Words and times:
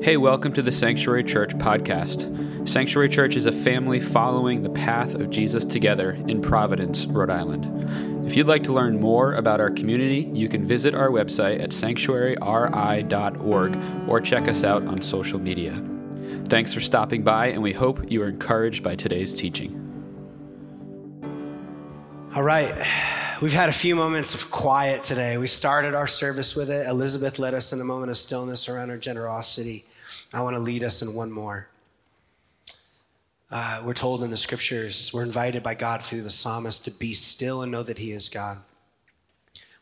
Hey, 0.00 0.16
welcome 0.16 0.52
to 0.52 0.62
the 0.62 0.70
Sanctuary 0.70 1.24
Church 1.24 1.58
podcast. 1.58 2.68
Sanctuary 2.68 3.08
Church 3.08 3.34
is 3.34 3.46
a 3.46 3.52
family 3.52 3.98
following 3.98 4.62
the 4.62 4.70
path 4.70 5.16
of 5.16 5.28
Jesus 5.28 5.64
together 5.64 6.12
in 6.28 6.40
Providence, 6.40 7.04
Rhode 7.06 7.30
Island. 7.30 8.24
If 8.24 8.36
you'd 8.36 8.46
like 8.46 8.62
to 8.64 8.72
learn 8.72 9.00
more 9.00 9.34
about 9.34 9.60
our 9.60 9.70
community, 9.70 10.30
you 10.32 10.48
can 10.48 10.68
visit 10.68 10.94
our 10.94 11.08
website 11.08 11.60
at 11.60 11.70
sanctuaryri.org 11.70 14.08
or 14.08 14.20
check 14.20 14.46
us 14.46 14.62
out 14.62 14.86
on 14.86 15.02
social 15.02 15.40
media. 15.40 15.84
Thanks 16.44 16.72
for 16.72 16.80
stopping 16.80 17.24
by, 17.24 17.48
and 17.48 17.60
we 17.60 17.72
hope 17.72 18.08
you 18.08 18.22
are 18.22 18.28
encouraged 18.28 18.84
by 18.84 18.94
today's 18.94 19.34
teaching. 19.34 19.74
All 22.36 22.44
right. 22.44 22.86
We've 23.40 23.52
had 23.52 23.68
a 23.68 23.72
few 23.72 23.96
moments 23.96 24.34
of 24.34 24.50
quiet 24.50 25.02
today. 25.02 25.38
We 25.38 25.48
started 25.48 25.94
our 25.94 26.06
service 26.06 26.54
with 26.54 26.70
it. 26.70 26.86
Elizabeth 26.86 27.38
led 27.38 27.54
us 27.54 27.72
in 27.72 27.80
a 27.80 27.84
moment 27.84 28.10
of 28.10 28.18
stillness 28.18 28.68
around 28.68 28.90
her 28.90 28.96
generosity. 28.96 29.84
I 30.32 30.42
want 30.42 30.56
to 30.56 30.60
lead 30.60 30.84
us 30.84 31.02
in 31.02 31.14
one 31.14 31.30
more. 31.30 31.68
Uh, 33.50 33.82
we're 33.84 33.94
told 33.94 34.22
in 34.22 34.30
the 34.30 34.36
scriptures, 34.36 35.10
we're 35.14 35.22
invited 35.22 35.62
by 35.62 35.74
God 35.74 36.02
through 36.02 36.22
the 36.22 36.30
psalmist 36.30 36.84
to 36.84 36.90
be 36.90 37.14
still 37.14 37.62
and 37.62 37.72
know 37.72 37.82
that 37.82 37.98
He 37.98 38.12
is 38.12 38.28
God. 38.28 38.58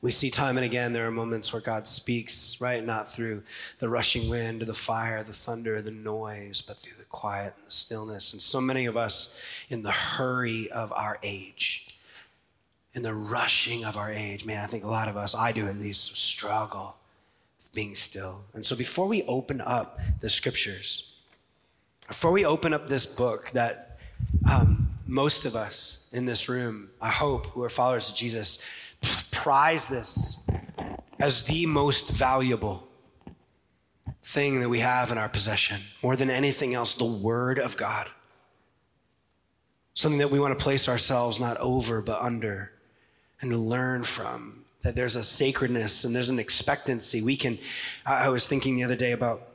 We 0.02 0.12
see 0.12 0.30
time 0.30 0.56
and 0.56 0.64
again 0.64 0.92
there 0.92 1.08
are 1.08 1.10
moments 1.10 1.52
where 1.52 1.62
God 1.62 1.88
speaks, 1.88 2.60
right? 2.60 2.84
Not 2.84 3.10
through 3.10 3.42
the 3.80 3.88
rushing 3.88 4.28
wind 4.28 4.62
or 4.62 4.66
the 4.66 4.74
fire, 4.74 5.22
the 5.24 5.32
thunder, 5.32 5.82
the 5.82 5.90
noise, 5.90 6.62
but 6.62 6.76
through 6.76 6.96
the 6.98 7.04
quiet 7.04 7.54
and 7.56 7.66
the 7.66 7.72
stillness. 7.72 8.32
And 8.32 8.40
so 8.40 8.60
many 8.60 8.86
of 8.86 8.96
us 8.96 9.40
in 9.68 9.82
the 9.82 9.90
hurry 9.90 10.70
of 10.70 10.92
our 10.92 11.18
age, 11.24 11.98
in 12.94 13.02
the 13.02 13.14
rushing 13.14 13.84
of 13.84 13.96
our 13.96 14.12
age, 14.12 14.46
man, 14.46 14.62
I 14.62 14.66
think 14.66 14.84
a 14.84 14.88
lot 14.88 15.08
of 15.08 15.16
us, 15.16 15.34
I 15.34 15.50
do 15.50 15.66
at 15.66 15.76
least, 15.76 16.16
struggle 16.16 16.96
being 17.76 17.94
still. 17.94 18.40
And 18.54 18.64
so 18.64 18.74
before 18.74 19.06
we 19.06 19.22
open 19.24 19.60
up 19.60 20.00
the 20.20 20.30
scriptures, 20.30 21.14
before 22.08 22.32
we 22.32 22.44
open 22.44 22.72
up 22.72 22.88
this 22.88 23.04
book 23.04 23.50
that 23.52 23.98
um, 24.50 24.88
most 25.06 25.44
of 25.44 25.54
us 25.54 26.08
in 26.10 26.24
this 26.24 26.48
room, 26.48 26.88
I 27.00 27.10
hope, 27.10 27.48
who 27.48 27.62
are 27.62 27.68
followers 27.68 28.08
of 28.08 28.16
Jesus, 28.16 28.64
prize 29.30 29.86
this 29.86 30.48
as 31.20 31.44
the 31.44 31.66
most 31.66 32.10
valuable 32.10 32.88
thing 34.24 34.60
that 34.60 34.70
we 34.70 34.80
have 34.80 35.12
in 35.12 35.18
our 35.18 35.28
possession, 35.28 35.80
more 36.02 36.16
than 36.16 36.30
anything 36.30 36.72
else, 36.72 36.94
the 36.94 37.04
Word 37.04 37.58
of 37.58 37.76
God. 37.76 38.08
Something 39.94 40.18
that 40.18 40.30
we 40.30 40.40
want 40.40 40.58
to 40.58 40.62
place 40.62 40.88
ourselves 40.88 41.38
not 41.38 41.58
over, 41.58 42.00
but 42.00 42.20
under, 42.22 42.72
and 43.40 43.68
learn 43.68 44.02
from 44.02 44.65
that 44.86 44.94
there's 44.94 45.16
a 45.16 45.24
sacredness 45.24 46.04
and 46.04 46.14
there's 46.14 46.28
an 46.28 46.38
expectancy. 46.38 47.20
We 47.20 47.36
can, 47.36 47.58
I 48.06 48.28
was 48.28 48.46
thinking 48.46 48.76
the 48.76 48.84
other 48.84 48.94
day 48.94 49.10
about 49.10 49.48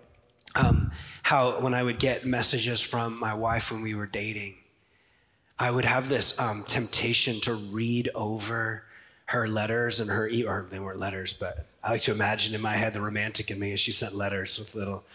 um, 0.56 0.92
how 1.24 1.62
when 1.62 1.74
I 1.74 1.84
would 1.84 2.00
get 2.00 2.26
messages 2.26 2.82
from 2.82 3.18
my 3.18 3.34
wife 3.34 3.72
when 3.72 3.82
we 3.82 3.96
were 3.96 4.08
dating, 4.08 4.56
I 5.58 5.72
would 5.72 5.86
have 5.86 6.10
this 6.10 6.38
um, 6.38 6.66
temptation 6.68 7.40
to 7.42 7.54
read 7.54 8.10
over 8.14 8.84
her 9.28 9.48
letters 9.48 10.02
and 10.02 10.10
her, 10.10 10.30
or 10.46 10.68
they 10.70 10.80
weren't 10.80 11.00
letters, 11.00 11.34
but 11.34 11.66
I 11.82 11.92
like 11.92 12.02
to 12.02 12.12
imagine 12.12 12.54
in 12.54 12.62
my 12.62 12.74
head 12.74 12.92
the 12.92 13.00
romantic 13.00 13.50
in 13.50 13.58
me 13.58 13.72
as 13.72 13.80
she 13.80 13.94
sent 13.94 14.14
letters 14.14 14.60
with 14.60 14.76
little 14.76 15.06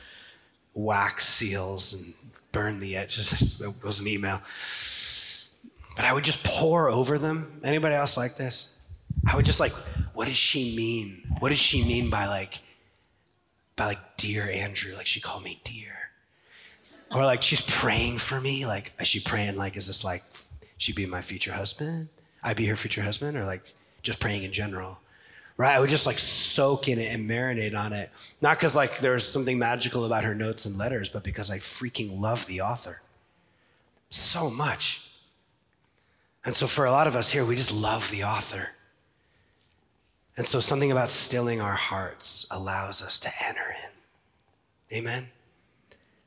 wax 0.73 1.29
seals 1.29 1.93
and 1.93 2.15
burn 2.53 2.81
the 2.81 2.97
edges. 2.97 3.61
it 3.61 3.85
was 3.85 4.01
an 4.01 4.09
email. 4.09 4.41
But 5.95 6.07
I 6.07 6.15
would 6.15 6.25
just 6.25 6.43
pore 6.43 6.89
over 6.89 7.19
them. 7.19 7.61
Anybody 7.63 7.95
else 7.95 8.17
like 8.17 8.37
this? 8.37 8.76
I 9.25 9.37
would 9.37 9.47
just 9.47 9.61
like 9.61 9.73
what 10.17 10.29
does 10.29 10.37
she 10.37 10.75
mean? 10.75 11.23
What 11.41 11.51
does 11.51 11.59
she 11.59 11.85
mean 11.85 12.09
by 12.09 12.27
like, 12.27 12.61
by 13.77 13.85
like, 13.85 14.17
dear 14.17 14.49
Andrew? 14.49 14.95
Like 14.95 15.05
she 15.05 15.21
called 15.21 15.45
me 15.45 15.61
dear. 15.63 15.93
Or 17.15 17.23
like 17.27 17.43
she's 17.43 17.61
praying 17.61 18.17
for 18.17 18.41
me. 18.41 18.65
Like, 18.65 18.95
is 18.99 19.09
she 19.09 19.21
praying 19.21 19.57
like, 19.57 19.77
is 19.77 19.89
this 19.89 20.05
like, 20.05 20.23
she 20.79 20.95
be 20.95 21.05
my 21.05 21.21
future 21.21 21.53
husband? 21.53 22.09
I 22.43 22.55
be 22.55 22.65
her 22.65 22.77
future 22.77 23.03
husband? 23.03 23.37
Or 23.37 23.45
like 23.45 23.75
just 24.03 24.19
praying 24.19 24.43
in 24.43 24.53
general? 24.53 25.01
Right? 25.59 25.75
I 25.75 25.81
would 25.81 25.91
just 25.91 26.07
like 26.07 26.19
soak 26.19 26.89
in 26.89 26.99
it 26.99 27.13
and 27.13 27.29
marinate 27.29 27.77
on 27.77 27.93
it. 27.93 28.11
Not 28.41 28.57
because 28.57 28.75
like 28.75 29.01
there's 29.01 29.29
something 29.29 29.59
magical 29.59 30.07
about 30.07 30.25
her 30.25 30.35
notes 30.35 30.65
and 30.65 30.79
letters, 30.79 31.11
but 31.11 31.25
because 31.25 31.51
I 31.51 31.59
freaking 31.59 32.19
love 32.19 32.47
the 32.47 32.63
author 32.63 33.03
so 34.09 34.49
much. 34.49 35.11
And 36.43 36.55
so 36.55 36.67
for 36.67 36.87
a 36.87 36.91
lot 36.91 37.07
of 37.07 37.15
us 37.15 37.31
here, 37.31 37.45
we 37.45 37.55
just 37.55 37.75
love 37.75 38.11
the 38.11 38.25
author. 38.25 38.71
And 40.37 40.47
so 40.47 40.61
something 40.61 40.93
about 40.93 41.09
stilling 41.09 41.61
our 41.61 41.75
hearts 41.75 42.47
allows 42.51 43.03
us 43.03 43.19
to 43.21 43.31
enter 43.45 43.75
in. 43.85 44.99
Amen? 44.99 45.29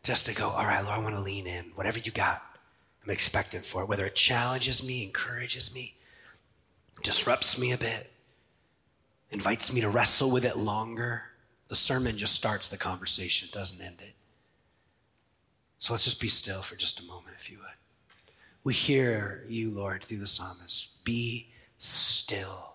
Just 0.03 0.25
to 0.25 0.34
go, 0.34 0.50
all 0.50 0.66
right, 0.66 0.84
Lord, 0.84 1.00
I 1.00 1.03
want 1.03 1.16
to 1.16 1.22
lean 1.22 1.46
in. 1.46 1.66
Whatever 1.75 2.00
you 2.00 2.12
got, 2.12 2.42
I'm 3.03 3.12
expectant 3.12 3.64
for 3.64 3.84
it. 3.84 3.90
Whether 3.90 4.06
it 4.06 4.16
challenges 4.16 4.86
me, 4.86 5.03
encourages 5.03 5.74
me, 5.74 5.96
disrupts 7.03 7.58
me 7.58 7.72
a 7.72 7.78
bit, 7.78 8.12
invites 9.30 9.72
me 9.72 9.81
to 9.81 9.90
wrestle 9.90 10.31
with 10.31 10.46
it 10.46 10.58
longer. 10.58 11.24
The 11.68 11.75
sermon 11.75 12.18
just 12.18 12.34
starts 12.34 12.68
the 12.68 12.78
conversation, 12.78 13.50
doesn't 13.52 13.86
end 13.86 13.98
it. 14.02 14.14
So 15.78 15.94
let's 15.94 16.03
just 16.03 16.19
be 16.19 16.30
still 16.30 16.62
for 16.62 16.75
just 16.75 17.00
a 17.00 17.06
moment, 17.06 17.36
if 17.38 17.50
you 17.52 17.59
would. 17.59 17.68
We 18.64 18.74
hear 18.74 19.44
you, 19.48 19.69
Lord, 19.69 20.03
through 20.03 20.18
the 20.18 20.28
psalmist. 20.28 21.03
Be 21.06 21.50
still 21.78 22.74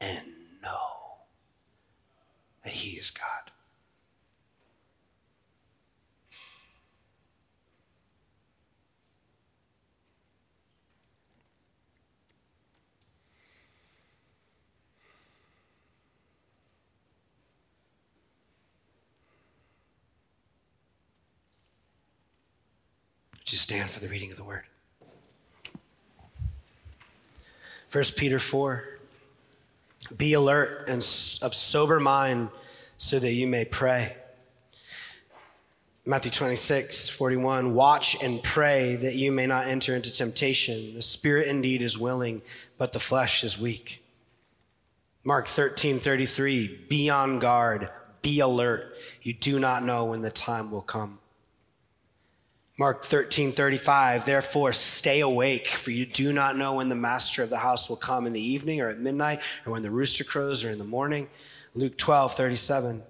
and 0.00 0.24
know 0.62 0.78
that 2.64 2.72
He 2.72 2.96
is 2.96 3.10
God. 3.10 3.52
Would 23.48 23.52
you 23.52 23.58
stand 23.58 23.88
for 23.88 24.00
the 24.00 24.08
reading 24.08 24.30
of 24.30 24.36
the 24.36 24.44
word? 24.44 24.64
1 27.90 28.04
Peter 28.14 28.38
4 28.38 28.97
be 30.16 30.32
alert 30.32 30.88
and 30.88 30.98
of 31.42 31.54
sober 31.54 32.00
mind 32.00 32.50
so 32.96 33.18
that 33.18 33.32
you 33.32 33.46
may 33.46 33.64
pray. 33.64 34.16
Matthew 36.06 36.30
26, 36.30 37.10
41. 37.10 37.74
Watch 37.74 38.22
and 38.22 38.42
pray 38.42 38.96
that 38.96 39.14
you 39.14 39.30
may 39.30 39.46
not 39.46 39.66
enter 39.66 39.94
into 39.94 40.10
temptation. 40.10 40.94
The 40.94 41.02
spirit 41.02 41.48
indeed 41.48 41.82
is 41.82 41.98
willing, 41.98 42.40
but 42.78 42.92
the 42.92 42.98
flesh 42.98 43.44
is 43.44 43.60
weak. 43.60 44.02
Mark 45.22 45.46
13, 45.46 45.98
33. 45.98 46.86
Be 46.88 47.10
on 47.10 47.38
guard, 47.38 47.90
be 48.22 48.40
alert. 48.40 48.96
You 49.20 49.34
do 49.34 49.58
not 49.58 49.82
know 49.82 50.06
when 50.06 50.22
the 50.22 50.30
time 50.30 50.70
will 50.70 50.80
come. 50.80 51.18
Mark 52.78 53.02
13, 53.02 53.50
35, 53.50 54.24
therefore 54.24 54.72
stay 54.72 55.18
awake, 55.18 55.66
for 55.66 55.90
you 55.90 56.06
do 56.06 56.32
not 56.32 56.56
know 56.56 56.74
when 56.74 56.88
the 56.88 56.94
master 56.94 57.42
of 57.42 57.50
the 57.50 57.58
house 57.58 57.88
will 57.88 57.96
come 57.96 58.24
in 58.24 58.32
the 58.32 58.40
evening 58.40 58.80
or 58.80 58.88
at 58.88 59.00
midnight 59.00 59.40
or 59.66 59.72
when 59.72 59.82
the 59.82 59.90
rooster 59.90 60.22
crows 60.22 60.62
or 60.62 60.70
in 60.70 60.78
the 60.78 60.84
morning. 60.84 61.28
Luke 61.74 61.98
12, 61.98 62.34
37, 62.34 63.02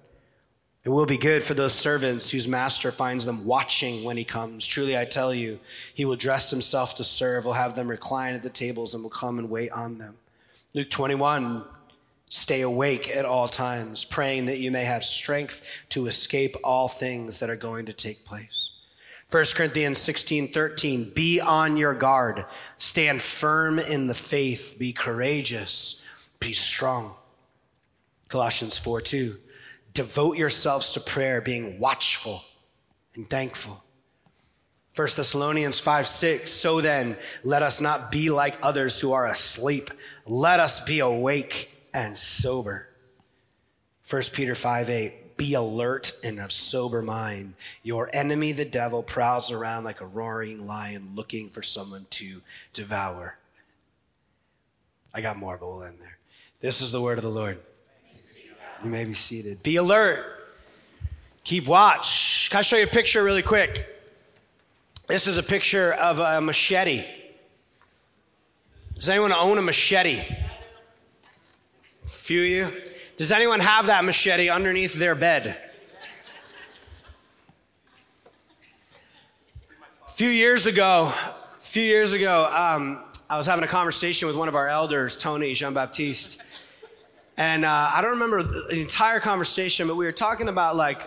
it 0.85 0.89
will 0.89 1.05
be 1.05 1.19
good 1.19 1.43
for 1.43 1.53
those 1.53 1.75
servants 1.75 2.31
whose 2.31 2.49
master 2.49 2.91
finds 2.91 3.27
them 3.27 3.45
watching 3.45 4.05
when 4.05 4.17
he 4.17 4.25
comes. 4.25 4.67
Truly, 4.67 4.97
I 4.97 5.05
tell 5.05 5.35
you, 5.35 5.61
he 5.93 6.07
will 6.07 6.17
dress 6.17 6.51
himself 6.51 6.97
to 6.97 7.05
serve, 7.05 7.45
will 7.45 7.53
have 7.53 7.75
them 7.75 7.89
recline 7.89 8.35
at 8.35 8.43
the 8.43 8.49
tables, 8.49 8.95
and 8.95 9.03
will 9.03 9.11
come 9.11 9.39
and 9.39 9.51
wait 9.51 9.71
on 9.73 9.99
them. 9.99 10.17
Luke 10.73 10.89
21, 10.89 11.63
stay 12.31 12.63
awake 12.63 13.15
at 13.15 13.27
all 13.27 13.49
times, 13.49 14.07
praying 14.07 14.47
that 14.47 14.61
you 14.61 14.71
may 14.71 14.85
have 14.85 15.05
strength 15.05 15.85
to 15.91 16.07
escape 16.07 16.57
all 16.65 16.89
things 16.89 17.41
that 17.41 17.51
are 17.51 17.57
going 17.57 17.85
to 17.85 17.93
take 17.93 18.25
place. 18.25 18.58
1 19.31 19.45
Corinthians 19.55 19.99
16, 19.99 20.53
13, 20.53 21.13
be 21.15 21.39
on 21.39 21.77
your 21.77 21.93
guard, 21.93 22.47
stand 22.77 23.21
firm 23.21 23.79
in 23.79 24.07
the 24.07 24.15
faith, 24.15 24.77
be 24.79 24.91
courageous, 24.91 26.07
be 26.41 26.55
strong. 26.55 27.15
Colossians 28.31 28.79
4, 28.79 29.03
2, 29.03 29.35
devote 29.93 30.39
yourselves 30.39 30.93
to 30.93 31.01
prayer, 31.01 31.43
being 31.43 31.79
watchful 31.79 32.43
and 33.15 33.29
thankful. 33.29 33.85
1 34.97 35.09
Thessalonians 35.15 35.79
5, 35.79 36.07
6, 36.07 36.51
so 36.51 36.81
then 36.81 37.15
let 37.45 37.63
us 37.63 37.83
not 37.83 38.11
be 38.11 38.31
like 38.31 38.57
others 38.63 38.99
who 38.99 39.13
are 39.13 39.27
asleep. 39.27 39.91
Let 40.25 40.59
us 40.59 40.81
be 40.81 41.01
awake 41.01 41.71
and 41.93 42.17
sober. 42.17 42.89
1 44.09 44.23
Peter 44.33 44.55
5, 44.55 44.89
8, 44.89 45.15
be 45.39 45.55
alert 45.55 46.13
and 46.23 46.39
of 46.39 46.53
sober 46.53 47.01
mind. 47.01 47.55
Your 47.83 48.11
enemy, 48.13 48.53
the 48.53 48.67
devil, 48.67 49.03
prowls 49.03 49.51
around 49.51 49.85
like 49.85 50.03
a 50.03 50.07
roaring 50.07 50.67
lion 50.67 51.13
looking 51.15 51.49
for 51.49 51.63
someone 51.63 52.07
to 52.11 52.43
devour. 52.75 53.39
I 55.15 55.23
got 55.23 55.39
more, 55.39 55.57
but 55.57 55.69
we'll 55.69 55.85
end 55.85 56.01
there. 56.01 56.19
This 56.61 56.83
is 56.83 56.93
the 56.93 57.01
word 57.01 57.17
of 57.17 57.25
the 57.25 57.31
Lord. 57.31 57.59
You 58.85 58.91
may 58.91 59.05
be 59.05 59.15
seated. 59.15 59.63
Be 59.63 59.77
alert. 59.77 60.27
Keep 61.45 61.67
watch. 61.67 62.51
Can 62.51 62.59
I 62.59 62.63
show 62.63 62.77
you 62.77 62.85
a 62.85 62.89
picture 62.89 63.23
really 63.25 63.43
quick? 63.43 63.87
This 65.07 65.27
is 65.27 65.39
a 65.39 65.43
picture 65.43 65.95
of 65.95 66.19
a 66.19 66.41
machete. 66.41 67.05
Does 68.95 69.09
anyone 69.09 69.33
own 69.33 69.57
a 69.57 69.63
machete? 69.63 70.19
A 72.05 72.09
few 72.09 72.41
of 72.43 72.47
you? 72.49 72.88
Does 73.19 73.33
anyone 73.33 73.59
have 73.59 73.87
that 73.87 74.05
machete 74.05 74.49
underneath 74.49 74.95
their 74.95 75.17
bed? 75.17 75.57
A 80.07 80.11
few 80.11 80.29
years 80.29 80.69
ago, 80.69 81.13
a 81.13 81.61
few 81.61 81.83
years 81.83 82.13
ago, 82.13 82.49
um, 82.57 83.03
I 83.29 83.37
was 83.37 83.45
having 83.45 83.65
a 83.65 83.69
conversation 83.69 84.29
with 84.29 84.37
one 84.37 84.47
of 84.47 84.55
our 84.55 84.69
elders, 84.69 85.19
Tony 85.19 85.53
Jean 85.55 85.75
Baptiste. 85.75 86.41
And 87.37 87.65
uh, 87.65 87.91
I 87.93 88.03
don't 88.03 88.13
remember 88.13 88.45
the 88.45 88.81
entire 88.81 89.19
conversation, 89.19 89.89
but 89.89 89.97
we 89.97 90.05
were 90.05 90.13
talking 90.13 90.47
about 90.47 90.77
like, 90.77 91.03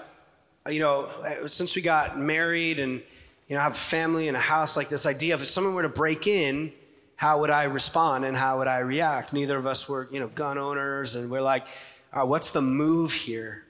you 0.69 0.81
know, 0.81 1.07
since 1.47 1.77
we 1.77 1.81
got 1.81 2.19
married 2.19 2.79
and, 2.79 3.01
you 3.47 3.55
know, 3.55 3.61
have 3.61 3.71
a 3.71 3.75
family 3.75 4.27
and 4.27 4.35
a 4.35 4.41
house, 4.41 4.75
like 4.75 4.89
this 4.89 5.05
idea 5.05 5.33
of 5.33 5.41
if 5.41 5.47
someone 5.47 5.75
were 5.75 5.83
to 5.83 5.87
break 5.87 6.27
in, 6.27 6.73
how 7.15 7.39
would 7.39 7.51
I 7.51 7.65
respond 7.65 8.25
and 8.25 8.35
how 8.35 8.57
would 8.57 8.67
I 8.67 8.79
react? 8.79 9.31
Neither 9.31 9.55
of 9.55 9.65
us 9.65 9.87
were, 9.87 10.09
you 10.11 10.19
know, 10.19 10.27
gun 10.27 10.57
owners, 10.57 11.15
and 11.15 11.31
we're 11.31 11.39
like, 11.39 11.65
right, 12.13 12.23
what's 12.23 12.51
the 12.51 12.61
move 12.61 13.13
here? 13.13 13.63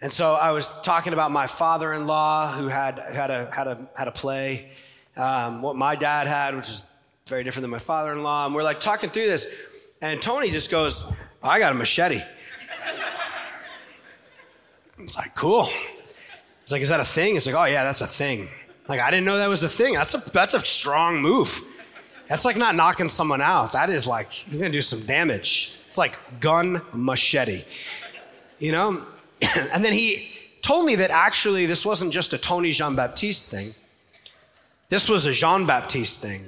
And 0.00 0.10
so 0.10 0.34
I 0.34 0.52
was 0.52 0.66
talking 0.82 1.12
about 1.12 1.30
my 1.30 1.46
father-in-law 1.46 2.52
who 2.52 2.68
had 2.68 2.98
had 2.98 3.30
a 3.30 3.50
had 3.50 3.66
a 3.66 3.88
had 3.94 4.08
a 4.08 4.12
play, 4.12 4.70
um, 5.16 5.60
what 5.60 5.76
my 5.76 5.94
dad 5.94 6.26
had, 6.26 6.56
which 6.56 6.68
is 6.68 6.88
very 7.26 7.44
different 7.44 7.62
than 7.62 7.70
my 7.70 7.78
father-in-law, 7.78 8.46
and 8.46 8.54
we're 8.54 8.62
like 8.62 8.80
talking 8.80 9.10
through 9.10 9.26
this, 9.26 9.52
and 10.00 10.22
Tony 10.22 10.50
just 10.50 10.70
goes, 10.70 11.22
"I 11.42 11.58
got 11.58 11.72
a 11.72 11.74
machete." 11.74 12.22
It's 14.98 15.16
like 15.16 15.34
cool. 15.34 15.68
It's 16.62 16.72
like, 16.72 16.82
is 16.82 16.90
that 16.90 17.00
a 17.00 17.04
thing? 17.04 17.36
It's 17.36 17.46
like, 17.46 17.54
oh 17.54 17.64
yeah, 17.64 17.84
that's 17.84 18.00
a 18.00 18.06
thing. 18.06 18.48
Like 18.86 19.00
I 19.00 19.10
didn't 19.10 19.24
know 19.24 19.38
that 19.38 19.48
was 19.48 19.62
a 19.62 19.68
thing. 19.68 19.94
That's 19.94 20.14
a 20.14 20.18
that's 20.18 20.54
a 20.54 20.60
strong 20.60 21.20
move. 21.20 21.62
That's 22.28 22.44
like 22.44 22.56
not 22.56 22.74
knocking 22.74 23.08
someone 23.08 23.40
out. 23.40 23.72
That 23.72 23.90
is 23.90 24.06
like 24.06 24.50
you're 24.50 24.60
gonna 24.60 24.72
do 24.72 24.80
some 24.80 25.00
damage. 25.00 25.79
It's 25.90 25.98
like 25.98 26.16
gun 26.38 26.82
machete. 26.92 27.64
You 28.60 28.70
know? 28.70 29.06
and 29.72 29.84
then 29.84 29.92
he 29.92 30.30
told 30.62 30.86
me 30.86 30.94
that 30.94 31.10
actually 31.10 31.66
this 31.66 31.84
wasn't 31.84 32.12
just 32.12 32.32
a 32.32 32.38
Tony 32.38 32.70
Jean 32.70 32.94
Baptiste 32.94 33.50
thing. 33.50 33.74
This 34.88 35.08
was 35.08 35.26
a 35.26 35.32
Jean 35.32 35.66
Baptiste 35.66 36.20
thing. 36.20 36.44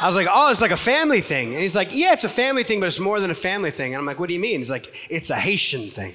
I 0.00 0.06
was 0.06 0.14
like, 0.14 0.28
oh, 0.30 0.52
it's 0.52 0.60
like 0.60 0.70
a 0.70 0.76
family 0.76 1.20
thing. 1.20 1.48
And 1.48 1.58
he's 1.58 1.74
like, 1.74 1.88
yeah, 1.92 2.12
it's 2.12 2.22
a 2.22 2.28
family 2.28 2.62
thing, 2.62 2.78
but 2.78 2.86
it's 2.86 3.00
more 3.00 3.18
than 3.18 3.32
a 3.32 3.34
family 3.34 3.72
thing. 3.72 3.92
And 3.92 3.98
I'm 3.98 4.06
like, 4.06 4.20
what 4.20 4.28
do 4.28 4.34
you 4.34 4.40
mean? 4.40 4.60
He's 4.60 4.70
like, 4.70 4.94
it's 5.10 5.30
a 5.30 5.36
Haitian 5.36 5.90
thing. 5.90 6.14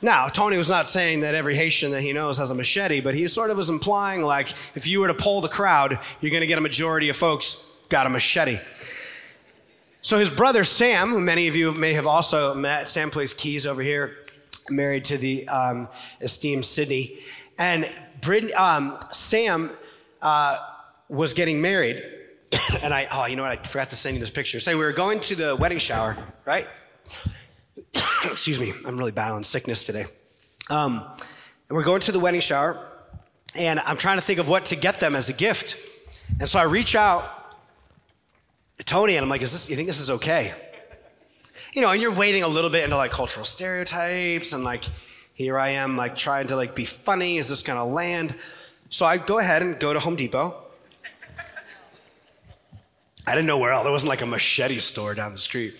Now, 0.00 0.28
Tony 0.28 0.56
was 0.56 0.70
not 0.70 0.88
saying 0.88 1.20
that 1.20 1.34
every 1.34 1.54
Haitian 1.54 1.90
that 1.90 2.00
he 2.00 2.14
knows 2.14 2.38
has 2.38 2.50
a 2.50 2.54
machete, 2.54 3.00
but 3.02 3.14
he 3.14 3.28
sort 3.28 3.50
of 3.50 3.58
was 3.58 3.68
implying 3.68 4.22
like 4.22 4.54
if 4.74 4.86
you 4.86 5.00
were 5.00 5.08
to 5.08 5.14
poll 5.14 5.42
the 5.42 5.48
crowd, 5.48 5.98
you're 6.22 6.30
going 6.30 6.40
to 6.40 6.46
get 6.46 6.56
a 6.56 6.62
majority 6.62 7.10
of 7.10 7.16
folks 7.16 7.76
got 7.90 8.06
a 8.06 8.10
machete. 8.10 8.58
So 10.06 10.20
his 10.20 10.30
brother 10.30 10.62
Sam, 10.62 11.08
who 11.08 11.18
many 11.18 11.48
of 11.48 11.56
you 11.56 11.72
may 11.72 11.94
have 11.94 12.06
also 12.06 12.54
met, 12.54 12.88
Sam 12.88 13.10
plays 13.10 13.34
keys 13.34 13.66
over 13.66 13.82
here, 13.82 14.16
married 14.70 15.04
to 15.06 15.18
the 15.18 15.48
um, 15.48 15.88
esteemed 16.20 16.64
Sydney, 16.64 17.18
and 17.58 17.90
Brid- 18.20 18.52
um, 18.52 18.98
Sam 19.10 19.68
uh, 20.22 20.58
was 21.08 21.34
getting 21.34 21.60
married, 21.60 22.04
and 22.84 22.94
I 22.94 23.08
oh 23.10 23.26
you 23.26 23.34
know 23.34 23.42
what 23.42 23.50
I 23.50 23.56
forgot 23.56 23.90
to 23.90 23.96
send 23.96 24.14
you 24.14 24.20
this 24.20 24.30
picture. 24.30 24.60
Say 24.60 24.70
so 24.70 24.78
we 24.78 24.84
were 24.84 24.92
going 24.92 25.18
to 25.22 25.34
the 25.34 25.56
wedding 25.56 25.78
shower, 25.80 26.16
right? 26.44 26.68
Excuse 28.26 28.60
me, 28.60 28.72
I'm 28.86 28.96
really 28.96 29.10
battling 29.10 29.42
sickness 29.42 29.82
today. 29.82 30.04
Um, 30.70 31.04
and 31.68 31.76
we're 31.76 31.82
going 31.82 32.02
to 32.02 32.12
the 32.12 32.20
wedding 32.20 32.42
shower, 32.42 32.78
and 33.56 33.80
I'm 33.80 33.96
trying 33.96 34.18
to 34.18 34.22
think 34.22 34.38
of 34.38 34.48
what 34.48 34.66
to 34.66 34.76
get 34.76 35.00
them 35.00 35.16
as 35.16 35.28
a 35.30 35.32
gift. 35.32 35.76
And 36.38 36.48
so 36.48 36.60
I 36.60 36.62
reach 36.62 36.94
out 36.94 37.24
Tony, 38.84 39.16
and 39.16 39.24
I'm 39.24 39.30
like, 39.30 39.42
"Is 39.42 39.52
this? 39.52 39.70
You 39.70 39.76
think 39.76 39.88
this 39.88 40.00
is 40.00 40.10
okay?" 40.10 40.52
You 41.72 41.82
know, 41.82 41.90
and 41.90 42.00
you're 42.00 42.14
wading 42.14 42.42
a 42.42 42.48
little 42.48 42.70
bit 42.70 42.84
into 42.84 42.96
like 42.96 43.10
cultural 43.10 43.44
stereotypes, 43.44 44.52
and 44.52 44.64
like, 44.64 44.84
here 45.34 45.58
I 45.58 45.70
am, 45.70 45.96
like 45.96 46.16
trying 46.16 46.48
to 46.48 46.56
like 46.56 46.74
be 46.74 46.84
funny. 46.84 47.38
Is 47.38 47.48
this 47.48 47.62
gonna 47.62 47.86
land? 47.86 48.34
So 48.88 49.04
I 49.04 49.16
go 49.16 49.38
ahead 49.38 49.62
and 49.62 49.78
go 49.78 49.92
to 49.92 50.00
Home 50.00 50.16
Depot. 50.16 50.54
I 53.26 53.34
didn't 53.34 53.46
know 53.46 53.58
where 53.58 53.72
else. 53.72 53.82
There 53.82 53.92
wasn't 53.92 54.10
like 54.10 54.22
a 54.22 54.26
machete 54.26 54.78
store 54.78 55.14
down 55.14 55.32
the 55.32 55.38
street. 55.38 55.74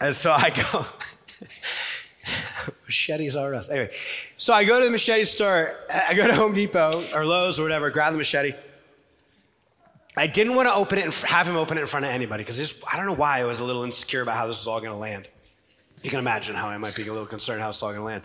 And 0.00 0.14
so 0.14 0.32
I 0.32 0.50
go, 0.50 0.86
machetes 2.84 3.36
are 3.36 3.54
us. 3.54 3.70
Anyway, 3.70 3.90
so 4.36 4.54
I 4.54 4.64
go 4.64 4.78
to 4.78 4.84
the 4.84 4.90
machete 4.90 5.24
store. 5.24 5.74
I 5.92 6.14
go 6.14 6.26
to 6.26 6.34
Home 6.34 6.54
Depot 6.54 7.08
or 7.12 7.26
Lowe's 7.26 7.58
or 7.58 7.64
whatever, 7.64 7.90
grab 7.90 8.12
the 8.12 8.18
machete. 8.18 8.54
I 10.16 10.26
didn't 10.28 10.54
want 10.54 10.68
to 10.68 10.74
open 10.74 10.98
it 10.98 11.04
and 11.04 11.14
have 11.28 11.48
him 11.48 11.56
open 11.56 11.76
it 11.76 11.80
in 11.80 11.86
front 11.86 12.06
of 12.06 12.12
anybody 12.12 12.44
because 12.44 12.84
I 12.90 12.96
don't 12.96 13.06
know 13.06 13.14
why 13.14 13.40
I 13.40 13.44
was 13.44 13.60
a 13.60 13.64
little 13.64 13.82
insecure 13.82 14.22
about 14.22 14.36
how 14.36 14.46
this 14.46 14.58
was 14.58 14.68
all 14.68 14.80
going 14.80 14.92
to 14.92 14.98
land. 14.98 15.28
You 16.02 16.10
can 16.10 16.18
imagine 16.18 16.54
how 16.54 16.68
I 16.68 16.76
might 16.78 16.94
be 16.94 17.02
a 17.02 17.06
little 17.06 17.26
concerned 17.26 17.60
how 17.60 17.70
it's 17.70 17.82
all 17.82 17.90
going 17.90 18.00
to 18.00 18.04
land. 18.04 18.22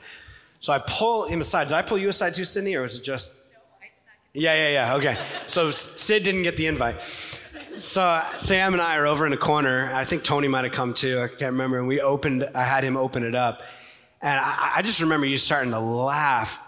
So 0.60 0.74
I 0.74 0.80
pull 0.80 1.26
him 1.26 1.42
aside. 1.42 1.70
Did 1.70 1.74
I 1.74 1.82
pull 1.82 1.98
you 1.98 2.10
aside 2.10 2.34
too, 2.34 2.44
Sydney, 2.44 2.76
or 2.76 2.82
was 2.82 2.98
it 2.98 3.04
just? 3.04 3.34
Yeah, 4.34 4.54
yeah, 4.54 4.70
yeah. 4.70 4.96
Okay. 4.96 5.18
So 5.48 5.72
Sid 5.72 6.24
didn't 6.24 6.44
get 6.44 6.58
the 6.58 6.68
invite. 6.68 7.02
So 7.02 8.02
uh, 8.02 8.38
Sam 8.38 8.74
and 8.74 8.82
I 8.82 8.98
are 8.98 9.08
over 9.08 9.26
in 9.26 9.32
the 9.32 9.38
corner. 9.38 9.90
I 9.94 10.04
think 10.04 10.24
Tony 10.24 10.48
might 10.48 10.66
have 10.66 10.74
come 10.74 10.94
too. 10.94 11.22
I 11.22 11.28
can't 11.28 11.54
remember. 11.54 11.80
And 11.80 11.88
we 11.88 12.02
opened. 12.02 12.48
I 12.54 12.64
had 12.64 12.84
him 12.84 12.98
open 12.98 13.24
it 13.24 13.36
up, 13.36 13.62
and 14.22 14.38
I, 14.38 14.74
I 14.76 14.82
just 14.82 15.00
remember 15.00 15.26
you 15.26 15.38
starting 15.38 15.72
to 15.72 15.80
laugh. 15.80 16.62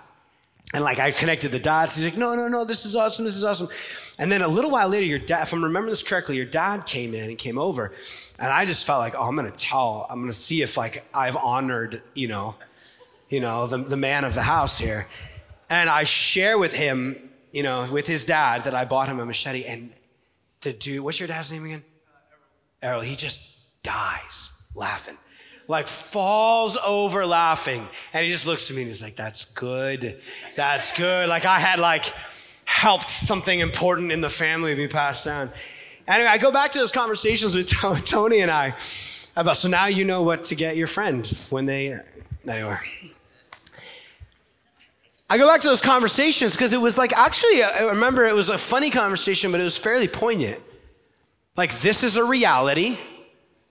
And 0.73 0.83
like 0.83 0.99
I 0.99 1.11
connected 1.11 1.51
the 1.51 1.59
dots. 1.59 1.95
He's 1.95 2.05
like, 2.05 2.17
no, 2.17 2.33
no, 2.35 2.47
no, 2.47 2.63
this 2.63 2.85
is 2.85 2.95
awesome, 2.95 3.25
this 3.25 3.35
is 3.35 3.43
awesome. 3.43 3.67
And 4.17 4.31
then 4.31 4.41
a 4.41 4.47
little 4.47 4.71
while 4.71 4.87
later, 4.87 5.05
your 5.05 5.19
dad, 5.19 5.43
if 5.43 5.53
I'm 5.53 5.63
remembering 5.63 5.91
this 5.91 6.03
correctly, 6.03 6.37
your 6.37 6.45
dad 6.45 6.85
came 6.85 7.13
in 7.13 7.29
and 7.29 7.37
came 7.37 7.57
over. 7.57 7.91
And 8.39 8.47
I 8.47 8.65
just 8.65 8.85
felt 8.85 8.99
like, 8.99 9.13
oh, 9.15 9.23
I'm 9.23 9.35
gonna 9.35 9.51
tell, 9.51 10.07
I'm 10.09 10.21
gonna 10.21 10.33
see 10.33 10.61
if 10.61 10.77
like 10.77 11.05
I've 11.13 11.35
honored, 11.35 12.01
you 12.13 12.27
know, 12.29 12.55
you 13.29 13.41
know, 13.41 13.65
the, 13.65 13.77
the 13.77 13.97
man 13.97 14.23
of 14.23 14.33
the 14.33 14.43
house 14.43 14.77
here. 14.77 15.07
And 15.69 15.89
I 15.89 16.03
share 16.03 16.57
with 16.57 16.73
him, 16.73 17.29
you 17.51 17.63
know, 17.63 17.87
with 17.91 18.07
his 18.07 18.25
dad 18.25 18.65
that 18.65 18.75
I 18.75 18.85
bought 18.85 19.07
him 19.07 19.19
a 19.19 19.25
machete. 19.25 19.65
And 19.65 19.91
the 20.61 20.73
dude, 20.73 21.01
what's 21.01 21.19
your 21.19 21.27
dad's 21.27 21.51
name 21.51 21.65
again? 21.65 21.83
Uh, 22.07 22.87
Errol, 22.87 23.01
he 23.01 23.15
just 23.15 23.81
dies 23.83 24.67
laughing 24.75 25.17
like 25.71 25.87
falls 25.87 26.77
over 26.85 27.25
laughing. 27.25 27.87
And 28.13 28.25
he 28.25 28.31
just 28.31 28.45
looks 28.45 28.69
at 28.69 28.75
me 28.75 28.83
and 28.83 28.89
he's 28.89 29.01
like, 29.01 29.15
that's 29.15 29.45
good. 29.53 30.21
That's 30.55 30.95
good. 30.95 31.29
Like 31.29 31.45
I 31.45 31.59
had 31.59 31.79
like 31.79 32.13
helped 32.65 33.09
something 33.09 33.59
important 33.59 34.11
in 34.11 34.21
the 34.21 34.29
family 34.29 34.75
be 34.75 34.87
passed 34.87 35.25
down. 35.25 35.49
Anyway, 36.07 36.29
I 36.29 36.37
go 36.37 36.51
back 36.51 36.73
to 36.73 36.79
those 36.79 36.91
conversations 36.91 37.55
with 37.55 37.67
Tony 38.05 38.41
and 38.41 38.51
I 38.51 38.75
about, 39.35 39.55
so 39.55 39.69
now 39.69 39.85
you 39.85 40.03
know 40.03 40.23
what 40.23 40.43
to 40.45 40.55
get 40.55 40.75
your 40.75 40.87
friend 40.87 41.25
when 41.49 41.65
they, 41.65 41.97
anyway. 42.47 42.77
I 45.29 45.37
go 45.37 45.47
back 45.47 45.61
to 45.61 45.69
those 45.69 45.81
conversations 45.81 46.51
because 46.51 46.73
it 46.73 46.81
was 46.81 46.97
like, 46.97 47.13
actually, 47.13 47.63
uh, 47.63 47.69
I 47.69 47.83
remember 47.83 48.25
it 48.25 48.35
was 48.35 48.49
a 48.49 48.57
funny 48.57 48.89
conversation, 48.89 49.53
but 49.53 49.61
it 49.61 49.63
was 49.63 49.77
fairly 49.77 50.09
poignant. 50.09 50.61
Like, 51.55 51.73
this 51.79 52.03
is 52.03 52.17
a 52.17 52.25
reality. 52.25 52.97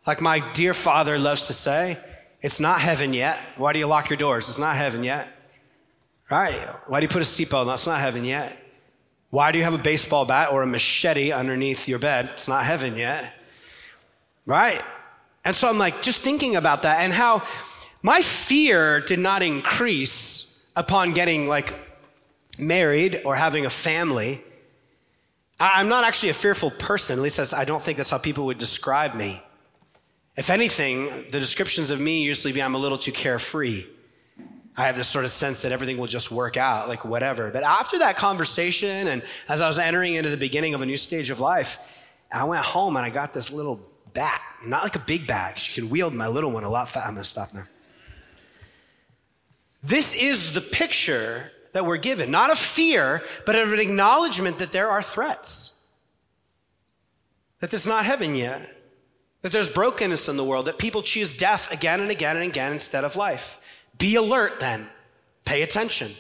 Like 0.06 0.20
my 0.20 0.40
dear 0.54 0.74
father 0.74 1.18
loves 1.18 1.46
to 1.48 1.52
say, 1.52 1.98
it's 2.42 2.60
not 2.60 2.80
heaven 2.80 3.12
yet. 3.12 3.38
Why 3.56 3.72
do 3.72 3.78
you 3.78 3.86
lock 3.86 4.08
your 4.08 4.16
doors? 4.16 4.48
It's 4.48 4.58
not 4.58 4.76
heaven 4.76 5.04
yet. 5.04 5.28
Right? 6.30 6.58
Why 6.86 7.00
do 7.00 7.04
you 7.04 7.08
put 7.08 7.22
a 7.22 7.24
seatbelt 7.24 7.66
on? 7.66 7.74
It's 7.74 7.86
not 7.86 8.00
heaven 8.00 8.24
yet. 8.24 8.56
Why 9.30 9.52
do 9.52 9.58
you 9.58 9.64
have 9.64 9.74
a 9.74 9.78
baseball 9.78 10.24
bat 10.24 10.52
or 10.52 10.62
a 10.62 10.66
machete 10.66 11.32
underneath 11.32 11.86
your 11.86 11.98
bed? 11.98 12.30
It's 12.34 12.48
not 12.48 12.64
heaven 12.64 12.96
yet. 12.96 13.32
Right? 14.46 14.82
And 15.44 15.54
so 15.54 15.68
I'm 15.68 15.78
like, 15.78 16.02
just 16.02 16.20
thinking 16.20 16.56
about 16.56 16.82
that 16.82 17.00
and 17.00 17.12
how 17.12 17.42
my 18.02 18.22
fear 18.22 19.00
did 19.00 19.18
not 19.18 19.42
increase 19.42 20.68
upon 20.74 21.12
getting 21.12 21.46
like 21.46 21.74
married 22.58 23.22
or 23.24 23.36
having 23.36 23.66
a 23.66 23.70
family. 23.70 24.42
I'm 25.58 25.88
not 25.88 26.04
actually 26.04 26.30
a 26.30 26.34
fearful 26.34 26.70
person, 26.70 27.18
at 27.18 27.22
least 27.22 27.52
I 27.52 27.64
don't 27.64 27.82
think 27.82 27.98
that's 27.98 28.10
how 28.10 28.18
people 28.18 28.46
would 28.46 28.58
describe 28.58 29.14
me. 29.14 29.42
If 30.40 30.48
anything, 30.48 31.26
the 31.30 31.38
descriptions 31.38 31.90
of 31.90 32.00
me 32.00 32.22
usually 32.22 32.54
be 32.54 32.62
I'm 32.62 32.74
a 32.74 32.78
little 32.78 32.96
too 32.96 33.12
carefree. 33.12 33.84
I 34.74 34.86
have 34.86 34.96
this 34.96 35.06
sort 35.06 35.26
of 35.26 35.30
sense 35.30 35.60
that 35.60 35.70
everything 35.70 35.98
will 35.98 36.06
just 36.06 36.30
work 36.30 36.56
out, 36.56 36.88
like 36.88 37.04
whatever. 37.04 37.50
But 37.50 37.62
after 37.62 37.98
that 37.98 38.16
conversation, 38.16 39.08
and 39.08 39.22
as 39.50 39.60
I 39.60 39.66
was 39.66 39.78
entering 39.78 40.14
into 40.14 40.30
the 40.30 40.38
beginning 40.38 40.72
of 40.72 40.80
a 40.80 40.86
new 40.86 40.96
stage 40.96 41.28
of 41.28 41.40
life, 41.40 41.76
I 42.32 42.44
went 42.44 42.64
home 42.64 42.96
and 42.96 43.04
I 43.04 43.10
got 43.10 43.34
this 43.34 43.52
little 43.52 43.86
bat. 44.14 44.40
Not 44.64 44.82
like 44.82 44.96
a 44.96 45.00
big 45.00 45.26
bag. 45.26 45.58
She 45.58 45.78
can 45.78 45.90
wield 45.90 46.14
my 46.14 46.28
little 46.28 46.50
one 46.50 46.64
a 46.64 46.70
lot 46.70 46.88
faster. 46.88 47.06
I'm 47.06 47.16
going 47.16 47.22
to 47.22 47.28
stop 47.28 47.52
now. 47.52 47.66
This 49.82 50.14
is 50.16 50.54
the 50.54 50.62
picture 50.62 51.52
that 51.72 51.84
we're 51.84 51.98
given, 51.98 52.30
not 52.30 52.50
of 52.50 52.58
fear, 52.58 53.22
but 53.44 53.56
of 53.56 53.74
an 53.74 53.78
acknowledgement 53.78 54.58
that 54.60 54.72
there 54.72 54.88
are 54.88 55.02
threats. 55.02 55.84
That 57.58 57.74
it's 57.74 57.86
not 57.86 58.06
heaven 58.06 58.34
yet. 58.34 58.78
That 59.42 59.52
there's 59.52 59.70
brokenness 59.70 60.28
in 60.28 60.36
the 60.36 60.44
world, 60.44 60.66
that 60.66 60.78
people 60.78 61.02
choose 61.02 61.36
death 61.36 61.72
again 61.72 62.00
and 62.00 62.10
again 62.10 62.36
and 62.36 62.46
again 62.46 62.72
instead 62.72 63.04
of 63.04 63.16
life. 63.16 63.60
Be 63.96 64.16
alert 64.16 64.60
then. 64.60 64.88
Pay 65.44 65.62
attention. 65.62 66.10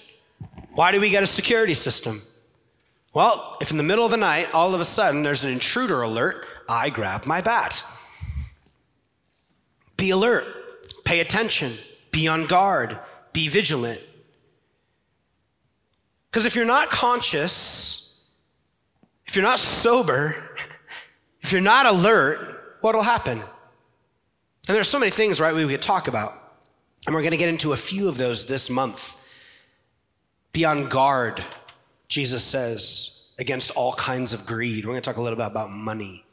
Why 0.72 0.92
do 0.92 1.00
we 1.00 1.10
get 1.10 1.22
a 1.22 1.26
security 1.26 1.74
system? 1.74 2.22
Well, 3.12 3.56
if 3.60 3.70
in 3.70 3.76
the 3.76 3.82
middle 3.82 4.04
of 4.04 4.10
the 4.10 4.16
night, 4.16 4.54
all 4.54 4.74
of 4.74 4.80
a 4.80 4.84
sudden 4.84 5.22
there's 5.22 5.44
an 5.44 5.52
intruder 5.52 6.02
alert, 6.02 6.46
I 6.68 6.90
grab 6.90 7.26
my 7.26 7.40
bat. 7.40 7.82
Be 9.96 10.10
alert. 10.10 10.46
Pay 11.04 11.20
attention. 11.20 11.72
Be 12.10 12.28
on 12.28 12.46
guard. 12.46 12.98
Be 13.32 13.48
vigilant. 13.48 14.00
Because 16.30 16.46
if 16.46 16.54
you're 16.54 16.64
not 16.64 16.90
conscious, 16.90 18.24
if 19.26 19.34
you're 19.34 19.44
not 19.44 19.58
sober, 19.58 20.36
if 21.40 21.52
you're 21.52 21.60
not 21.60 21.86
alert, 21.86 22.59
what'll 22.80 23.02
happen? 23.02 23.38
And 23.38 24.76
there's 24.76 24.88
so 24.88 24.98
many 24.98 25.10
things, 25.10 25.40
right, 25.40 25.54
we 25.54 25.66
could 25.66 25.82
talk 25.82 26.08
about. 26.08 26.36
And 27.06 27.14
we're 27.14 27.22
going 27.22 27.32
to 27.32 27.38
get 27.38 27.48
into 27.48 27.72
a 27.72 27.76
few 27.76 28.08
of 28.08 28.16
those 28.16 28.46
this 28.46 28.68
month. 28.68 29.16
Be 30.52 30.64
on 30.64 30.88
guard, 30.88 31.42
Jesus 32.08 32.44
says, 32.44 33.32
against 33.38 33.70
all 33.70 33.94
kinds 33.94 34.34
of 34.34 34.44
greed. 34.46 34.84
We're 34.84 34.92
going 34.92 35.02
to 35.02 35.08
talk 35.08 35.16
a 35.16 35.22
little 35.22 35.38
bit 35.38 35.46
about 35.46 35.70
money. 35.70 36.24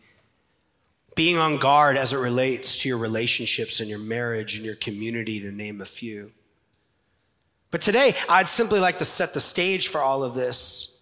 Being 1.15 1.37
on 1.37 1.57
guard 1.57 1.97
as 1.97 2.13
it 2.13 2.17
relates 2.17 2.81
to 2.81 2.89
your 2.89 2.97
relationships 2.97 3.79
and 3.79 3.89
your 3.89 3.99
marriage 3.99 4.55
and 4.55 4.65
your 4.65 4.75
community, 4.75 5.39
to 5.39 5.51
name 5.51 5.81
a 5.81 5.85
few. 5.85 6.31
But 7.71 7.81
today, 7.81 8.15
I'd 8.29 8.47
simply 8.47 8.79
like 8.79 8.99
to 8.99 9.05
set 9.05 9.33
the 9.33 9.39
stage 9.39 9.87
for 9.87 9.99
all 9.99 10.23
of 10.23 10.35
this. 10.35 10.96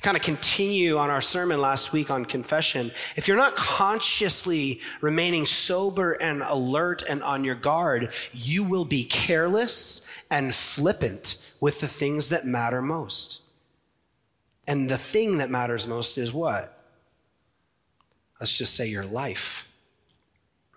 Kind 0.00 0.16
of 0.16 0.22
continue 0.22 0.96
on 0.96 1.10
our 1.10 1.20
sermon 1.20 1.60
last 1.60 1.92
week 1.92 2.10
on 2.10 2.24
confession. 2.24 2.92
If 3.16 3.26
you're 3.26 3.36
not 3.36 3.56
consciously 3.56 4.80
remaining 5.00 5.44
sober 5.44 6.12
and 6.12 6.42
alert 6.42 7.02
and 7.08 7.22
on 7.22 7.42
your 7.42 7.56
guard, 7.56 8.12
you 8.32 8.62
will 8.62 8.84
be 8.84 9.04
careless 9.04 10.08
and 10.30 10.54
flippant 10.54 11.44
with 11.60 11.80
the 11.80 11.88
things 11.88 12.28
that 12.28 12.46
matter 12.46 12.80
most. 12.80 13.42
And 14.68 14.88
the 14.88 14.98
thing 14.98 15.38
that 15.38 15.50
matters 15.50 15.88
most 15.88 16.16
is 16.16 16.32
what? 16.32 16.78
Let's 18.38 18.56
just 18.56 18.74
say 18.74 18.86
your 18.86 19.04
life. 19.04 19.76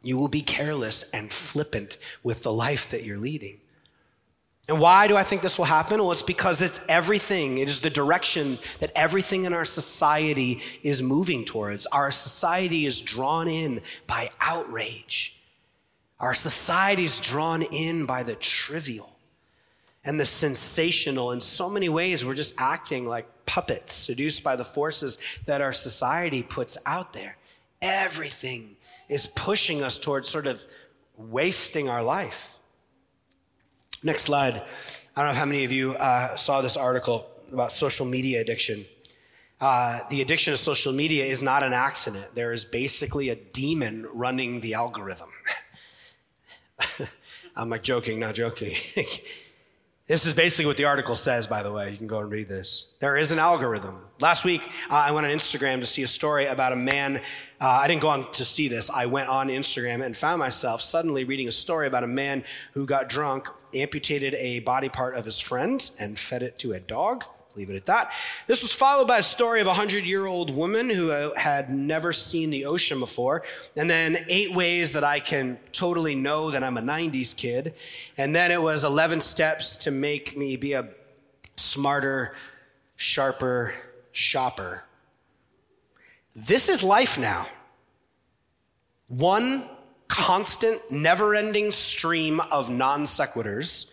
You 0.01 0.17
will 0.17 0.29
be 0.29 0.41
careless 0.41 1.07
and 1.11 1.31
flippant 1.31 1.97
with 2.23 2.41
the 2.41 2.51
life 2.51 2.89
that 2.89 3.03
you're 3.03 3.19
leading. 3.19 3.60
And 4.69 4.79
why 4.79 5.07
do 5.07 5.17
I 5.17 5.23
think 5.23 5.41
this 5.41 5.57
will 5.57 5.65
happen? 5.65 5.99
Well, 5.99 6.11
it's 6.11 6.21
because 6.21 6.61
it's 6.61 6.79
everything. 6.87 7.57
It 7.57 7.67
is 7.67 7.79
the 7.79 7.89
direction 7.89 8.59
that 8.79 8.91
everything 8.95 9.45
in 9.45 9.53
our 9.53 9.65
society 9.65 10.61
is 10.83 11.01
moving 11.01 11.45
towards. 11.45 11.87
Our 11.87 12.11
society 12.11 12.85
is 12.85 13.01
drawn 13.01 13.47
in 13.47 13.81
by 14.07 14.29
outrage. 14.39 15.41
Our 16.19 16.35
society 16.35 17.05
is 17.05 17.19
drawn 17.19 17.63
in 17.63 18.05
by 18.05 18.21
the 18.21 18.35
trivial 18.35 19.11
and 20.05 20.19
the 20.19 20.25
sensational. 20.25 21.31
In 21.31 21.41
so 21.41 21.69
many 21.69 21.89
ways, 21.89 22.23
we're 22.23 22.35
just 22.35 22.53
acting 22.59 23.07
like 23.07 23.25
puppets, 23.47 23.93
seduced 23.93 24.43
by 24.43 24.55
the 24.55 24.63
forces 24.63 25.17
that 25.45 25.61
our 25.61 25.73
society 25.73 26.43
puts 26.43 26.77
out 26.85 27.13
there. 27.13 27.37
Everything 27.81 28.77
is 29.09 29.25
pushing 29.25 29.83
us 29.83 29.97
towards 29.97 30.29
sort 30.29 30.45
of 30.45 30.63
wasting 31.17 31.89
our 31.89 32.03
life. 32.03 32.50
Next 34.03 34.23
slide. 34.23 34.63
I 35.15 35.23
don't 35.23 35.33
know 35.33 35.39
how 35.39 35.45
many 35.45 35.63
of 35.63 35.71
you 35.71 35.93
uh, 35.93 36.35
saw 36.35 36.61
this 36.61 36.75
article 36.75 37.27
about 37.51 37.71
social 37.71 38.05
media 38.05 38.41
addiction. 38.41 38.83
Uh, 39.59 39.99
the 40.09 40.21
addiction 40.21 40.53
to 40.53 40.57
social 40.57 40.91
media 40.91 41.25
is 41.25 41.43
not 41.43 41.61
an 41.61 41.71
accident. 41.73 42.33
There 42.33 42.51
is 42.51 42.65
basically 42.65 43.29
a 43.29 43.35
demon 43.35 44.07
running 44.11 44.61
the 44.61 44.73
algorithm. 44.73 45.29
I'm 47.55 47.69
like 47.69 47.83
joking, 47.83 48.19
not 48.19 48.33
joking. 48.33 48.75
This 50.11 50.25
is 50.25 50.33
basically 50.33 50.65
what 50.65 50.75
the 50.75 50.83
article 50.83 51.15
says, 51.15 51.47
by 51.47 51.63
the 51.63 51.71
way. 51.71 51.89
You 51.89 51.95
can 51.95 52.07
go 52.07 52.19
and 52.19 52.29
read 52.29 52.49
this. 52.49 52.95
There 52.99 53.15
is 53.15 53.31
an 53.31 53.39
algorithm. 53.39 53.97
Last 54.19 54.43
week, 54.43 54.61
uh, 54.89 54.95
I 54.95 55.11
went 55.11 55.25
on 55.25 55.31
Instagram 55.31 55.79
to 55.79 55.85
see 55.85 56.03
a 56.03 56.07
story 56.07 56.47
about 56.47 56.73
a 56.73 56.75
man. 56.75 57.21
Uh, 57.61 57.69
I 57.69 57.87
didn't 57.87 58.01
go 58.01 58.09
on 58.09 58.29
to 58.33 58.43
see 58.43 58.67
this. 58.67 58.89
I 58.89 59.05
went 59.05 59.29
on 59.29 59.47
Instagram 59.47 60.03
and 60.03 60.13
found 60.13 60.39
myself 60.39 60.81
suddenly 60.81 61.23
reading 61.23 61.47
a 61.47 61.51
story 61.53 61.87
about 61.87 62.03
a 62.03 62.07
man 62.07 62.43
who 62.73 62.85
got 62.85 63.07
drunk, 63.07 63.47
amputated 63.73 64.33
a 64.35 64.59
body 64.59 64.89
part 64.89 65.15
of 65.15 65.25
his 65.25 65.39
friend, 65.39 65.89
and 65.99 66.17
fed 66.17 66.43
it 66.43 66.59
to 66.59 66.73
a 66.73 66.79
dog. 66.79 67.23
Leave 67.55 67.69
it 67.69 67.75
at 67.75 67.85
that. 67.85 68.13
This 68.47 68.61
was 68.61 68.71
followed 68.71 69.07
by 69.07 69.17
a 69.17 69.23
story 69.23 69.59
of 69.59 69.67
a 69.67 69.71
100 69.71 70.05
year 70.05 70.25
old 70.25 70.55
woman 70.55 70.89
who 70.89 71.11
uh, 71.11 71.37
had 71.37 71.69
never 71.69 72.13
seen 72.13 72.49
the 72.49 72.65
ocean 72.65 72.99
before. 72.99 73.43
And 73.75 73.89
then 73.89 74.25
eight 74.29 74.53
ways 74.53 74.93
that 74.93 75.03
I 75.03 75.19
can 75.19 75.59
totally 75.73 76.15
know 76.15 76.51
that 76.51 76.63
I'm 76.63 76.77
a 76.77 76.81
90s 76.81 77.35
kid. 77.35 77.73
And 78.17 78.33
then 78.33 78.51
it 78.51 78.61
was 78.61 78.85
11 78.85 79.19
steps 79.19 79.75
to 79.77 79.91
make 79.91 80.37
me 80.37 80.55
be 80.55 80.73
a 80.73 80.87
smarter, 81.57 82.35
sharper 82.95 83.73
shopper. 84.13 84.83
This 86.33 86.69
is 86.69 86.81
life 86.81 87.19
now. 87.19 87.47
One 89.09 89.69
constant, 90.11 90.91
never 90.91 91.33
ending 91.33 91.71
stream 91.71 92.41
of 92.51 92.69
non 92.69 93.03
sequiturs 93.03 93.89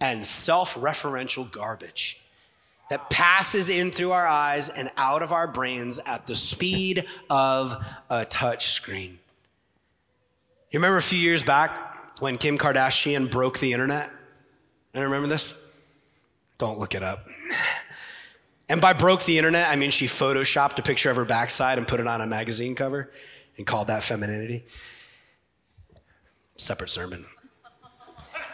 and 0.00 0.24
self 0.24 0.74
referential 0.76 1.48
garbage 1.52 2.24
that 2.88 3.10
passes 3.10 3.68
in 3.68 3.90
through 3.90 4.12
our 4.12 4.26
eyes 4.26 4.70
and 4.70 4.90
out 4.96 5.22
of 5.22 5.30
our 5.30 5.46
brains 5.46 5.98
at 5.98 6.26
the 6.26 6.34
speed 6.34 7.04
of 7.28 7.84
a 8.08 8.24
touch 8.24 8.68
screen. 8.68 9.18
You 10.70 10.78
remember 10.78 10.96
a 10.96 11.02
few 11.02 11.18
years 11.18 11.42
back 11.42 12.20
when 12.20 12.38
Kim 12.38 12.56
Kardashian 12.56 13.30
broke 13.30 13.58
the 13.58 13.74
internet? 13.74 14.10
I 14.94 15.00
remember 15.00 15.28
this? 15.28 15.64
Don't 16.56 16.78
look 16.78 16.94
it 16.94 17.02
up. 17.02 17.26
And 18.70 18.80
by 18.80 18.94
broke 18.94 19.22
the 19.24 19.36
internet, 19.36 19.68
I 19.68 19.76
mean 19.76 19.90
she 19.90 20.06
photoshopped 20.06 20.78
a 20.78 20.82
picture 20.82 21.10
of 21.10 21.16
her 21.16 21.26
backside 21.26 21.76
and 21.76 21.86
put 21.86 22.00
it 22.00 22.06
on 22.06 22.22
a 22.22 22.26
magazine 22.26 22.74
cover 22.74 23.10
and 23.58 23.66
called 23.66 23.88
that 23.88 24.02
femininity. 24.02 24.64
Separate 26.58 26.90
sermon 26.90 27.24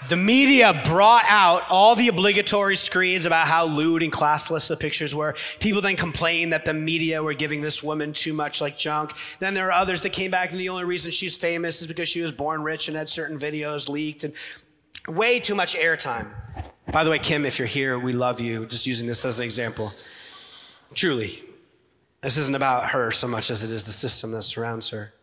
the 0.09 0.17
media 0.17 0.83
brought 0.85 1.25
out 1.29 1.63
all 1.71 1.95
the 1.95 2.09
obligatory 2.09 2.77
screens 2.77 3.25
about 3.25 3.47
how 3.47 3.65
lewd 3.65 4.03
and 4.03 4.13
classless 4.13 4.69
the 4.69 4.77
pictures 4.77 5.15
were. 5.15 5.35
People 5.61 5.81
then 5.81 5.97
complained 5.97 6.53
that 6.53 6.65
the 6.65 6.75
media 6.75 7.23
were 7.23 7.33
giving 7.33 7.63
this 7.63 7.83
woman 7.83 8.13
too 8.13 8.33
much 8.33 8.61
like 8.61 8.77
junk. 8.77 9.13
Then 9.39 9.55
there 9.55 9.69
are 9.69 9.73
others 9.73 10.03
that 10.03 10.11
came 10.13 10.31
back, 10.31 10.51
and 10.51 10.61
the 10.61 10.69
only 10.69 10.85
reason 10.85 11.11
she's 11.11 11.37
famous 11.37 11.81
is 11.81 11.89
because 11.89 12.09
she 12.09 12.21
was 12.21 12.33
born 12.33 12.63
rich 12.63 12.89
and 12.89 12.97
had 12.97 13.09
certain 13.09 13.39
videos 13.39 13.89
leaked 13.89 14.25
and 14.25 14.35
way 15.09 15.41
too 15.41 15.55
much 15.55 15.75
airtime. 15.77 16.31
By 16.93 17.05
the 17.05 17.11
way, 17.11 17.19
Kim, 17.19 17.47
if 17.47 17.59
you're 17.59 17.67
here, 17.67 17.99
we 17.99 18.13
love 18.13 18.41
you. 18.41 18.67
Just 18.67 18.87
using 18.87 19.07
this 19.07 19.25
as 19.25 19.39
an 19.39 19.45
example. 19.45 19.93
Truly, 20.95 21.43
this 22.21 22.37
isn't 22.37 22.55
about 22.55 22.91
her 22.91 23.11
so 23.11 23.27
much 23.27 23.51
as 23.51 23.65
it 23.65 23.71
is 23.71 23.85
the 23.85 23.93
system 23.93 24.33
that 24.33 24.43
surrounds 24.43 24.91
her. 24.91 25.15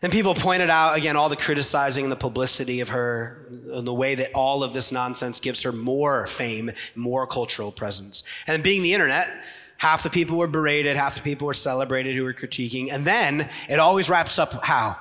Then 0.00 0.10
people 0.10 0.34
pointed 0.34 0.70
out 0.70 0.96
again 0.96 1.14
all 1.14 1.28
the 1.28 1.36
criticizing 1.36 2.04
and 2.04 2.12
the 2.12 2.16
publicity 2.16 2.80
of 2.80 2.88
her, 2.88 3.44
and 3.72 3.86
the 3.86 3.92
way 3.92 4.14
that 4.14 4.32
all 4.34 4.62
of 4.62 4.72
this 4.72 4.90
nonsense 4.90 5.40
gives 5.40 5.62
her 5.62 5.72
more 5.72 6.26
fame, 6.26 6.72
more 6.94 7.26
cultural 7.26 7.70
presence. 7.70 8.22
And 8.46 8.62
being 8.62 8.82
the 8.82 8.94
internet, 8.94 9.30
half 9.76 10.02
the 10.02 10.08
people 10.08 10.38
were 10.38 10.46
berated, 10.46 10.96
half 10.96 11.16
the 11.16 11.22
people 11.22 11.46
were 11.46 11.54
celebrated 11.54 12.16
who 12.16 12.24
were 12.24 12.32
critiquing. 12.32 12.90
And 12.90 13.04
then 13.04 13.48
it 13.68 13.78
always 13.78 14.08
wraps 14.08 14.38
up 14.38 14.64
how? 14.64 14.96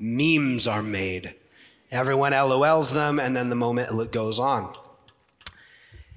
Memes 0.00 0.66
are 0.66 0.82
made. 0.82 1.34
Everyone 1.92 2.32
LOLs 2.32 2.92
them, 2.92 3.20
and 3.20 3.36
then 3.36 3.50
the 3.50 3.56
moment 3.56 4.10
goes 4.10 4.40
on. 4.40 4.74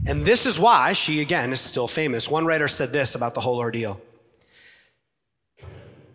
And 0.07 0.25
this 0.25 0.47
is 0.47 0.59
why 0.59 0.93
she, 0.93 1.21
again, 1.21 1.53
is 1.53 1.61
still 1.61 1.87
famous. 1.87 2.29
One 2.29 2.45
writer 2.45 2.67
said 2.67 2.91
this 2.91 3.13
about 3.13 3.35
the 3.35 3.41
whole 3.41 3.59
ordeal. 3.59 4.01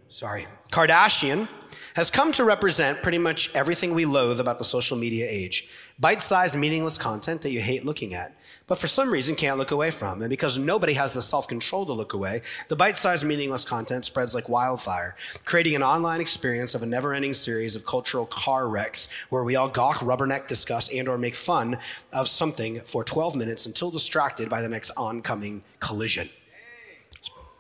Sorry. 0.08 0.46
Kardashian 0.72 1.48
has 1.96 2.10
come 2.10 2.30
to 2.30 2.44
represent 2.44 3.02
pretty 3.02 3.16
much 3.16 3.54
everything 3.54 3.94
we 3.94 4.04
loathe 4.04 4.38
about 4.38 4.58
the 4.58 4.64
social 4.64 4.98
media 4.98 5.26
age 5.28 5.66
bite 5.98 6.20
sized, 6.20 6.54
meaningless 6.54 6.98
content 6.98 7.40
that 7.40 7.52
you 7.52 7.60
hate 7.62 7.86
looking 7.86 8.12
at, 8.12 8.36
but 8.66 8.76
for 8.76 8.86
some 8.86 9.10
reason 9.10 9.34
can't 9.34 9.56
look 9.56 9.70
away 9.70 9.90
from. 9.90 10.20
And 10.20 10.28
because 10.28 10.58
nobody 10.58 10.92
has 10.92 11.14
the 11.14 11.22
self 11.22 11.48
control 11.48 11.86
to 11.86 11.94
look 11.94 12.12
away, 12.12 12.42
the 12.68 12.76
bite 12.76 12.98
sized, 12.98 13.24
meaningless 13.24 13.64
content 13.64 14.04
spreads 14.04 14.34
like 14.34 14.46
wildfire, 14.46 15.16
creating 15.46 15.74
an 15.74 15.82
online 15.82 16.20
experience 16.20 16.74
of 16.74 16.82
a 16.82 16.86
never 16.86 17.14
ending 17.14 17.32
series 17.32 17.74
of 17.74 17.86
cultural 17.86 18.26
car 18.26 18.68
wrecks 18.68 19.08
where 19.30 19.42
we 19.42 19.56
all 19.56 19.70
gawk, 19.70 19.96
rubberneck, 19.96 20.46
discuss, 20.46 20.92
and 20.92 21.08
or 21.08 21.16
make 21.16 21.34
fun 21.34 21.78
of 22.12 22.28
something 22.28 22.80
for 22.80 23.04
12 23.04 23.34
minutes 23.34 23.64
until 23.64 23.90
distracted 23.90 24.50
by 24.50 24.60
the 24.60 24.68
next 24.68 24.90
oncoming 24.98 25.62
collision. 25.80 26.28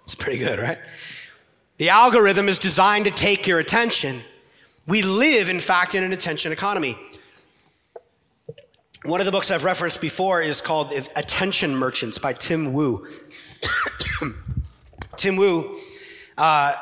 It's 0.02 0.14
pretty 0.14 0.38
good, 0.38 0.58
right? 0.58 0.78
The 1.78 1.90
algorithm 1.90 2.48
is 2.48 2.56
designed 2.58 3.04
to 3.04 3.10
take 3.10 3.46
your 3.46 3.58
attention. 3.58 4.20
We 4.86 5.02
live, 5.02 5.50
in 5.50 5.60
fact, 5.60 5.94
in 5.94 6.02
an 6.02 6.12
attention 6.12 6.50
economy. 6.50 6.96
One 9.04 9.20
of 9.20 9.26
the 9.26 9.32
books 9.32 9.50
I've 9.50 9.64
referenced 9.64 10.00
before 10.00 10.40
is 10.40 10.62
called 10.62 10.90
Attention 11.14 11.76
Merchants 11.76 12.16
by 12.16 12.32
Tim 12.32 12.72
Wu. 12.72 13.06
Tim 15.16 15.36
Wu 15.36 15.78
uh, 16.38 16.74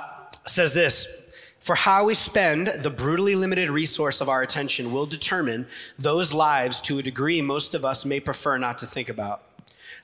says 0.46 0.74
this 0.74 1.28
For 1.58 1.74
how 1.74 2.04
we 2.04 2.14
spend 2.14 2.68
the 2.68 2.90
brutally 2.90 3.34
limited 3.34 3.70
resource 3.70 4.20
of 4.20 4.28
our 4.28 4.42
attention 4.42 4.92
will 4.92 5.06
determine 5.06 5.66
those 5.98 6.32
lives 6.32 6.80
to 6.82 7.00
a 7.00 7.02
degree 7.02 7.42
most 7.42 7.74
of 7.74 7.84
us 7.84 8.04
may 8.04 8.20
prefer 8.20 8.58
not 8.58 8.78
to 8.78 8.86
think 8.86 9.08
about. 9.08 9.42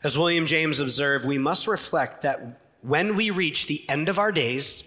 As 0.02 0.18
William 0.18 0.47
James 0.47 0.80
observed, 0.80 1.26
we 1.26 1.38
must 1.38 1.68
reflect 1.68 2.23
that 2.23 2.60
when 2.83 3.17
we 3.17 3.31
reach 3.31 3.67
the 3.67 3.85
end 3.89 4.09
of 4.09 4.19
our 4.19 4.33
days, 4.33 4.85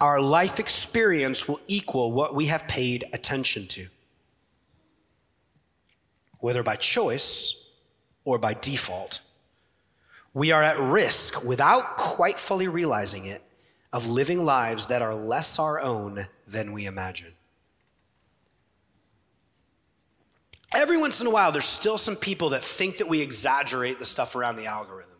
our 0.00 0.20
life 0.20 0.58
experience 0.58 1.48
will 1.48 1.60
equal 1.68 2.12
what 2.12 2.34
we 2.34 2.46
have 2.46 2.66
paid 2.66 3.04
attention 3.12 3.66
to, 3.68 3.86
whether 6.38 6.62
by 6.62 6.76
choice 6.76 7.72
or 8.24 8.38
by 8.38 8.54
default. 8.54 9.20
We 10.32 10.50
are 10.50 10.62
at 10.62 10.78
risk, 10.80 11.44
without 11.44 11.96
quite 11.96 12.38
fully 12.38 12.66
realizing 12.66 13.26
it, 13.26 13.42
of 13.92 14.08
living 14.08 14.44
lives 14.44 14.86
that 14.86 15.02
are 15.02 15.14
less 15.14 15.60
our 15.60 15.80
own 15.80 16.26
than 16.48 16.72
we 16.72 16.86
imagine. 16.86 17.32
Every 20.74 20.96
once 20.96 21.20
in 21.20 21.28
a 21.28 21.30
while, 21.30 21.52
there's 21.52 21.64
still 21.64 21.98
some 21.98 22.16
people 22.16 22.48
that 22.48 22.64
think 22.64 22.98
that 22.98 23.08
we 23.08 23.20
exaggerate 23.20 24.00
the 24.00 24.04
stuff 24.04 24.34
around 24.34 24.56
the 24.56 24.66
algorithm, 24.66 25.13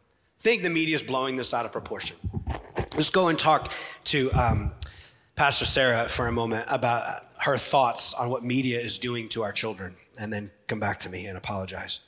think 0.44 0.62
the 0.62 0.68
media 0.68 0.94
is 0.94 1.02
blowing 1.02 1.36
this 1.36 1.54
out 1.54 1.64
of 1.64 1.72
proportion. 1.72 2.18
Let's 2.94 3.08
go 3.08 3.28
and 3.28 3.38
talk 3.38 3.72
to 4.04 4.30
um, 4.32 4.72
Pastor 5.36 5.64
Sarah 5.64 6.04
for 6.04 6.26
a 6.26 6.32
moment 6.32 6.66
about 6.68 7.24
her 7.38 7.56
thoughts 7.56 8.12
on 8.12 8.28
what 8.28 8.44
media 8.44 8.78
is 8.78 8.98
doing 8.98 9.30
to 9.30 9.42
our 9.42 9.52
children, 9.52 9.96
and 10.20 10.30
then 10.30 10.50
come 10.66 10.78
back 10.78 11.00
to 11.00 11.08
me 11.08 11.24
and 11.24 11.38
apologize. 11.38 12.00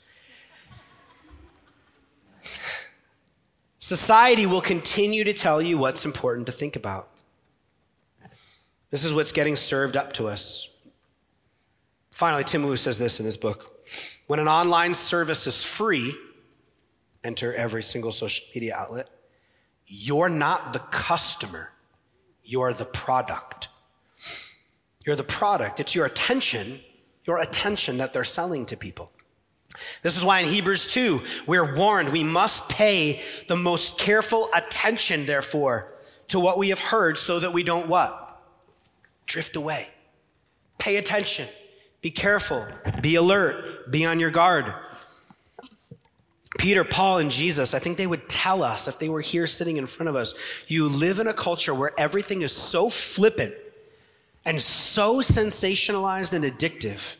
Society 3.78 4.44
will 4.44 4.60
continue 4.60 5.24
to 5.24 5.32
tell 5.32 5.62
you 5.62 5.78
what's 5.78 6.04
important 6.04 6.44
to 6.44 6.52
think 6.52 6.76
about. 6.76 7.08
This 8.90 9.02
is 9.02 9.14
what's 9.14 9.32
getting 9.32 9.56
served 9.56 9.96
up 9.96 10.12
to 10.14 10.28
us. 10.28 10.86
Finally, 12.12 12.44
Tim 12.44 12.64
Wu 12.64 12.76
says 12.76 12.98
this 12.98 13.18
in 13.18 13.24
his 13.24 13.38
book 13.38 13.80
When 14.26 14.40
an 14.40 14.48
online 14.48 14.92
service 14.92 15.46
is 15.46 15.64
free, 15.64 16.14
enter 17.26 17.52
every 17.54 17.82
single 17.82 18.12
social 18.12 18.46
media 18.54 18.74
outlet, 18.76 19.08
you're 19.86 20.28
not 20.28 20.72
the 20.72 20.78
customer, 20.78 21.72
you're 22.44 22.72
the 22.72 22.84
product. 22.84 23.68
You're 25.04 25.16
the 25.16 25.24
product. 25.24 25.78
It's 25.78 25.94
your 25.94 26.06
attention, 26.06 26.80
your 27.24 27.38
attention 27.38 27.98
that 27.98 28.12
they're 28.12 28.24
selling 28.24 28.66
to 28.66 28.76
people. 28.76 29.12
This 30.02 30.16
is 30.16 30.24
why 30.24 30.40
in 30.40 30.46
Hebrews 30.46 30.88
2, 30.88 31.20
we're 31.46 31.76
warned 31.76 32.10
we 32.10 32.24
must 32.24 32.68
pay 32.68 33.22
the 33.46 33.56
most 33.56 33.98
careful 33.98 34.48
attention, 34.54 35.26
therefore, 35.26 35.92
to 36.28 36.40
what 36.40 36.58
we 36.58 36.70
have 36.70 36.80
heard 36.80 37.18
so 37.18 37.38
that 37.38 37.52
we 37.52 37.62
don't 37.62 37.88
what? 37.88 38.42
Drift 39.26 39.54
away. 39.54 39.86
Pay 40.78 40.96
attention. 40.96 41.46
Be 42.00 42.10
careful. 42.10 42.66
Be 43.00 43.14
alert. 43.16 43.90
Be 43.90 44.04
on 44.04 44.18
your 44.18 44.30
guard. 44.30 44.72
Peter, 46.58 46.84
Paul, 46.84 47.18
and 47.18 47.30
Jesus, 47.30 47.74
I 47.74 47.78
think 47.78 47.96
they 47.96 48.06
would 48.06 48.28
tell 48.28 48.62
us 48.62 48.88
if 48.88 48.98
they 48.98 49.08
were 49.08 49.20
here 49.20 49.46
sitting 49.46 49.76
in 49.76 49.86
front 49.86 50.08
of 50.08 50.16
us, 50.16 50.34
you 50.66 50.88
live 50.88 51.20
in 51.20 51.26
a 51.26 51.34
culture 51.34 51.74
where 51.74 51.92
everything 51.98 52.42
is 52.42 52.52
so 52.54 52.88
flippant 52.88 53.54
and 54.44 54.60
so 54.60 55.20
sensationalized 55.20 56.32
and 56.32 56.44
addictive 56.44 57.16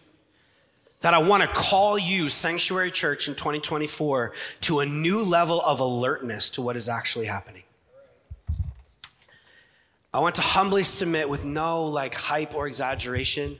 that 1.01 1.15
I 1.15 1.19
want 1.19 1.43
to 1.43 1.49
call 1.49 1.99
you, 1.99 2.29
Sanctuary 2.29 2.91
Church, 2.91 3.29
in 3.29 3.35
2024 3.35 4.33
to 4.63 4.81
a 4.81 4.87
new 4.87 5.23
level 5.23 5.61
of 5.61 5.81
alertness 5.81 6.49
to 6.51 6.63
what 6.63 6.77
is 6.77 6.89
actually 6.89 7.27
happening. 7.27 7.63
I 10.15 10.21
want 10.21 10.37
to 10.37 10.41
humbly 10.41 10.83
submit 10.83 11.29
with 11.29 11.45
no 11.45 11.85
like 11.85 12.15
hype 12.15 12.55
or 12.55 12.67
exaggeration. 12.67 13.59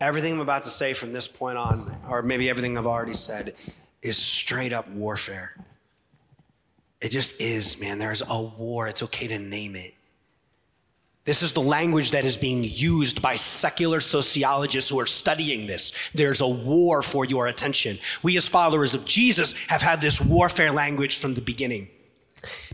Everything 0.00 0.32
I'm 0.32 0.40
about 0.40 0.62
to 0.62 0.70
say 0.70 0.94
from 0.94 1.12
this 1.12 1.28
point 1.28 1.58
on, 1.58 1.94
or 2.08 2.22
maybe 2.22 2.48
everything 2.48 2.78
I've 2.78 2.86
already 2.86 3.12
said, 3.12 3.54
is 4.02 4.16
straight 4.16 4.72
up 4.72 4.88
warfare. 4.88 5.54
It 7.00 7.10
just 7.10 7.40
is, 7.40 7.80
man. 7.80 7.98
There's 7.98 8.22
a 8.26 8.40
war. 8.40 8.88
It's 8.88 9.02
okay 9.04 9.26
to 9.28 9.38
name 9.38 9.76
it. 9.76 9.94
This 11.24 11.42
is 11.42 11.52
the 11.52 11.60
language 11.60 12.12
that 12.12 12.24
is 12.24 12.36
being 12.36 12.64
used 12.64 13.20
by 13.20 13.36
secular 13.36 14.00
sociologists 14.00 14.88
who 14.88 14.98
are 14.98 15.06
studying 15.06 15.66
this. 15.66 15.92
There's 16.14 16.40
a 16.40 16.48
war 16.48 17.02
for 17.02 17.24
your 17.24 17.46
attention. 17.46 17.98
We, 18.22 18.36
as 18.36 18.48
followers 18.48 18.94
of 18.94 19.04
Jesus, 19.04 19.66
have 19.66 19.82
had 19.82 20.00
this 20.00 20.20
warfare 20.20 20.72
language 20.72 21.20
from 21.20 21.34
the 21.34 21.42
beginning. 21.42 21.88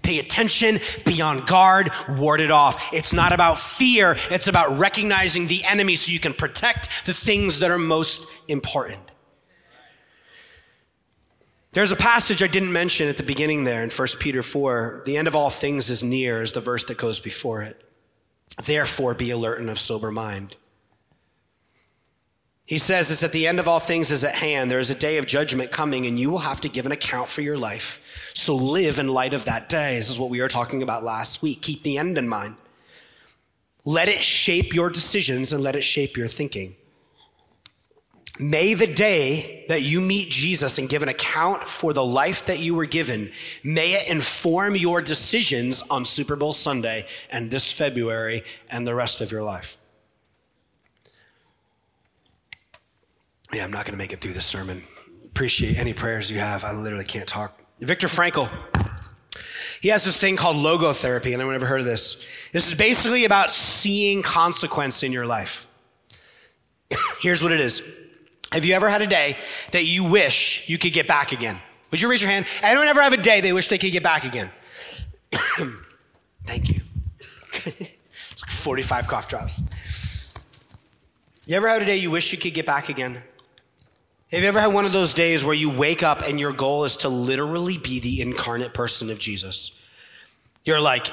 Pay 0.03 0.21
attention, 0.21 0.79
be 1.05 1.21
on 1.21 1.45
guard, 1.45 1.91
ward 2.09 2.41
it 2.41 2.53
off. 2.53 2.95
It's 2.95 3.13
not 3.13 3.33
about 3.33 3.59
fear, 3.59 4.17
it's 4.31 4.47
about 4.47 4.79
recognizing 4.79 5.49
the 5.49 5.65
enemy 5.65 5.97
so 5.97 6.13
you 6.13 6.21
can 6.21 6.33
protect 6.33 6.89
the 7.05 7.13
things 7.15 7.59
that 7.59 7.73
are 7.73 7.79
most 7.79 8.29
important. 8.47 9.06
There's 11.77 11.93
a 11.93 11.97
passage 11.97 12.43
I 12.43 12.47
didn't 12.47 12.73
mention 12.73 13.07
at 13.07 13.19
the 13.19 13.23
beginning 13.23 13.65
there 13.65 13.83
in 13.83 13.91
1 13.91 14.09
Peter 14.19 14.43
4. 14.43 15.03
The 15.05 15.19
end 15.19 15.29
of 15.29 15.37
all 15.37 15.51
things 15.51 15.91
is 15.91 16.03
near, 16.03 16.41
is 16.41 16.53
the 16.53 16.61
verse 16.63 16.87
that 16.87 16.97
goes 16.97 17.21
before 17.21 17.61
it. 17.61 17.79
Therefore, 18.65 19.13
be 19.13 19.31
alert 19.31 19.61
and 19.61 19.69
of 19.69 19.79
sober 19.79 20.11
mind. 20.11 20.57
He 22.65 22.79
says 22.79 23.11
this 23.11 23.23
at 23.23 23.33
the 23.33 23.47
end 23.47 23.61
of 23.61 23.69
all 23.69 23.79
things 23.79 24.11
is 24.11 24.25
at 24.25 24.37
hand. 24.37 24.71
There 24.71 24.79
is 24.79 24.91
a 24.91 24.95
day 24.95 25.19
of 25.19 25.27
judgment 25.27 25.71
coming, 25.71 26.07
and 26.07 26.19
you 26.19 26.31
will 26.31 26.39
have 26.39 26.63
to 26.63 26.71
give 26.71 26.87
an 26.87 26.93
account 26.93 27.29
for 27.29 27.43
your 27.43 27.59
life. 27.59 28.33
So 28.33 28.57
live 28.57 28.99
in 28.99 29.09
light 29.09 29.35
of 29.35 29.45
that 29.45 29.69
day. 29.69 29.99
This 29.99 30.09
is 30.09 30.19
what 30.19 30.31
we 30.31 30.41
were 30.41 30.49
talking 30.49 30.83
about 30.83 31.05
last 31.05 31.43
week. 31.43 31.61
Keep 31.61 31.83
the 31.83 31.99
end 31.99 32.17
in 32.17 32.27
mind. 32.27 32.57
Let 33.85 34.09
it 34.09 34.25
shape 34.25 34.73
your 34.73 34.89
decisions 34.89 35.53
and 35.53 35.63
let 35.63 35.77
it 35.77 35.85
shape 35.85 36.17
your 36.17 36.27
thinking. 36.27 36.75
May 38.39 38.75
the 38.75 38.87
day 38.87 39.65
that 39.69 39.83
you 39.83 40.01
meet 40.01 40.31
Jesus 40.31 40.79
and 40.79 40.89
give 40.89 41.03
an 41.03 41.09
account 41.09 41.65
for 41.65 41.93
the 41.93 42.05
life 42.05 42.47
that 42.47 42.59
you 42.59 42.75
were 42.75 42.85
given, 42.85 43.31
may 43.65 43.95
it 43.95 44.11
inform 44.11 44.77
your 44.77 45.01
decisions 45.01 45.83
on 45.91 46.05
Super 46.05 46.37
Bowl 46.37 46.53
Sunday 46.53 47.07
and 47.31 47.51
this 47.51 47.73
February 47.73 48.45
and 48.69 48.87
the 48.87 48.95
rest 48.95 49.21
of 49.21 49.33
your 49.33 49.43
life. 49.43 49.79
Yeah, 53.55 53.65
I'm 53.65 53.71
not 53.71 53.85
going 53.85 53.93
to 53.93 53.99
make 53.99 54.13
it 54.13 54.19
through 54.19 54.35
this 54.35 54.47
sermon. 54.47 54.83
Appreciate 55.25 55.79
any 55.79 55.95
prayers 55.95 56.31
you 56.31 56.39
have. 56.39 56.65
I 56.65 56.73
literally 56.73 57.05
can't 57.05 57.29
talk. 57.29 57.59
Viktor 57.79 58.07
Frankl, 58.07 58.51
he 59.81 59.89
has 59.89 60.05
this 60.05 60.17
thing 60.17 60.37
called 60.37 60.57
logotherapy. 60.57 61.33
Anyone 61.33 61.55
ever 61.55 61.67
heard 61.67 61.81
of 61.81 61.87
this? 61.87 62.27
This 62.53 62.69
is 62.69 62.75
basically 62.75 63.25
about 63.25 63.51
seeing 63.51 64.23
consequence 64.23 65.03
in 65.03 65.13
your 65.13 65.27
life. 65.27 65.71
Here's 67.21 67.43
what 67.43 67.53
it 67.53 67.61
is. 67.61 67.83
Have 68.57 68.65
you 68.65 68.75
ever 68.75 68.89
had 68.89 69.03
a 69.03 69.07
day 69.07 69.37
that 69.73 69.85
you 69.85 70.05
wish 70.05 70.67
you 70.67 70.79
could 70.79 70.95
get 70.95 71.07
back 71.07 71.33
again? 71.33 71.61
Would 71.91 72.01
you 72.01 72.09
raise 72.09 72.23
your 72.23 72.31
hand? 72.31 72.47
Anyone 72.63 72.89
ever 72.89 73.03
have 73.03 73.13
a 73.13 73.19
day 73.19 73.43
they 73.43 73.53
wish 73.53 73.69
they 73.69 73.77
could 73.77 73.93
get 73.93 74.03
back 74.03 74.25
again? 74.25 74.51
Thank 76.43 76.71
you. 76.71 76.81
45 78.47 79.09
cough 79.09 79.29
drops. 79.29 79.61
You 81.45 81.55
ever 81.57 81.69
had 81.69 81.83
a 81.83 81.85
day 81.85 81.97
you 81.97 82.11
wish 82.11 82.33
you 82.33 82.39
could 82.39 82.55
get 82.55 82.65
back 82.65 82.89
again? 82.89 83.21
Have 84.33 84.41
you 84.41 84.49
ever 84.49 84.61
had 84.61 84.73
one 84.73 84.87
of 84.87 84.93
those 84.95 85.13
days 85.13 85.45
where 85.45 85.55
you 85.55 85.69
wake 85.69 86.03
up 86.03 86.23
and 86.23 86.41
your 86.41 86.55
goal 86.55 86.85
is 86.85 86.97
to 86.97 87.11
literally 87.11 87.77
be 87.77 88.01
the 88.01 88.23
incarnate 88.23 88.73
person 88.73 89.11
of 89.11 89.19
Jesus? 89.19 89.87
You're 90.65 90.81
like, 90.81 91.09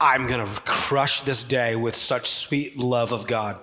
I'm 0.00 0.28
going 0.28 0.46
to 0.46 0.60
crush 0.60 1.22
this 1.22 1.42
day 1.42 1.74
with 1.74 1.96
such 1.96 2.30
sweet 2.30 2.78
love 2.78 3.10
of 3.10 3.26
God. 3.26 3.58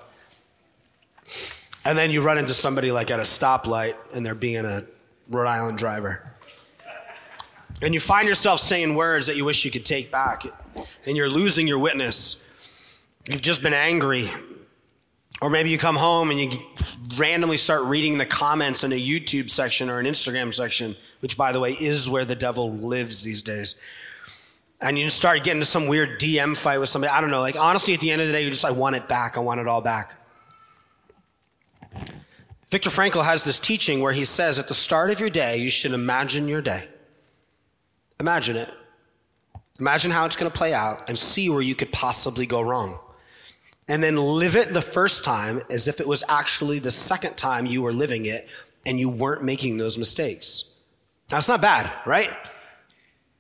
And 1.83 1.97
then 1.97 2.11
you 2.11 2.21
run 2.21 2.37
into 2.37 2.53
somebody 2.53 2.91
like 2.91 3.09
at 3.09 3.19
a 3.19 3.23
stoplight 3.23 3.95
and 4.13 4.25
they're 4.25 4.35
being 4.35 4.65
a 4.65 4.85
Rhode 5.29 5.47
Island 5.47 5.77
driver. 5.77 6.31
And 7.81 7.93
you 7.93 7.99
find 7.99 8.27
yourself 8.27 8.59
saying 8.59 8.93
words 8.93 9.25
that 9.27 9.35
you 9.35 9.45
wish 9.45 9.65
you 9.65 9.71
could 9.71 9.85
take 9.85 10.11
back. 10.11 10.45
And 11.05 11.17
you're 11.17 11.29
losing 11.29 11.67
your 11.67 11.79
witness. 11.79 13.01
You've 13.27 13.41
just 13.41 13.63
been 13.63 13.73
angry. 13.73 14.29
Or 15.41 15.49
maybe 15.49 15.71
you 15.71 15.79
come 15.79 15.95
home 15.95 16.29
and 16.29 16.39
you 16.39 16.51
randomly 17.17 17.57
start 17.57 17.83
reading 17.85 18.19
the 18.19 18.27
comments 18.27 18.83
in 18.83 18.91
a 18.91 18.99
YouTube 18.99 19.49
section 19.49 19.89
or 19.89 19.97
an 19.97 20.05
Instagram 20.05 20.53
section, 20.53 20.95
which, 21.21 21.35
by 21.35 21.51
the 21.51 21.59
way, 21.59 21.71
is 21.71 22.07
where 22.07 22.25
the 22.25 22.35
devil 22.35 22.71
lives 22.71 23.23
these 23.23 23.41
days. 23.41 23.81
And 24.79 24.99
you 24.99 25.09
start 25.09 25.43
getting 25.43 25.61
to 25.61 25.65
some 25.65 25.87
weird 25.87 26.19
DM 26.19 26.55
fight 26.55 26.79
with 26.79 26.89
somebody. 26.89 27.11
I 27.11 27.21
don't 27.21 27.31
know. 27.31 27.41
Like, 27.41 27.59
honestly, 27.59 27.95
at 27.95 27.99
the 27.99 28.11
end 28.11 28.21
of 28.21 28.27
the 28.27 28.33
day, 28.33 28.43
you 28.43 28.51
just, 28.51 28.65
I 28.65 28.71
want 28.71 28.95
it 28.95 29.07
back. 29.07 29.37
I 29.37 29.39
want 29.39 29.59
it 29.59 29.67
all 29.67 29.81
back. 29.81 30.20
Viktor 32.71 32.89
Frankl 32.89 33.25
has 33.25 33.43
this 33.43 33.59
teaching 33.59 33.99
where 33.99 34.13
he 34.13 34.23
says 34.23 34.57
at 34.57 34.69
the 34.69 34.73
start 34.73 35.11
of 35.11 35.19
your 35.19 35.29
day, 35.29 35.57
you 35.57 35.69
should 35.69 35.91
imagine 35.91 36.47
your 36.47 36.61
day. 36.61 36.87
Imagine 38.17 38.55
it. 38.55 38.71
Imagine 39.81 40.09
how 40.09 40.25
it's 40.25 40.37
going 40.37 40.49
to 40.49 40.57
play 40.57 40.73
out 40.73 41.09
and 41.09 41.17
see 41.17 41.49
where 41.49 41.61
you 41.61 41.75
could 41.75 41.91
possibly 41.91 42.45
go 42.45 42.61
wrong. 42.61 42.97
And 43.89 44.01
then 44.01 44.15
live 44.15 44.55
it 44.55 44.73
the 44.73 44.81
first 44.81 45.25
time 45.25 45.61
as 45.69 45.89
if 45.89 45.99
it 45.99 46.07
was 46.07 46.23
actually 46.29 46.79
the 46.79 46.91
second 46.91 47.35
time 47.35 47.65
you 47.65 47.81
were 47.81 47.91
living 47.91 48.25
it 48.25 48.47
and 48.85 48.97
you 48.97 49.09
weren't 49.09 49.43
making 49.43 49.75
those 49.75 49.97
mistakes. 49.97 50.73
That's 51.27 51.49
not 51.49 51.61
bad, 51.61 51.91
right? 52.05 52.31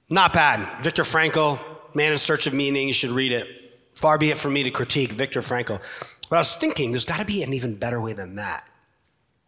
Not 0.09 0.33
bad. 0.33 0.83
Viktor 0.83 1.03
Frankl, 1.03 1.57
Man 1.95 2.11
in 2.11 2.17
Search 2.17 2.47
of 2.47 2.53
Meaning, 2.53 2.89
you 2.89 2.93
should 2.93 3.11
read 3.11 3.31
it. 3.31 3.47
Far 3.95 4.17
be 4.17 4.31
it 4.31 4.37
from 4.37 4.51
me 4.51 4.63
to 4.63 4.71
critique 4.71 5.13
Viktor 5.13 5.39
Frankl. 5.39 5.81
But 6.29 6.35
I 6.35 6.39
was 6.39 6.55
thinking 6.55 6.91
there's 6.91 7.05
got 7.05 7.19
to 7.19 7.25
be 7.25 7.43
an 7.43 7.53
even 7.53 7.75
better 7.75 8.01
way 8.01 8.11
than 8.11 8.35
that. 8.35 8.67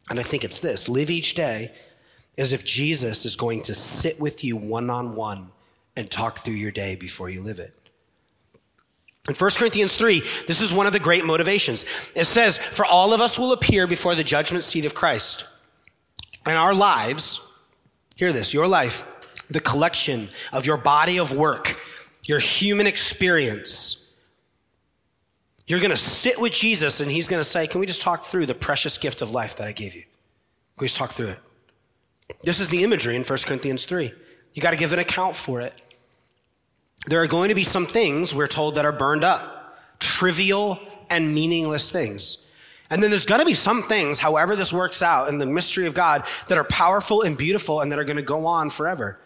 And 0.09 0.19
I 0.19 0.23
think 0.23 0.43
it's 0.43 0.59
this 0.59 0.89
live 0.89 1.09
each 1.09 1.35
day 1.35 1.71
as 2.37 2.53
if 2.53 2.65
Jesus 2.65 3.25
is 3.25 3.35
going 3.35 3.61
to 3.63 3.73
sit 3.73 4.19
with 4.19 4.43
you 4.43 4.57
one 4.57 4.89
on 4.89 5.15
one 5.15 5.51
and 5.95 6.09
talk 6.09 6.39
through 6.39 6.55
your 6.55 6.71
day 6.71 6.95
before 6.95 7.29
you 7.29 7.41
live 7.41 7.59
it. 7.59 7.73
In 9.29 9.35
1 9.35 9.51
Corinthians 9.51 9.95
3, 9.95 10.21
this 10.47 10.59
is 10.59 10.73
one 10.73 10.85
of 10.85 10.91
the 10.91 10.99
great 10.99 11.23
motivations. 11.23 11.85
It 12.13 12.25
says, 12.25 12.57
For 12.57 12.85
all 12.85 13.13
of 13.13 13.21
us 13.21 13.39
will 13.39 13.53
appear 13.53 13.87
before 13.87 14.15
the 14.15 14.23
judgment 14.23 14.65
seat 14.65 14.85
of 14.85 14.95
Christ. 14.95 15.45
And 16.45 16.57
our 16.57 16.73
lives, 16.73 17.63
hear 18.17 18.33
this, 18.33 18.53
your 18.53 18.67
life, 18.67 19.47
the 19.49 19.61
collection 19.61 20.27
of 20.51 20.65
your 20.65 20.75
body 20.75 21.19
of 21.19 21.31
work, 21.31 21.79
your 22.25 22.39
human 22.39 22.85
experience, 22.85 24.02
you're 25.65 25.79
going 25.79 25.91
to 25.91 25.97
sit 25.97 26.39
with 26.39 26.53
Jesus 26.53 26.99
and 26.99 27.09
he's 27.09 27.27
going 27.27 27.39
to 27.39 27.49
say, 27.49 27.67
Can 27.67 27.79
we 27.79 27.85
just 27.85 28.01
talk 28.01 28.25
through 28.25 28.45
the 28.45 28.55
precious 28.55 28.97
gift 28.97 29.21
of 29.21 29.31
life 29.31 29.55
that 29.57 29.67
I 29.67 29.71
gave 29.71 29.95
you? 29.95 30.01
Can 30.01 30.81
we 30.81 30.87
just 30.87 30.97
talk 30.97 31.11
through 31.11 31.29
it? 31.29 31.39
This 32.43 32.59
is 32.59 32.69
the 32.69 32.83
imagery 32.83 33.15
in 33.15 33.23
1 33.23 33.39
Corinthians 33.45 33.85
3. 33.85 34.11
You 34.53 34.61
got 34.61 34.71
to 34.71 34.77
give 34.77 34.93
an 34.93 34.99
account 34.99 35.35
for 35.35 35.61
it. 35.61 35.73
There 37.05 37.21
are 37.21 37.27
going 37.27 37.49
to 37.49 37.55
be 37.55 37.63
some 37.63 37.85
things 37.85 38.33
we're 38.33 38.47
told 38.47 38.75
that 38.75 38.85
are 38.85 38.91
burned 38.91 39.23
up, 39.23 39.77
trivial 39.99 40.79
and 41.09 41.33
meaningless 41.33 41.91
things. 41.91 42.49
And 42.89 43.01
then 43.01 43.09
there's 43.09 43.25
going 43.25 43.39
to 43.39 43.45
be 43.45 43.53
some 43.53 43.81
things, 43.83 44.19
however 44.19 44.55
this 44.55 44.71
works 44.71 45.01
out 45.01 45.27
in 45.29 45.37
the 45.37 45.45
mystery 45.45 45.87
of 45.87 45.93
God, 45.93 46.25
that 46.47 46.57
are 46.57 46.63
powerful 46.63 47.23
and 47.23 47.37
beautiful 47.37 47.81
and 47.81 47.91
that 47.91 47.99
are 47.99 48.03
going 48.03 48.17
to 48.17 48.21
go 48.21 48.45
on 48.45 48.69
forever. 48.69 49.19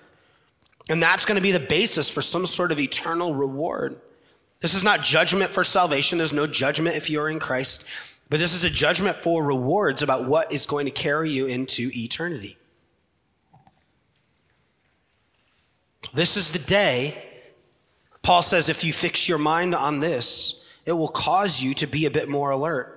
And 0.90 1.04
that's 1.04 1.26
going 1.26 1.36
to 1.36 1.42
be 1.42 1.52
the 1.52 1.60
basis 1.60 2.10
for 2.10 2.22
some 2.22 2.46
sort 2.46 2.72
of 2.72 2.80
eternal 2.80 3.36
reward. 3.36 4.00
This 4.60 4.74
is 4.74 4.84
not 4.84 5.04
judgment 5.04 5.52
for 5.52 5.64
salvation. 5.64 6.18
There's 6.18 6.34
no 6.34 6.48
judgment 6.48 6.96
if 6.96 7.10
you're 7.10 7.30
in 7.30 7.40
Christ, 7.40 7.88
but 8.30 8.40
this 8.40 8.56
is 8.56 8.64
a 8.64 8.70
judgment 8.70 9.18
for 9.18 9.44
rewards 9.44 10.02
about 10.02 10.26
what 10.26 10.52
is 10.52 10.66
going 10.66 10.86
to 10.86 10.92
carry 10.92 11.30
you 11.30 11.46
into 11.46 11.92
eternity. 11.94 12.58
This 16.14 16.38
is 16.38 16.52
the 16.52 16.60
day, 16.60 17.22
Paul 18.24 18.42
says, 18.42 18.70
if 18.70 18.84
you 18.84 18.92
fix 18.92 19.30
your 19.30 19.38
mind 19.38 19.76
on 19.76 20.00
this, 20.00 20.66
it 20.86 20.94
will 20.94 21.08
cause 21.08 21.62
you 21.62 21.74
to 21.76 21.88
be 21.88 22.06
a 22.06 22.12
bit 22.12 22.28
more 22.28 22.50
alert. 22.50 22.94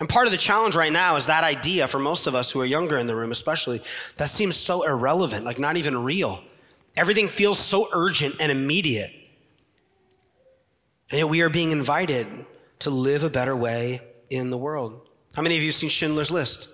And 0.00 0.08
part 0.08 0.26
of 0.26 0.32
the 0.32 0.38
challenge 0.38 0.74
right 0.74 0.92
now 0.92 1.16
is 1.16 1.26
that 1.26 1.44
idea 1.44 1.86
for 1.86 2.00
most 2.00 2.26
of 2.26 2.34
us 2.34 2.50
who 2.50 2.60
are 2.60 2.66
younger 2.66 2.98
in 2.98 3.06
the 3.06 3.14
room, 3.14 3.30
especially, 3.30 3.80
that 4.16 4.28
seems 4.28 4.56
so 4.56 4.82
irrelevant, 4.82 5.44
like 5.44 5.60
not 5.60 5.76
even 5.76 6.02
real. 6.02 6.42
Everything 6.96 7.28
feels 7.28 7.58
so 7.58 7.88
urgent 7.92 8.36
and 8.40 8.50
immediate. 8.50 9.12
And 11.10 11.18
yet 11.18 11.28
we 11.28 11.42
are 11.42 11.50
being 11.50 11.70
invited 11.70 12.26
to 12.80 12.90
live 12.90 13.24
a 13.24 13.30
better 13.30 13.54
way 13.56 14.00
in 14.30 14.50
the 14.50 14.58
world. 14.58 15.08
How 15.34 15.42
many 15.42 15.56
of 15.56 15.62
you 15.62 15.68
have 15.68 15.74
seen 15.74 15.90
Schindler's 15.90 16.30
List? 16.30 16.68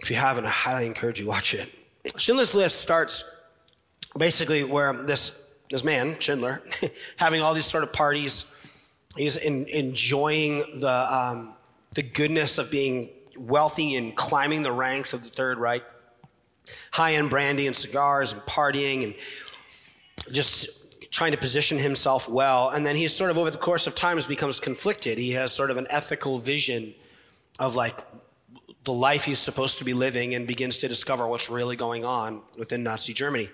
If 0.00 0.10
you 0.10 0.16
haven't, 0.16 0.46
I 0.46 0.50
highly 0.50 0.86
encourage 0.86 1.20
you 1.20 1.26
watch 1.26 1.54
it. 1.54 1.70
Schindler's 2.16 2.54
List 2.54 2.80
starts 2.80 3.24
basically 4.16 4.64
where 4.64 4.92
this, 4.92 5.40
this 5.70 5.84
man, 5.84 6.18
Schindler, 6.18 6.62
having 7.16 7.40
all 7.40 7.54
these 7.54 7.66
sort 7.66 7.84
of 7.84 7.92
parties, 7.92 8.44
he's 9.16 9.36
in, 9.36 9.66
enjoying 9.68 10.80
the, 10.80 11.14
um, 11.14 11.54
the 11.94 12.02
goodness 12.02 12.58
of 12.58 12.70
being 12.70 13.10
wealthy 13.36 13.96
and 13.96 14.16
climbing 14.16 14.62
the 14.62 14.72
ranks 14.72 15.12
of 15.12 15.22
the 15.22 15.30
Third 15.30 15.58
Reich, 15.58 15.84
high 16.90 17.14
end 17.14 17.30
brandy 17.30 17.66
and 17.66 17.76
cigars 17.76 18.32
and 18.32 18.42
partying 18.42 19.04
and 19.04 19.14
just 20.32 20.81
trying 21.12 21.30
to 21.30 21.38
position 21.38 21.78
himself 21.78 22.28
well. 22.28 22.70
And 22.70 22.84
then 22.84 22.96
he's 22.96 23.14
sort 23.14 23.30
of 23.30 23.38
over 23.38 23.50
the 23.50 23.58
course 23.58 23.86
of 23.86 23.94
times 23.94 24.24
becomes 24.24 24.58
conflicted. 24.58 25.18
He 25.18 25.32
has 25.32 25.52
sort 25.52 25.70
of 25.70 25.76
an 25.76 25.86
ethical 25.90 26.38
vision 26.38 26.94
of 27.60 27.76
like 27.76 28.00
the 28.84 28.92
life 28.92 29.24
he's 29.24 29.38
supposed 29.38 29.78
to 29.78 29.84
be 29.84 29.92
living 29.92 30.34
and 30.34 30.46
begins 30.46 30.78
to 30.78 30.88
discover 30.88 31.28
what's 31.28 31.48
really 31.48 31.76
going 31.76 32.04
on 32.04 32.42
within 32.58 32.82
Nazi 32.82 33.12
Germany. 33.12 33.48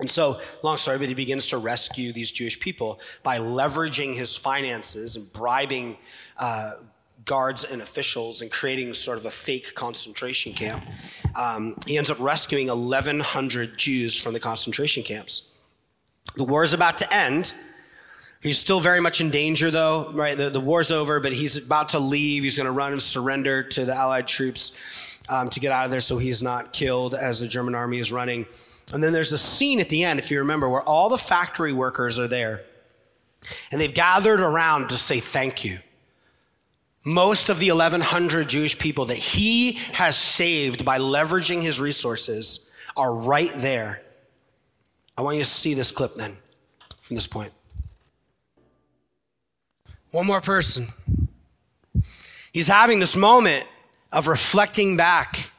And 0.00 0.08
so, 0.08 0.40
long 0.62 0.76
story, 0.76 0.98
but 0.98 1.08
he 1.08 1.14
begins 1.14 1.48
to 1.48 1.58
rescue 1.58 2.12
these 2.12 2.30
Jewish 2.30 2.60
people 2.60 3.00
by 3.24 3.38
leveraging 3.38 4.14
his 4.14 4.36
finances 4.36 5.16
and 5.16 5.30
bribing 5.32 5.98
uh, 6.36 6.74
guards 7.24 7.64
and 7.64 7.82
officials 7.82 8.40
and 8.40 8.50
creating 8.50 8.94
sort 8.94 9.18
of 9.18 9.24
a 9.24 9.30
fake 9.30 9.74
concentration 9.74 10.52
camp. 10.52 10.84
Um, 11.34 11.76
he 11.84 11.98
ends 11.98 12.12
up 12.12 12.20
rescuing 12.20 12.68
1,100 12.68 13.76
Jews 13.76 14.18
from 14.18 14.34
the 14.34 14.40
concentration 14.40 15.02
camps. 15.02 15.52
The 16.36 16.44
war 16.44 16.62
is 16.62 16.72
about 16.72 16.98
to 16.98 17.14
end. 17.14 17.52
He's 18.40 18.58
still 18.58 18.78
very 18.78 19.00
much 19.00 19.20
in 19.20 19.30
danger, 19.30 19.70
though, 19.70 20.12
right? 20.12 20.36
The, 20.36 20.48
the 20.48 20.60
war's 20.60 20.92
over, 20.92 21.18
but 21.18 21.32
he's 21.32 21.56
about 21.56 21.90
to 21.90 21.98
leave. 21.98 22.44
He's 22.44 22.56
going 22.56 22.66
to 22.66 22.72
run 22.72 22.92
and 22.92 23.02
surrender 23.02 23.64
to 23.64 23.84
the 23.84 23.94
Allied 23.94 24.28
troops 24.28 25.20
um, 25.28 25.50
to 25.50 25.60
get 25.60 25.72
out 25.72 25.86
of 25.86 25.90
there 25.90 26.00
so 26.00 26.18
he's 26.18 26.42
not 26.42 26.72
killed 26.72 27.14
as 27.14 27.40
the 27.40 27.48
German 27.48 27.74
army 27.74 27.98
is 27.98 28.12
running. 28.12 28.46
And 28.92 29.02
then 29.02 29.12
there's 29.12 29.32
a 29.32 29.38
scene 29.38 29.80
at 29.80 29.88
the 29.88 30.04
end, 30.04 30.20
if 30.20 30.30
you 30.30 30.38
remember, 30.38 30.68
where 30.68 30.82
all 30.82 31.08
the 31.08 31.18
factory 31.18 31.72
workers 31.72 32.18
are 32.18 32.28
there. 32.28 32.62
And 33.72 33.80
they've 33.80 33.92
gathered 33.92 34.40
around 34.40 34.88
to 34.90 34.96
say 34.96 35.18
thank 35.18 35.64
you. 35.64 35.80
Most 37.04 37.48
of 37.48 37.58
the 37.58 37.70
1,100 37.72 38.48
Jewish 38.48 38.78
people 38.78 39.06
that 39.06 39.16
he 39.16 39.72
has 39.94 40.16
saved 40.16 40.84
by 40.84 40.98
leveraging 40.98 41.62
his 41.62 41.80
resources 41.80 42.70
are 42.96 43.14
right 43.14 43.52
there 43.56 44.02
I 45.18 45.20
want 45.20 45.36
you 45.36 45.42
to 45.42 45.48
see 45.48 45.74
this 45.74 45.90
clip 45.90 46.14
then 46.14 46.36
from 47.00 47.16
this 47.16 47.26
point. 47.26 47.52
One 50.12 50.26
more 50.26 50.40
person. 50.40 50.86
He's 52.52 52.68
having 52.68 53.00
this 53.00 53.16
moment 53.16 53.66
of 54.12 54.28
reflecting 54.28 54.96
back. 54.96 55.50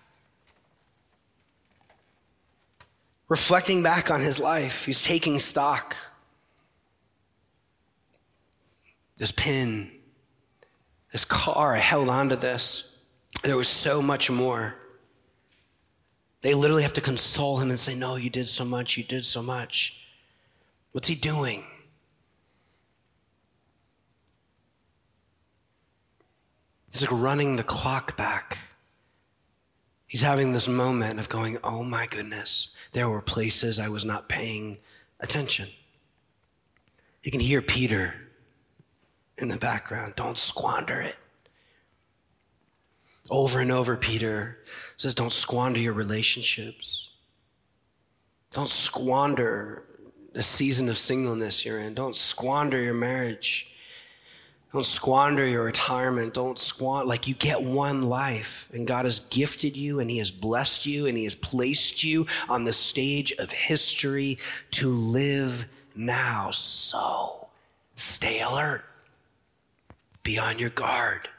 Reflecting 3.27 3.83
back 3.83 4.09
on 4.09 4.21
his 4.21 4.39
life. 4.39 4.85
He's 4.85 5.03
taking 5.03 5.39
stock. 5.39 5.93
This 9.17 9.33
pin, 9.33 9.91
this 11.11 11.25
car, 11.25 11.75
I 11.75 11.79
held 11.79 12.07
on 12.07 12.29
to 12.29 12.37
this. 12.37 12.97
There 13.43 13.57
was 13.57 13.67
so 13.67 14.01
much 14.01 14.31
more. 14.31 14.78
They 16.41 16.53
literally 16.53 16.83
have 16.83 16.93
to 16.93 17.01
console 17.01 17.57
him 17.57 17.69
and 17.69 17.79
say, 17.79 17.95
No, 17.95 18.15
you 18.15 18.29
did 18.29 18.47
so 18.47 18.63
much, 18.63 18.97
you 18.97 19.03
did 19.03 19.25
so 19.25 19.41
much. 19.41 20.07
What's 20.91 21.07
he 21.07 21.15
doing? 21.15 21.65
He's 26.91 27.01
like 27.01 27.11
running 27.11 27.55
the 27.55 27.63
clock 27.63 28.17
back. 28.17 28.57
He's 30.07 30.21
having 30.21 30.53
this 30.53 30.67
moment 30.67 31.19
of 31.19 31.29
going, 31.29 31.57
Oh 31.63 31.83
my 31.83 32.07
goodness, 32.07 32.75
there 32.93 33.09
were 33.09 33.21
places 33.21 33.77
I 33.77 33.89
was 33.89 34.05
not 34.05 34.29
paying 34.29 34.79
attention. 35.19 35.67
You 37.23 37.31
can 37.31 37.41
hear 37.41 37.61
Peter 37.61 38.15
in 39.37 39.49
the 39.49 39.57
background. 39.57 40.13
Don't 40.15 40.37
squander 40.37 41.01
it. 41.01 41.15
Over 43.29 43.59
and 43.59 43.71
over, 43.71 43.95
Peter 43.95 44.59
says, 44.99 45.15
Don't 45.15 45.31
squander 45.31 45.79
your 45.79 45.93
relationships. 45.93 47.09
Don't 48.51 48.69
squander 48.69 49.83
the 50.33 50.43
season 50.43 50.89
of 50.89 50.97
singleness 50.97 51.65
you're 51.65 51.79
in. 51.79 51.93
Don't 51.93 52.15
squander 52.15 52.79
your 52.79 52.93
marriage. 52.93 53.75
Don't 54.71 54.85
squander 54.85 55.45
your 55.45 55.63
retirement. 55.63 56.35
Don't 56.35 56.59
squander, 56.59 57.07
like 57.07 57.27
you 57.27 57.33
get 57.33 57.63
one 57.63 58.03
life 58.03 58.69
and 58.71 58.85
God 58.85 59.05
has 59.05 59.21
gifted 59.21 59.75
you 59.75 59.99
and 59.99 60.09
He 60.09 60.19
has 60.19 60.29
blessed 60.29 60.85
you 60.85 61.07
and 61.07 61.17
He 61.17 61.23
has 61.23 61.33
placed 61.33 62.03
you 62.03 62.27
on 62.47 62.65
the 62.65 62.73
stage 62.73 63.31
of 63.39 63.51
history 63.51 64.37
to 64.71 64.89
live 64.89 65.67
now. 65.95 66.51
So 66.51 67.47
stay 67.95 68.41
alert. 68.41 68.85
Be 70.21 70.37
on 70.37 70.59
your 70.59 70.69
guard. 70.69 71.29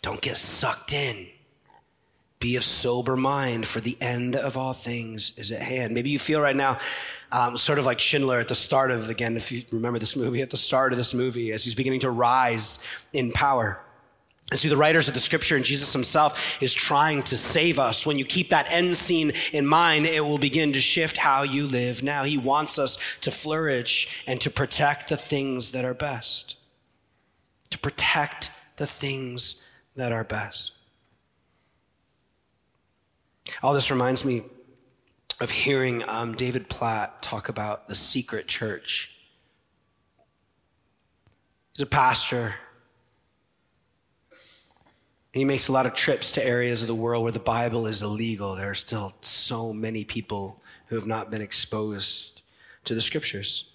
Don't 0.00 0.20
get 0.22 0.36
sucked 0.36 0.94
in. 0.94 1.26
Be 2.38 2.56
of 2.56 2.64
sober 2.64 3.16
mind, 3.16 3.66
for 3.66 3.80
the 3.80 3.96
end 4.00 4.36
of 4.36 4.56
all 4.56 4.74
things 4.74 5.32
is 5.38 5.52
at 5.52 5.62
hand. 5.62 5.94
Maybe 5.94 6.10
you 6.10 6.18
feel 6.18 6.40
right 6.40 6.54
now, 6.56 6.78
um, 7.32 7.56
sort 7.56 7.78
of 7.78 7.86
like 7.86 7.98
Schindler 7.98 8.40
at 8.40 8.48
the 8.48 8.54
start 8.54 8.90
of, 8.90 9.08
again, 9.08 9.36
if 9.36 9.50
you 9.50 9.62
remember 9.72 9.98
this 9.98 10.16
movie, 10.16 10.42
at 10.42 10.50
the 10.50 10.56
start 10.56 10.92
of 10.92 10.98
this 10.98 11.14
movie, 11.14 11.52
as 11.52 11.64
he's 11.64 11.74
beginning 11.74 12.00
to 12.00 12.10
rise 12.10 12.84
in 13.12 13.32
power. 13.32 13.80
And 14.50 14.60
see, 14.60 14.68
the 14.68 14.76
writers 14.76 15.08
of 15.08 15.14
the 15.14 15.20
scripture 15.20 15.56
and 15.56 15.64
Jesus 15.64 15.92
himself 15.92 16.62
is 16.62 16.72
trying 16.72 17.24
to 17.24 17.36
save 17.36 17.80
us. 17.80 18.06
When 18.06 18.16
you 18.16 18.24
keep 18.24 18.50
that 18.50 18.70
end 18.70 18.96
scene 18.96 19.32
in 19.52 19.66
mind, 19.66 20.06
it 20.06 20.24
will 20.24 20.38
begin 20.38 20.72
to 20.74 20.80
shift 20.80 21.16
how 21.16 21.42
you 21.42 21.66
live 21.66 22.04
now. 22.04 22.22
He 22.22 22.38
wants 22.38 22.78
us 22.78 22.96
to 23.22 23.32
flourish 23.32 24.22
and 24.26 24.40
to 24.42 24.50
protect 24.50 25.08
the 25.08 25.16
things 25.16 25.72
that 25.72 25.84
are 25.84 25.94
best. 25.94 26.58
To 27.70 27.78
protect 27.78 28.52
the 28.76 28.86
things 28.86 29.64
that 29.96 30.12
are 30.12 30.22
best. 30.22 30.75
All 33.62 33.74
this 33.74 33.90
reminds 33.90 34.24
me 34.24 34.42
of 35.40 35.50
hearing 35.50 36.02
um, 36.08 36.34
David 36.34 36.68
Platt 36.68 37.22
talk 37.22 37.48
about 37.48 37.88
the 37.88 37.94
secret 37.94 38.46
church. 38.46 39.16
He's 41.76 41.82
a 41.82 41.86
pastor. 41.86 42.54
he 45.32 45.44
makes 45.44 45.68
a 45.68 45.72
lot 45.72 45.84
of 45.84 45.92
trips 45.92 46.32
to 46.32 46.44
areas 46.44 46.80
of 46.80 46.88
the 46.88 46.94
world 46.94 47.22
where 47.22 47.32
the 47.32 47.38
Bible 47.38 47.86
is 47.86 48.00
illegal. 48.02 48.54
There 48.54 48.70
are 48.70 48.74
still 48.74 49.12
so 49.20 49.72
many 49.74 50.02
people 50.02 50.62
who 50.86 50.94
have 50.94 51.06
not 51.06 51.30
been 51.30 51.42
exposed 51.42 52.40
to 52.84 52.94
the 52.94 53.02
scriptures. 53.02 53.74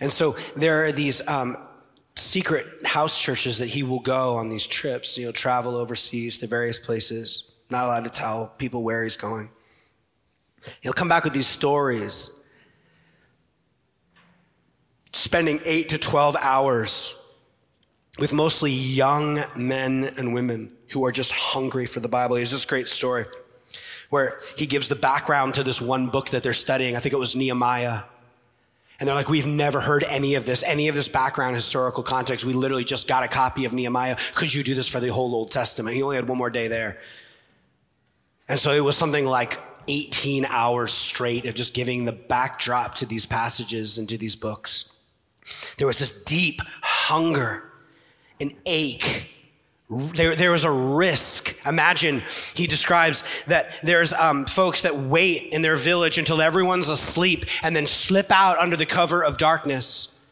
And 0.00 0.10
so 0.10 0.36
there 0.56 0.84
are 0.84 0.92
these 0.92 1.26
um, 1.28 1.56
secret 2.16 2.66
house 2.84 3.20
churches 3.20 3.58
that 3.58 3.68
he 3.68 3.82
will 3.82 4.00
go 4.00 4.34
on 4.34 4.48
these 4.48 4.66
trips. 4.66 5.16
He'll 5.16 5.32
travel 5.32 5.76
overseas 5.76 6.38
to 6.38 6.46
various 6.46 6.78
places, 6.78 7.52
not 7.70 7.84
allowed 7.84 8.04
to 8.04 8.10
tell 8.10 8.48
people 8.58 8.82
where 8.82 9.02
he's 9.02 9.16
going. 9.16 9.50
He'll 10.80 10.92
come 10.92 11.08
back 11.08 11.24
with 11.24 11.32
these 11.32 11.46
stories, 11.46 12.42
spending 15.12 15.60
eight 15.64 15.88
to 15.90 15.98
12 15.98 16.36
hours 16.40 17.16
with 18.18 18.32
mostly 18.32 18.72
young 18.72 19.42
men 19.56 20.12
and 20.18 20.34
women 20.34 20.72
who 20.90 21.04
are 21.04 21.12
just 21.12 21.32
hungry 21.32 21.86
for 21.86 22.00
the 22.00 22.08
Bible. 22.08 22.36
Has 22.36 22.50
this 22.50 22.64
great 22.64 22.88
story 22.88 23.24
where 24.10 24.38
he 24.56 24.66
gives 24.66 24.88
the 24.88 24.96
background 24.96 25.54
to 25.54 25.62
this 25.62 25.80
one 25.80 26.08
book 26.08 26.30
that 26.30 26.42
they're 26.42 26.52
studying. 26.52 26.96
I 26.96 27.00
think 27.00 27.12
it 27.14 27.18
was 27.18 27.34
Nehemiah. 27.34 28.02
And 29.00 29.08
they're 29.08 29.16
like, 29.16 29.30
we've 29.30 29.46
never 29.46 29.80
heard 29.80 30.04
any 30.04 30.34
of 30.34 30.44
this, 30.44 30.62
any 30.62 30.88
of 30.88 30.94
this 30.94 31.08
background 31.08 31.56
historical 31.56 32.02
context. 32.02 32.44
We 32.44 32.52
literally 32.52 32.84
just 32.84 33.08
got 33.08 33.24
a 33.24 33.28
copy 33.28 33.64
of 33.64 33.72
Nehemiah. 33.72 34.18
Could 34.34 34.52
you 34.52 34.62
do 34.62 34.74
this 34.74 34.88
for 34.88 35.00
the 35.00 35.08
whole 35.08 35.34
Old 35.34 35.50
Testament? 35.50 35.96
He 35.96 36.02
only 36.02 36.16
had 36.16 36.28
one 36.28 36.36
more 36.36 36.50
day 36.50 36.68
there. 36.68 36.98
And 38.46 38.60
so 38.60 38.72
it 38.72 38.80
was 38.80 38.98
something 38.98 39.24
like 39.24 39.58
18 39.88 40.44
hours 40.44 40.92
straight 40.92 41.46
of 41.46 41.54
just 41.54 41.72
giving 41.72 42.04
the 42.04 42.12
backdrop 42.12 42.96
to 42.96 43.06
these 43.06 43.24
passages 43.24 43.96
and 43.96 44.06
to 44.10 44.18
these 44.18 44.36
books. 44.36 44.94
There 45.78 45.86
was 45.86 45.98
this 45.98 46.22
deep 46.24 46.60
hunger, 46.82 47.62
an 48.38 48.50
ache 48.66 49.39
there, 49.90 50.36
there 50.36 50.52
was 50.52 50.62
a 50.62 50.70
risk. 50.70 51.56
Imagine 51.66 52.22
he 52.54 52.68
describes 52.68 53.24
that 53.48 53.74
there's 53.82 54.12
um, 54.12 54.44
folks 54.44 54.82
that 54.82 54.96
wait 54.96 55.52
in 55.52 55.62
their 55.62 55.74
village 55.74 56.16
until 56.16 56.40
everyone's 56.40 56.88
asleep 56.88 57.44
and 57.62 57.74
then 57.74 57.86
slip 57.86 58.30
out 58.30 58.58
under 58.58 58.76
the 58.76 58.86
cover 58.86 59.24
of 59.24 59.36
darkness, 59.36 60.24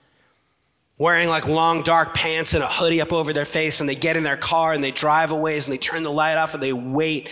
wearing 0.97 1.29
like 1.29 1.49
long 1.49 1.83
dark 1.83 2.15
pants 2.15 2.55
and 2.55 2.63
a 2.63 2.69
hoodie 2.69 3.01
up 3.01 3.13
over 3.13 3.33
their 3.33 3.45
face. 3.45 3.81
And 3.81 3.89
they 3.89 3.97
get 3.97 4.17
in 4.17 4.23
their 4.23 4.37
car 4.37 4.73
and 4.73 4.83
they 4.83 4.93
drive 4.93 5.33
away 5.33 5.57
and 5.57 5.65
they 5.65 5.79
turn 5.79 6.05
the 6.05 6.13
light 6.13 6.37
off 6.37 6.55
and 6.55 6.63
they 6.63 6.73
wait 6.73 7.29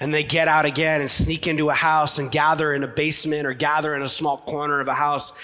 and 0.00 0.14
they 0.14 0.24
get 0.24 0.48
out 0.48 0.64
again 0.64 1.02
and 1.02 1.10
sneak 1.10 1.46
into 1.46 1.68
a 1.68 1.74
house 1.74 2.18
and 2.18 2.32
gather 2.32 2.72
in 2.72 2.84
a 2.84 2.88
basement 2.88 3.46
or 3.46 3.52
gather 3.52 3.94
in 3.94 4.00
a 4.00 4.08
small 4.08 4.38
corner 4.38 4.80
of 4.80 4.88
a 4.88 4.94
house 4.94 5.34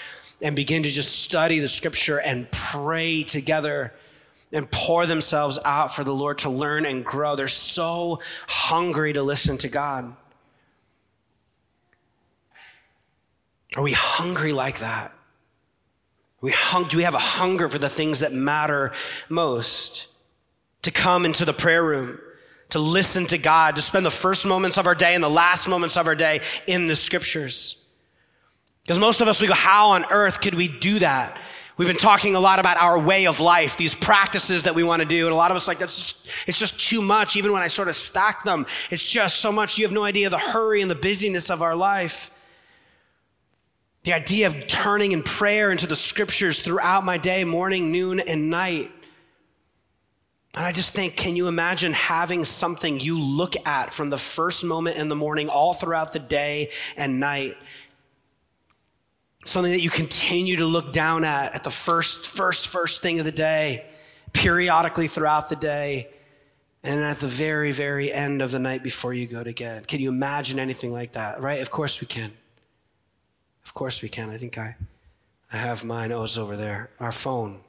and 0.41 0.55
begin 0.55 0.81
to 0.81 0.89
just 0.89 1.21
study 1.21 1.59
the 1.59 1.69
scripture 1.69 2.19
and 2.19 2.49
pray 2.51 3.23
together 3.23 3.93
and 4.53 4.69
pour 4.69 5.07
themselves 5.07 5.57
out 5.65 5.93
for 5.93 6.03
the 6.03 6.13
Lord 6.13 6.37
to 6.39 6.49
learn 6.49 6.85
and 6.85 7.03
grow. 7.03 7.35
They're 7.35 7.47
so 7.47 8.21
hungry 8.47 9.13
to 9.13 9.23
listen 9.23 9.57
to 9.57 9.67
God. 9.67 10.15
Are 13.75 13.81
we 13.81 13.93
hungry 13.93 14.53
like 14.53 14.79
that? 14.79 15.11
We 16.39 16.51
hung, 16.51 16.87
do 16.87 16.97
we 16.97 17.03
have 17.03 17.15
a 17.15 17.19
hunger 17.19 17.67
for 17.67 17.79
the 17.79 17.89
things 17.89 18.19
that 18.19 18.31
matter 18.31 18.91
most? 19.27 20.07
To 20.83 20.91
come 20.91 21.25
into 21.25 21.45
the 21.45 21.53
prayer 21.53 21.83
room, 21.83 22.19
to 22.69 22.79
listen 22.79 23.25
to 23.27 23.37
God, 23.37 23.77
to 23.77 23.81
spend 23.81 24.05
the 24.05 24.11
first 24.11 24.45
moments 24.45 24.77
of 24.77 24.85
our 24.85 24.93
day 24.93 25.15
and 25.15 25.23
the 25.23 25.29
last 25.29 25.67
moments 25.67 25.97
of 25.97 26.07
our 26.07 26.15
day 26.15 26.41
in 26.67 26.85
the 26.85 26.95
scriptures. 26.95 27.87
Because 28.83 28.99
most 28.99 29.21
of 29.21 29.29
us, 29.29 29.41
we 29.41 29.47
go, 29.47 29.53
how 29.53 29.91
on 29.91 30.05
earth 30.11 30.41
could 30.41 30.55
we 30.55 30.67
do 30.67 30.99
that? 30.99 31.39
We've 31.75 31.87
been 31.87 31.97
talking 31.97 32.35
a 32.35 32.39
lot 32.39 32.59
about 32.59 32.77
our 32.77 32.99
way 32.99 33.25
of 33.25 33.39
life, 33.39 33.77
these 33.77 33.95
practices 33.95 34.63
that 34.63 34.75
we 34.75 34.83
want 34.83 35.01
to 35.01 35.07
do. 35.07 35.25
And 35.25 35.33
a 35.33 35.37
lot 35.37 35.49
of 35.49 35.57
us 35.57 35.67
like, 35.67 35.79
that's 35.79 35.97
just, 35.97 36.27
it's 36.45 36.59
just 36.59 36.79
too 36.79 37.01
much. 37.01 37.35
Even 37.35 37.51
when 37.51 37.63
I 37.63 37.67
sort 37.67 37.87
of 37.87 37.95
stack 37.95 38.43
them, 38.43 38.67
it's 38.91 39.03
just 39.03 39.37
so 39.37 39.51
much. 39.51 39.77
You 39.77 39.85
have 39.85 39.91
no 39.91 40.03
idea 40.03 40.29
the 40.29 40.37
hurry 40.37 40.81
and 40.81 40.91
the 40.91 40.95
busyness 40.95 41.49
of 41.49 41.63
our 41.63 41.75
life. 41.75 42.29
The 44.03 44.13
idea 44.13 44.47
of 44.47 44.67
turning 44.67 45.13
in 45.13 45.23
prayer 45.23 45.71
into 45.71 45.87
the 45.87 45.95
scriptures 45.95 46.59
throughout 46.59 47.05
my 47.05 47.17
day, 47.17 47.43
morning, 47.43 47.91
noon, 47.91 48.19
and 48.19 48.51
night. 48.51 48.91
And 50.55 50.63
I 50.63 50.71
just 50.71 50.91
think, 50.91 51.15
can 51.15 51.35
you 51.35 51.47
imagine 51.47 51.93
having 51.93 52.45
something 52.45 52.99
you 52.99 53.19
look 53.19 53.55
at 53.65 53.91
from 53.91 54.11
the 54.11 54.17
first 54.17 54.63
moment 54.63 54.97
in 54.97 55.07
the 55.07 55.15
morning 55.15 55.49
all 55.49 55.73
throughout 55.73 56.13
the 56.13 56.19
day 56.19 56.69
and 56.95 57.19
night? 57.19 57.57
Something 59.43 59.71
that 59.71 59.81
you 59.81 59.89
continue 59.89 60.57
to 60.57 60.65
look 60.65 60.91
down 60.91 61.23
at 61.23 61.53
at 61.53 61.63
the 61.63 61.71
first, 61.71 62.27
first, 62.27 62.67
first 62.67 63.01
thing 63.01 63.19
of 63.19 63.25
the 63.25 63.31
day, 63.31 63.85
periodically 64.31 65.07
throughout 65.07 65.49
the 65.49 65.55
day, 65.55 66.09
and 66.83 66.99
at 67.01 67.17
the 67.17 67.27
very, 67.27 67.71
very 67.71 68.11
end 68.11 68.41
of 68.41 68.51
the 68.51 68.59
night 68.59 68.83
before 68.83 69.13
you 69.13 69.27
go 69.27 69.43
to 69.43 69.53
bed. 69.53 69.87
Can 69.87 70.01
you 70.01 70.09
imagine 70.09 70.59
anything 70.59 70.91
like 70.91 71.13
that? 71.13 71.41
Right? 71.41 71.61
Of 71.61 71.71
course 71.71 72.01
we 72.01 72.07
can. 72.07 72.31
Of 73.65 73.73
course 73.73 74.01
we 74.01 74.09
can. 74.09 74.29
I 74.29 74.37
think 74.37 74.57
I, 74.57 74.75
I 75.51 75.57
have 75.57 75.83
mine. 75.83 76.11
Oh, 76.11 76.23
it's 76.23 76.37
over 76.37 76.57
there. 76.57 76.89
Our 76.99 77.11
phone. 77.11 77.61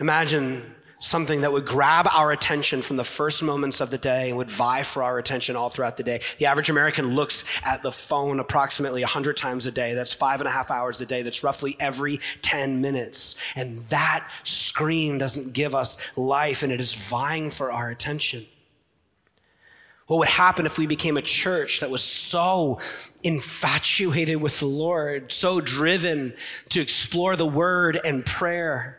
Imagine 0.00 0.62
something 1.00 1.42
that 1.42 1.52
would 1.52 1.66
grab 1.66 2.08
our 2.12 2.32
attention 2.32 2.82
from 2.82 2.96
the 2.96 3.04
first 3.04 3.42
moments 3.42 3.80
of 3.80 3.90
the 3.90 3.98
day 3.98 4.28
and 4.28 4.36
would 4.36 4.50
vie 4.50 4.82
for 4.82 5.02
our 5.02 5.18
attention 5.18 5.56
all 5.56 5.68
throughout 5.68 5.96
the 5.96 6.02
day. 6.02 6.20
The 6.38 6.46
average 6.46 6.70
American 6.70 7.14
looks 7.14 7.44
at 7.64 7.82
the 7.82 7.92
phone 7.92 8.40
approximately 8.40 9.02
100 9.02 9.36
times 9.36 9.66
a 9.66 9.70
day. 9.70 9.94
That's 9.94 10.12
five 10.12 10.40
and 10.40 10.48
a 10.48 10.52
half 10.52 10.70
hours 10.70 11.00
a 11.00 11.06
day. 11.06 11.22
That's 11.22 11.44
roughly 11.44 11.76
every 11.78 12.18
10 12.42 12.80
minutes. 12.80 13.36
And 13.54 13.78
that 13.88 14.28
screen 14.42 15.18
doesn't 15.18 15.52
give 15.52 15.74
us 15.74 15.96
life 16.16 16.62
and 16.62 16.72
it 16.72 16.80
is 16.80 16.94
vying 16.94 17.50
for 17.50 17.70
our 17.70 17.90
attention. 17.90 18.44
What 20.08 20.20
would 20.20 20.28
happen 20.28 20.64
if 20.64 20.78
we 20.78 20.86
became 20.86 21.18
a 21.18 21.22
church 21.22 21.80
that 21.80 21.90
was 21.90 22.02
so 22.02 22.80
infatuated 23.22 24.40
with 24.40 24.58
the 24.58 24.66
Lord, 24.66 25.30
so 25.30 25.60
driven 25.60 26.32
to 26.70 26.80
explore 26.80 27.36
the 27.36 27.46
word 27.46 28.00
and 28.04 28.24
prayer? 28.24 28.97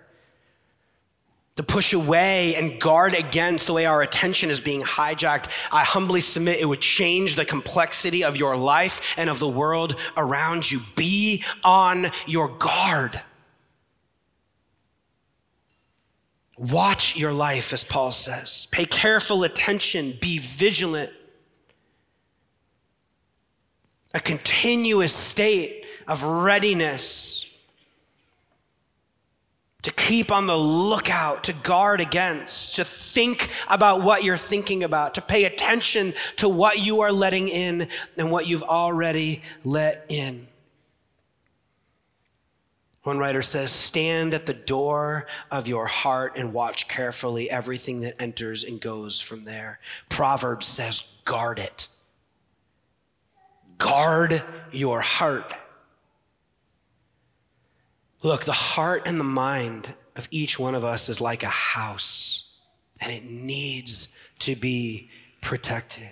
To 1.60 1.64
push 1.64 1.92
away 1.92 2.56
and 2.56 2.80
guard 2.80 3.14
against 3.14 3.68
the 3.68 3.74
way 3.74 3.86
our 3.86 4.02
attention 4.02 4.50
is 4.50 4.62
being 4.62 4.82
hijacked, 4.82 5.50
I 5.74 5.84
humbly 5.84 6.22
submit 6.22 6.62
it 6.62 6.66
would 6.66 6.80
change 6.80 7.36
the 7.36 7.44
complexity 7.44 8.24
of 8.24 8.38
your 8.38 8.56
life 8.56 9.02
and 9.18 9.30
of 9.30 9.40
the 9.40 9.48
world 9.50 9.98
around 10.16 10.72
you. 10.72 10.80
Be 10.96 11.44
on 11.62 12.14
your 12.26 12.48
guard. 12.48 13.20
Watch 16.58 17.18
your 17.18 17.34
life, 17.34 17.74
as 17.74 17.84
Paul 17.84 18.14
says. 18.14 18.70
Pay 18.72 18.86
careful 18.86 19.44
attention, 19.44 20.14
be 20.22 20.38
vigilant. 20.38 21.12
A 24.14 24.22
continuous 24.22 25.14
state 25.14 25.84
of 26.08 26.24
readiness 26.24 27.49
to 29.82 29.92
keep 29.94 30.32
on 30.32 30.46
the 30.46 30.58
lookout, 30.58 31.46
to 31.46 31.54
guard 31.54 32.02
against, 32.02 32.76
to 32.76 32.84
think 32.84 33.50
about 33.70 34.02
what 34.02 34.24
you're 34.24 34.36
thinking 34.36 34.84
about, 34.84 35.16
to 35.16 35.22
pay 35.22 35.46
attention 35.46 36.14
to 36.36 36.50
what 36.50 36.80
you 36.80 37.02
are 37.02 37.12
letting 37.12 37.48
in 37.48 37.88
and 38.18 38.32
what 38.32 38.46
you've 38.46 38.64
already 38.64 39.42
let 39.64 40.06
in. 40.10 40.48
One 43.04 43.18
writer 43.18 43.42
says, 43.42 43.72
Stand 43.72 44.34
at 44.34 44.46
the 44.46 44.54
door 44.54 45.26
of 45.50 45.68
your 45.68 45.88
heart 45.88 46.38
and 46.38 46.54
watch 46.54 46.90
carefully 46.90 47.50
everything 47.50 48.02
that 48.02 48.22
enters 48.22 48.66
and 48.66 48.82
goes 48.82 49.22
from 49.22 49.46
there. 49.46 49.80
Proverbs 50.10 50.66
says, 50.66 51.20
Guard 51.24 51.60
it. 51.60 51.88
Guard 53.78 54.44
your 54.72 55.00
heart. 55.00 55.54
Look, 58.22 58.44
the 58.44 58.52
heart 58.52 59.04
and 59.06 59.20
the 59.20 59.24
mind 59.26 59.94
of 60.16 60.28
each 60.32 60.60
one 60.60 60.76
of 60.76 60.84
us 60.84 61.08
is 61.08 61.22
like 61.22 61.44
a 61.44 61.48
house, 61.48 62.56
and 63.00 63.12
it 63.12 63.24
needs 63.24 64.18
to 64.40 64.56
be 64.56 65.10
protected. 65.42 66.10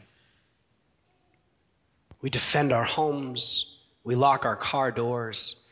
We 2.21 2.29
defend 2.29 2.71
our 2.71 2.85
homes, 2.85 3.79
we 4.03 4.15
lock 4.15 4.45
our 4.45 4.55
car 4.55 4.91
doors, 4.91 5.65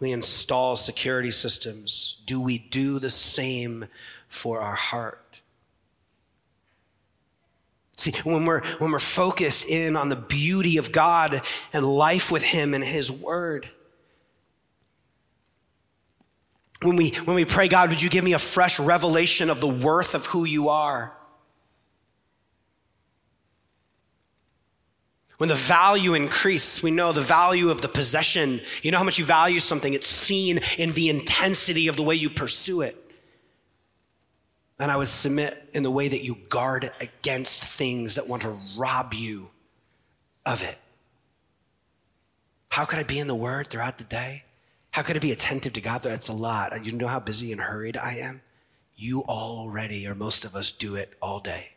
we 0.00 0.10
install 0.10 0.76
security 0.76 1.30
systems. 1.30 2.22
Do 2.26 2.40
we 2.40 2.58
do 2.58 2.98
the 2.98 3.10
same 3.10 3.86
for 4.28 4.60
our 4.60 4.74
heart? 4.74 5.20
See, 7.96 8.12
when 8.24 8.44
we're, 8.44 8.62
when 8.78 8.90
we're 8.90 8.98
focused 8.98 9.66
in 9.66 9.96
on 9.96 10.08
the 10.08 10.16
beauty 10.16 10.78
of 10.78 10.92
God 10.92 11.42
and 11.72 11.84
life 11.84 12.32
with 12.32 12.42
Him 12.42 12.74
and 12.74 12.82
His 12.82 13.12
Word, 13.12 13.68
when 16.84 16.96
we, 16.96 17.10
when 17.24 17.34
we 17.34 17.44
pray, 17.44 17.68
God, 17.68 17.90
would 17.90 18.02
you 18.02 18.10
give 18.10 18.24
me 18.24 18.34
a 18.34 18.38
fresh 18.38 18.78
revelation 18.78 19.50
of 19.50 19.60
the 19.60 19.68
worth 19.68 20.14
of 20.14 20.26
who 20.26 20.44
you 20.44 20.68
are? 20.68 21.12
When 25.38 25.48
the 25.48 25.54
value 25.54 26.14
increases, 26.14 26.82
we 26.82 26.90
know 26.90 27.10
the 27.10 27.20
value 27.20 27.70
of 27.70 27.80
the 27.80 27.88
possession. 27.88 28.60
You 28.82 28.92
know 28.92 28.98
how 28.98 29.04
much 29.04 29.18
you 29.18 29.24
value 29.24 29.60
something, 29.60 29.92
it's 29.92 30.06
seen 30.06 30.60
in 30.78 30.92
the 30.92 31.08
intensity 31.08 31.88
of 31.88 31.96
the 31.96 32.02
way 32.02 32.14
you 32.14 32.30
pursue 32.30 32.82
it. 32.82 32.96
And 34.78 34.90
I 34.90 34.96
would 34.96 35.08
submit 35.08 35.70
in 35.72 35.82
the 35.82 35.90
way 35.90 36.08
that 36.08 36.22
you 36.22 36.36
guard 36.48 36.84
it 36.84 36.92
against 37.00 37.64
things 37.64 38.16
that 38.16 38.28
want 38.28 38.42
to 38.42 38.58
rob 38.76 39.14
you 39.14 39.50
of 40.44 40.62
it. 40.62 40.78
How 42.68 42.84
could 42.84 42.98
I 42.98 43.04
be 43.04 43.18
in 43.18 43.28
the 43.28 43.34
Word 43.34 43.68
throughout 43.68 43.98
the 43.98 44.04
day? 44.04 44.43
How 44.94 45.02
could 45.02 45.16
I 45.16 45.18
be 45.18 45.32
attentive 45.32 45.72
to 45.72 45.80
God? 45.80 46.02
That's 46.02 46.28
a 46.28 46.32
lot. 46.32 46.86
You 46.86 46.92
know 46.92 47.08
how 47.08 47.18
busy 47.18 47.50
and 47.50 47.60
hurried 47.60 47.96
I 47.96 48.18
am? 48.18 48.42
You 48.94 49.22
already, 49.22 50.06
or 50.06 50.14
most 50.14 50.44
of 50.44 50.54
us, 50.54 50.70
do 50.70 50.94
it 50.94 51.14
all 51.20 51.40
day. 51.40 51.70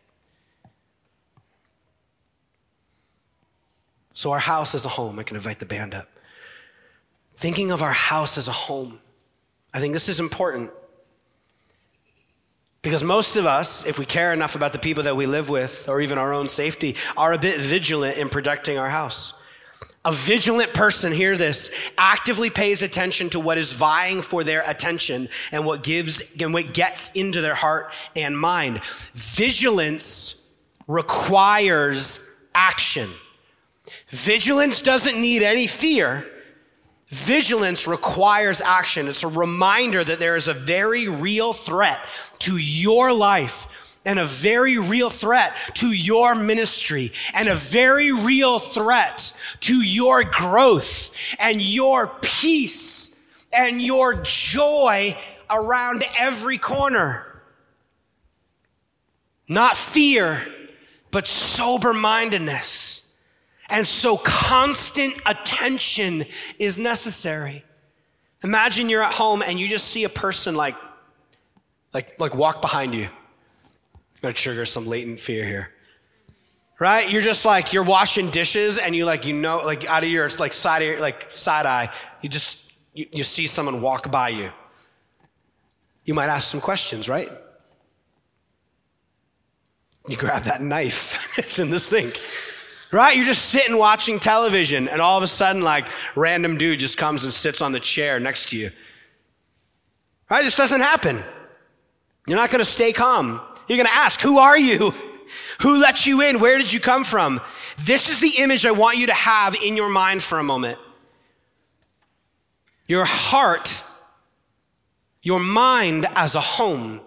So, 4.13 4.31
our 4.33 4.37
house 4.37 4.75
is 4.75 4.85
a 4.85 4.89
home. 4.89 5.17
I 5.17 5.23
can 5.23 5.35
invite 5.35 5.57
the 5.57 5.65
band 5.65 5.95
up. 5.95 6.07
Thinking 7.33 7.71
of 7.71 7.81
our 7.81 7.91
house 7.91 8.37
as 8.37 8.47
a 8.47 8.51
home, 8.51 8.99
I 9.73 9.79
think 9.79 9.93
this 9.93 10.09
is 10.09 10.19
important. 10.19 10.69
Because 12.83 13.03
most 13.03 13.35
of 13.35 13.47
us, 13.47 13.83
if 13.87 13.97
we 13.97 14.05
care 14.05 14.31
enough 14.31 14.53
about 14.53 14.73
the 14.73 14.79
people 14.79 15.01
that 15.01 15.17
we 15.17 15.25
live 15.25 15.49
with 15.49 15.89
or 15.89 16.01
even 16.01 16.19
our 16.19 16.35
own 16.35 16.49
safety, 16.49 16.95
are 17.17 17.33
a 17.33 17.39
bit 17.39 17.59
vigilant 17.59 18.19
in 18.19 18.29
protecting 18.29 18.77
our 18.77 18.91
house. 18.91 19.33
A 20.07 20.11
vigilant 20.13 20.73
person, 20.73 21.11
hear 21.11 21.35
this, 21.35 21.69
actively 21.97 22.49
pays 22.49 22.81
attention 22.81 23.29
to 23.31 23.41
what 23.41 23.57
is 23.57 23.73
vying 23.73 24.21
for 24.21 24.41
their 24.41 24.63
attention 24.65 25.27
and 25.51 25.65
what 25.65 25.83
gives 25.83 26.23
and 26.39 26.53
what 26.53 26.73
gets 26.73 27.11
into 27.11 27.41
their 27.41 27.55
heart 27.55 27.93
and 28.15 28.39
mind. 28.39 28.81
Vigilance 29.13 30.47
requires 30.87 32.21
action. 32.55 33.09
Vigilance 34.07 34.81
doesn't 34.81 35.19
need 35.19 35.43
any 35.43 35.67
fear. 35.67 36.25
Vigilance 37.07 37.85
requires 37.85 38.61
action. 38.61 39.09
It's 39.09 39.23
a 39.23 39.27
reminder 39.27 40.05
that 40.05 40.19
there 40.19 40.37
is 40.37 40.47
a 40.47 40.53
very 40.53 41.09
real 41.09 41.51
threat 41.51 41.99
to 42.39 42.57
your 42.57 43.11
life 43.11 43.67
and 44.07 44.19
a 44.19 44.25
very 44.25 44.77
real 44.77 45.09
threat 45.09 45.53
to 45.73 45.91
your 45.91 46.33
ministry 46.33 47.11
and 47.33 47.49
a 47.49 47.55
very 47.55 48.13
real 48.13 48.57
threat 48.57 49.37
to 49.59 49.75
your 49.75 50.23
growth 50.23 51.13
and 51.39 51.61
your 51.61 52.09
peace 52.21 53.19
and 53.51 53.81
your 53.81 54.15
joy 54.23 55.15
around 55.49 56.05
every 56.17 56.57
corner. 56.57 57.41
Not 59.49 59.75
fear, 59.75 60.41
but 61.11 61.27
sober 61.27 61.93
mindedness. 61.93 63.13
And 63.69 63.85
so 63.85 64.15
constant 64.15 65.15
attention 65.25 66.23
is 66.57 66.79
necessary. 66.79 67.65
Imagine 68.41 68.87
you're 68.87 69.03
at 69.03 69.13
home 69.13 69.43
and 69.45 69.59
you 69.59 69.67
just 69.67 69.89
see 69.89 70.05
a 70.05 70.09
person 70.09 70.55
like, 70.55 70.75
like, 71.93 72.17
like 72.21 72.33
walk 72.33 72.61
behind 72.61 72.95
you. 72.95 73.09
Gonna 74.21 74.33
trigger 74.33 74.65
some 74.65 74.87
latent 74.87 75.19
fear 75.19 75.45
here. 75.45 75.69
Right? 76.79 77.11
You're 77.11 77.23
just 77.23 77.45
like, 77.45 77.73
you're 77.73 77.83
washing 77.83 78.29
dishes 78.29 78.77
and 78.77 78.95
you 78.95 79.05
like, 79.05 79.25
you 79.25 79.33
know, 79.33 79.59
like 79.59 79.89
out 79.89 80.03
of 80.03 80.09
your 80.09 80.29
like 80.37 80.53
side, 80.53 80.83
your, 80.83 80.99
like 80.99 81.31
side 81.31 81.65
eye, 81.65 81.91
you 82.21 82.29
just, 82.29 82.73
you, 82.93 83.07
you 83.11 83.23
see 83.23 83.47
someone 83.47 83.81
walk 83.81 84.11
by 84.11 84.29
you. 84.29 84.51
You 86.05 86.13
might 86.13 86.27
ask 86.27 86.49
some 86.49 86.61
questions, 86.61 87.09
right? 87.09 87.29
You 90.07 90.17
grab 90.17 90.43
that 90.43 90.61
knife, 90.61 91.37
it's 91.39 91.59
in 91.59 91.69
the 91.69 91.79
sink 91.79 92.19
right? 92.91 93.15
You're 93.15 93.25
just 93.25 93.45
sitting 93.45 93.77
watching 93.77 94.19
television, 94.19 94.87
and 94.87 95.01
all 95.01 95.17
of 95.17 95.23
a 95.23 95.27
sudden, 95.27 95.61
like, 95.61 95.85
random 96.15 96.57
dude 96.57 96.79
just 96.79 96.97
comes 96.97 97.23
and 97.23 97.33
sits 97.33 97.61
on 97.61 97.71
the 97.71 97.79
chair 97.79 98.19
next 98.19 98.49
to 98.49 98.57
you. 98.57 98.71
Right? 100.29 100.43
This 100.43 100.55
doesn't 100.55 100.81
happen. 100.81 101.23
You're 102.27 102.37
not 102.37 102.49
going 102.49 102.59
to 102.63 102.69
stay 102.69 102.93
calm. 102.93 103.41
You're 103.67 103.77
going 103.77 103.87
to 103.87 103.95
ask, 103.95 104.19
Who 104.21 104.39
are 104.39 104.57
you? 104.57 104.93
Who 105.61 105.79
let 105.79 106.05
you 106.05 106.21
in? 106.21 106.39
Where 106.39 106.57
did 106.57 106.71
you 106.71 106.79
come 106.79 107.03
from? 107.03 107.41
This 107.79 108.09
is 108.09 108.19
the 108.19 108.41
image 108.41 108.65
I 108.65 108.71
want 108.71 108.97
you 108.97 109.07
to 109.07 109.13
have 109.13 109.55
in 109.55 109.75
your 109.75 109.89
mind 109.89 110.21
for 110.21 110.39
a 110.39 110.43
moment. 110.43 110.79
Your 112.87 113.05
heart, 113.05 113.83
your 115.21 115.39
mind 115.39 116.07
as 116.15 116.35
a 116.35 116.41
home. 116.41 117.01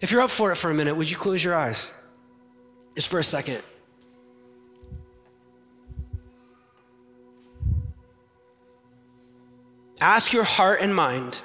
If 0.00 0.10
you're 0.10 0.22
up 0.22 0.30
for 0.30 0.52
it 0.52 0.56
for 0.56 0.70
a 0.70 0.74
minute, 0.74 0.94
would 0.94 1.10
you 1.10 1.16
close 1.16 1.42
your 1.42 1.54
eyes? 1.54 1.90
Just 2.94 3.08
for 3.08 3.18
a 3.18 3.24
second. 3.24 3.62
Ask 10.00 10.32
your 10.32 10.44
heart 10.44 10.80
and 10.80 10.94
mind, 10.94 11.40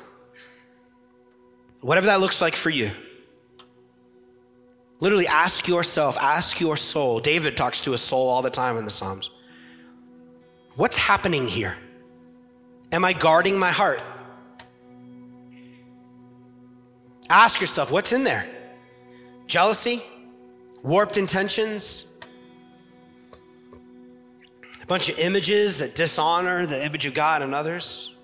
whatever 1.81 2.07
that 2.07 2.19
looks 2.19 2.41
like 2.41 2.55
for 2.55 2.69
you. 2.69 2.91
Literally 4.99 5.27
ask 5.27 5.67
yourself, 5.67 6.17
ask 6.19 6.59
your 6.59 6.77
soul. 6.77 7.19
David 7.19 7.57
talks 7.57 7.81
to 7.81 7.91
his 7.91 8.01
soul 8.01 8.29
all 8.29 8.41
the 8.41 8.49
time 8.49 8.77
in 8.77 8.85
the 8.85 8.91
Psalms. 8.91 9.31
What's 10.75 10.97
happening 10.97 11.47
here? 11.47 11.75
Am 12.91 13.03
I 13.03 13.13
guarding 13.13 13.57
my 13.57 13.71
heart? 13.71 14.03
Ask 17.29 17.61
yourself, 17.61 17.91
what's 17.91 18.13
in 18.13 18.23
there? 18.23 18.45
Jealousy? 19.47 20.03
warped 20.83 21.17
intentions, 21.17 22.19
a 24.81 24.85
bunch 24.85 25.09
of 25.09 25.19
images 25.19 25.77
that 25.77 25.95
dishonor 25.95 26.65
the 26.65 26.83
image 26.83 27.05
of 27.05 27.13
God 27.13 27.41
and 27.41 27.53
others, 27.53 28.15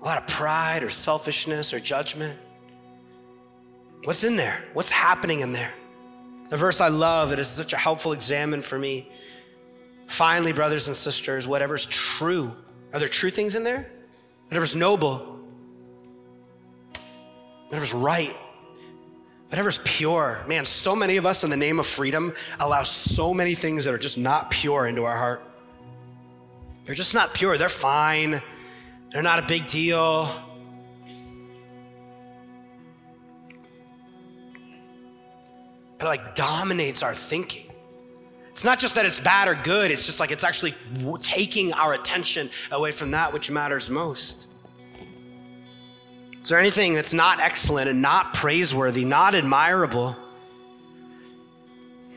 a 0.00 0.04
lot 0.04 0.18
of 0.18 0.26
pride 0.26 0.82
or 0.82 0.90
selfishness 0.90 1.72
or 1.72 1.80
judgment. 1.80 2.38
What's 4.04 4.24
in 4.24 4.36
there? 4.36 4.62
What's 4.72 4.92
happening 4.92 5.40
in 5.40 5.52
there? 5.52 5.72
The 6.48 6.56
verse 6.56 6.80
I 6.80 6.88
love, 6.88 7.32
it 7.32 7.38
is 7.38 7.48
such 7.48 7.72
a 7.72 7.76
helpful 7.76 8.12
examen 8.12 8.60
for 8.60 8.78
me. 8.78 9.10
Finally, 10.06 10.52
brothers 10.52 10.86
and 10.86 10.96
sisters, 10.96 11.48
whatever's 11.48 11.86
true. 11.86 12.52
Are 12.92 13.00
there 13.00 13.08
true 13.08 13.30
things 13.30 13.56
in 13.56 13.64
there? 13.64 13.90
Whatever's 14.48 14.76
noble, 14.76 15.40
whatever's 17.66 17.92
right, 17.92 18.34
whatever's 19.48 19.78
pure. 19.78 20.44
Man, 20.46 20.64
so 20.64 20.94
many 20.94 21.16
of 21.16 21.26
us 21.26 21.42
in 21.42 21.50
the 21.50 21.56
name 21.56 21.80
of 21.80 21.86
freedom 21.86 22.32
allow 22.60 22.84
so 22.84 23.34
many 23.34 23.56
things 23.56 23.84
that 23.84 23.92
are 23.92 23.98
just 23.98 24.18
not 24.18 24.50
pure 24.50 24.86
into 24.86 25.04
our 25.04 25.16
heart. 25.16 25.42
They're 26.84 26.94
just 26.94 27.12
not 27.12 27.34
pure. 27.34 27.58
They're 27.58 27.68
fine. 27.68 28.40
They're 29.16 29.22
not 29.22 29.38
a 29.38 29.46
big 29.46 29.66
deal. 29.66 30.30
It 35.98 36.04
like 36.04 36.34
dominates 36.34 37.02
our 37.02 37.14
thinking. 37.14 37.64
It's 38.50 38.62
not 38.62 38.78
just 38.78 38.94
that 38.94 39.06
it's 39.06 39.18
bad 39.18 39.48
or 39.48 39.54
good, 39.54 39.90
it's 39.90 40.04
just 40.04 40.20
like 40.20 40.32
it's 40.32 40.44
actually 40.44 40.74
taking 41.22 41.72
our 41.72 41.94
attention 41.94 42.50
away 42.70 42.90
from 42.90 43.12
that 43.12 43.32
which 43.32 43.50
matters 43.50 43.88
most. 43.88 44.44
Is 46.42 46.50
there 46.50 46.58
anything 46.58 46.92
that's 46.92 47.14
not 47.14 47.40
excellent 47.40 47.88
and 47.88 48.02
not 48.02 48.34
praiseworthy, 48.34 49.06
not 49.06 49.34
admirable? 49.34 50.14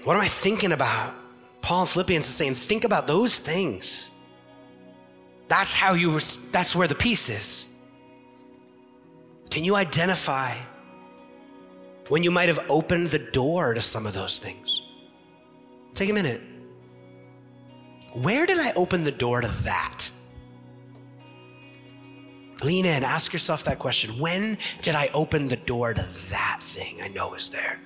What 0.04 0.18
am 0.18 0.22
I 0.22 0.28
thinking 0.28 0.74
about? 0.74 1.16
Paul 1.62 1.84
in 1.84 1.88
Philippians 1.88 2.26
is 2.26 2.36
saying, 2.36 2.56
think 2.56 2.84
about 2.84 3.08
those 3.08 3.40
things. 3.40 4.12
That's 5.50 5.76
how 5.76 5.94
you 5.94 6.12
were, 6.12 6.22
that's 6.52 6.76
where 6.76 6.88
the 6.88 6.96
peace 6.96 7.28
is. 7.28 7.68
Can 9.50 9.64
you 9.64 9.76
identify 9.76 10.54
when 12.08 12.22
you 12.22 12.30
might 12.30 12.50
have 12.50 12.64
opened 12.70 13.08
the 13.08 13.20
door 13.20 13.74
to 13.74 13.82
some 13.82 14.06
of 14.06 14.14
those 14.14 14.38
things? 14.38 14.84
Take 15.96 16.12
a 16.12 16.14
minute. 16.14 16.40
Where 18.14 18.46
did 18.46 18.60
I 18.60 18.74
open 18.74 19.04
the 19.04 19.12
door 19.12 19.42
to 19.42 19.48
that? 19.64 20.10
Lean 22.64 22.86
in, 22.86 23.04
ask 23.04 23.34
yourself 23.34 23.64
that 23.64 23.80
question. 23.80 24.20
When 24.20 24.58
did 24.82 24.94
I 24.94 25.10
open 25.16 25.48
the 25.48 25.56
door 25.56 25.94
to 25.94 26.02
that 26.30 26.60
thing 26.62 27.00
I 27.02 27.08
know 27.08 27.34
is 27.34 27.50
there? 27.50 27.80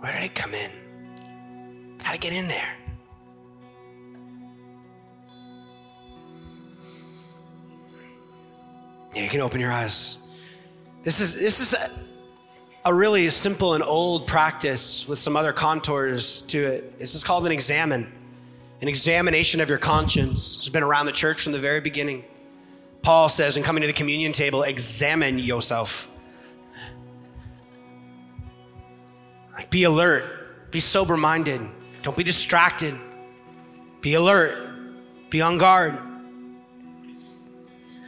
Where 0.00 0.12
did 0.12 0.24
it 0.24 0.34
come 0.34 0.54
in? 0.54 0.70
How 2.02 2.12
to 2.12 2.18
get 2.18 2.32
in 2.32 2.48
there? 2.48 2.74
Yeah, 9.14 9.22
you 9.22 9.28
can 9.28 9.40
open 9.40 9.60
your 9.60 9.72
eyes. 9.72 10.18
This 11.02 11.20
is 11.20 11.34
this 11.34 11.60
is 11.60 11.74
a, 11.74 11.90
a 12.84 12.94
really 12.94 13.28
simple 13.30 13.74
and 13.74 13.82
old 13.82 14.26
practice 14.26 15.06
with 15.08 15.18
some 15.18 15.36
other 15.36 15.52
contours 15.52 16.42
to 16.42 16.64
it. 16.64 16.98
This 16.98 17.14
is 17.14 17.24
called 17.24 17.44
an 17.46 17.52
examen, 17.52 18.10
an 18.80 18.88
examination 18.88 19.60
of 19.60 19.68
your 19.68 19.78
conscience. 19.78 20.58
It's 20.58 20.68
been 20.68 20.82
around 20.82 21.06
the 21.06 21.12
church 21.12 21.42
from 21.42 21.52
the 21.52 21.58
very 21.58 21.80
beginning. 21.80 22.24
Paul 23.02 23.28
says 23.28 23.56
in 23.56 23.62
coming 23.62 23.80
to 23.80 23.86
the 23.86 23.92
communion 23.92 24.32
table, 24.32 24.62
examine 24.62 25.38
yourself. 25.38 26.09
Like 29.60 29.68
be 29.68 29.84
alert, 29.84 30.24
be 30.70 30.80
sober 30.80 31.18
minded, 31.18 31.60
don't 32.00 32.16
be 32.16 32.24
distracted, 32.24 32.98
be 34.00 34.14
alert, 34.14 34.56
be 35.28 35.42
on 35.42 35.58
guard. 35.58 35.98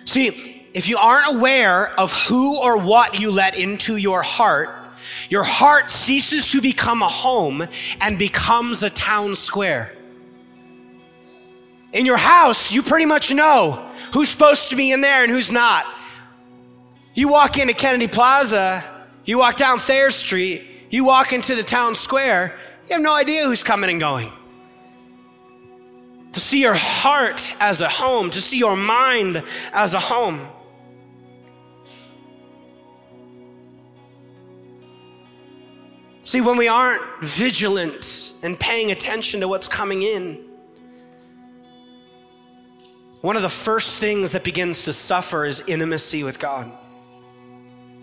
See, 0.07 0.65
if 0.73 0.89
you 0.89 0.97
aren't 0.97 1.37
aware 1.37 1.93
of 2.01 2.11
who 2.11 2.59
or 2.59 2.79
what 2.79 3.21
you 3.21 3.31
let 3.31 3.59
into 3.59 3.99
your 3.99 4.23
heart, 4.23 4.71
your 5.29 5.43
heart 5.43 5.91
ceases 5.91 6.49
to 6.53 6.63
become 6.63 7.03
a 7.03 7.09
home 7.09 7.69
and 8.01 8.19
becomes 8.19 8.83
a 8.83 8.89
town 8.89 9.35
square. 9.35 9.95
In 11.93 12.07
your 12.07 12.17
house, 12.17 12.73
you 12.73 12.83
pretty 12.83 13.05
much 13.05 13.31
know 13.31 13.91
who's 14.15 14.31
supposed 14.31 14.71
to 14.71 14.77
be 14.77 14.91
in 14.91 15.03
there 15.03 15.23
and 15.23 15.31
who's 15.31 15.53
not. 15.53 15.85
You 17.13 17.29
walk 17.29 17.59
into 17.59 17.75
Kennedy 17.75 18.09
Plaza, 18.09 18.83
you 19.27 19.37
walk 19.37 19.59
down 19.59 19.79
Thayer 19.79 20.11
Street, 20.11 20.71
you 20.93 21.05
walk 21.05 21.33
into 21.33 21.55
the 21.55 21.63
town 21.63 21.95
square, 21.95 22.55
you 22.87 22.93
have 22.93 23.03
no 23.03 23.15
idea 23.15 23.45
who's 23.45 23.63
coming 23.63 23.89
and 23.89 23.99
going. 23.99 24.31
To 26.33 26.39
see 26.39 26.61
your 26.61 26.75
heart 26.75 27.55
as 27.61 27.81
a 27.81 27.89
home, 27.89 28.31
to 28.31 28.41
see 28.43 28.59
your 28.59 28.77
mind 28.77 29.43
as 29.73 29.95
a 29.95 29.99
home. 29.99 30.47
See, 36.21 36.43
when 36.43 36.59
we 36.59 36.69
aren't 36.69 37.03
vigilant 37.23 38.33
and 38.43 38.61
paying 38.61 38.91
attention 38.91 39.41
to 39.41 39.49
what's 39.49 39.69
coming 39.69 40.03
in, 40.03 40.45
one 43.23 43.37
of 43.37 43.43
the 43.43 43.49
first 43.49 43.99
things 43.99 44.33
that 44.33 44.45
begins 44.45 44.85
to 44.85 44.93
suffer 44.93 45.47
is 45.47 45.63
intimacy 45.67 46.23
with 46.23 46.39
God. 46.39 46.71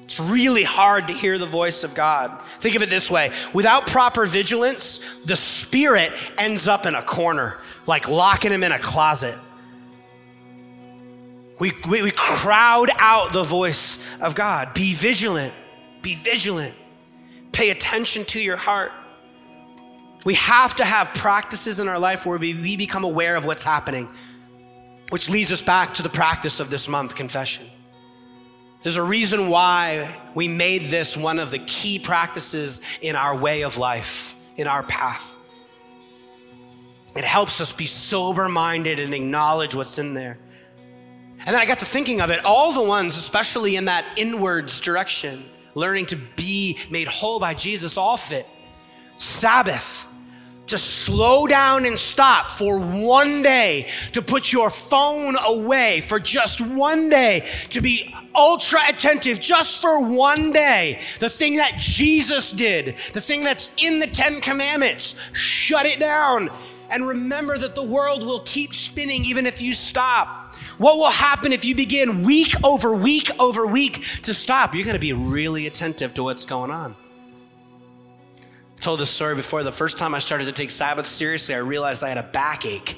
It's 0.10 0.20
really 0.20 0.64
hard 0.64 1.06
to 1.06 1.14
hear 1.14 1.38
the 1.38 1.46
voice 1.46 1.84
of 1.84 1.94
God. 1.94 2.42
Think 2.58 2.76
of 2.76 2.82
it 2.82 2.90
this 2.90 3.12
way 3.12 3.32
without 3.54 3.86
proper 3.86 4.26
vigilance, 4.26 5.02
the 5.26 5.36
spirit 5.36 6.12
ends 6.36 6.68
up 6.68 6.88
in 6.88 6.96
a 6.96 7.04
corner, 7.04 7.60
like 7.86 8.10
locking 8.10 8.52
him 8.52 8.64
in 8.64 8.72
a 8.72 8.80
closet. 8.80 9.38
We, 11.60 11.74
we, 11.88 12.02
we 12.02 12.10
crowd 12.10 12.90
out 12.98 13.34
the 13.34 13.44
voice 13.44 14.04
of 14.20 14.34
God. 14.34 14.74
Be 14.74 14.96
vigilant. 14.96 15.54
Be 16.02 16.16
vigilant. 16.16 16.74
Pay 17.52 17.70
attention 17.70 18.26
to 18.26 18.42
your 18.42 18.58
heart. 18.58 18.92
We 20.26 20.34
have 20.34 20.76
to 20.78 20.86
have 20.86 21.14
practices 21.14 21.80
in 21.80 21.88
our 21.88 22.00
life 22.00 22.26
where 22.26 22.40
we, 22.40 22.56
we 22.56 22.78
become 22.78 23.04
aware 23.04 23.36
of 23.36 23.46
what's 23.46 23.64
happening, 23.64 24.10
which 25.12 25.30
leads 25.30 25.52
us 25.52 25.62
back 25.62 25.94
to 25.94 26.02
the 26.02 26.10
practice 26.10 26.60
of 26.60 26.72
this 26.72 26.88
month 26.88 27.16
confession. 27.16 27.68
There's 28.82 28.96
a 28.96 29.04
reason 29.04 29.50
why 29.50 30.10
we 30.34 30.48
made 30.48 30.84
this 30.84 31.18
one 31.18 31.40
of 31.40 31.52
the 31.52 31.60
key 31.60 32.00
practices 32.00 32.82
in 33.02 33.16
our 33.16 33.36
way 33.36 33.64
of 33.64 33.78
life, 33.78 34.36
in 34.56 34.68
our 34.68 34.84
path. 34.84 35.36
It 37.16 37.24
helps 37.26 37.60
us 37.60 37.72
be 37.72 37.88
sober 37.88 38.48
minded 38.48 39.00
and 39.00 39.14
acknowledge 39.14 39.76
what's 39.76 39.98
in 39.98 40.14
there. 40.14 40.38
And 41.40 41.48
then 41.48 41.56
I 41.56 41.66
got 41.66 41.80
to 41.80 41.86
thinking 41.86 42.22
of 42.22 42.30
it, 42.30 42.44
all 42.46 42.72
the 42.72 42.84
ones, 42.84 43.18
especially 43.18 43.76
in 43.76 43.86
that 43.86 44.06
inwards 44.18 44.80
direction 44.80 45.44
learning 45.76 46.08
to 46.08 46.16
be 46.16 46.78
made 46.90 47.08
whole 47.08 47.40
by 47.40 47.54
Jesus, 47.54 47.98
all 47.98 48.18
fit. 48.18 48.46
Sabbath, 49.18 50.08
to 50.68 50.78
slow 50.78 51.48
down 51.48 51.86
and 51.86 51.98
stop 51.98 52.54
for 52.54 52.80
one 52.80 53.42
day, 53.42 53.90
to 54.14 54.22
put 54.22 54.52
your 54.52 54.70
phone 54.70 55.36
away 55.48 56.02
for 56.02 56.20
just 56.20 56.62
one 56.62 57.10
day, 57.10 57.48
to 57.70 57.82
be 57.82 58.14
ultra 58.40 58.80
attentive 58.88 59.40
just 59.40 59.82
for 59.82 60.00
one 60.00 60.54
day. 60.54 61.02
The 61.20 61.30
thing 61.30 61.58
that 61.58 61.76
Jesus 61.78 62.52
did, 62.52 62.96
the 63.14 63.22
thing 63.22 63.44
that's 63.44 63.70
in 63.78 64.00
the 64.00 64.08
Ten 64.08 64.40
Commandments, 64.42 65.20
shut 65.34 65.86
it 65.86 66.00
down. 66.00 66.50
And 66.90 67.08
remember 67.08 67.58
that 67.58 67.76
the 67.76 67.84
world 67.84 68.24
will 68.24 68.40
keep 68.42 68.74
spinning 68.74 69.24
even 69.26 69.46
if 69.46 69.62
you 69.62 69.74
stop. 69.74 70.56
What 70.78 70.96
will 70.96 71.12
happen 71.12 71.52
if 71.54 71.66
you 71.66 71.76
begin 71.76 72.24
week 72.24 72.54
over 72.64 72.96
week 72.96 73.30
over 73.38 73.68
week 73.68 74.04
to 74.24 74.34
stop? 74.34 74.74
You're 74.74 74.86
going 74.86 74.96
to 74.96 75.00
be 75.00 75.14
really 75.14 75.68
attentive 75.68 76.14
to 76.16 76.24
what's 76.24 76.46
going 76.46 76.72
on. 76.72 76.96
I 78.40 78.82
told 78.82 79.00
this 79.02 79.10
story 79.10 79.36
before. 79.36 79.62
The 79.64 79.72
first 79.72 79.98
time 79.98 80.16
I 80.16 80.20
started 80.20 80.46
to 80.46 80.54
take 80.54 80.72
Sabbath 80.72 81.06
seriously, 81.06 81.54
I 81.54 81.60
realized 81.60 82.02
I 82.02 82.10
had 82.10 82.18
a 82.18 82.24
backache. 82.24 82.98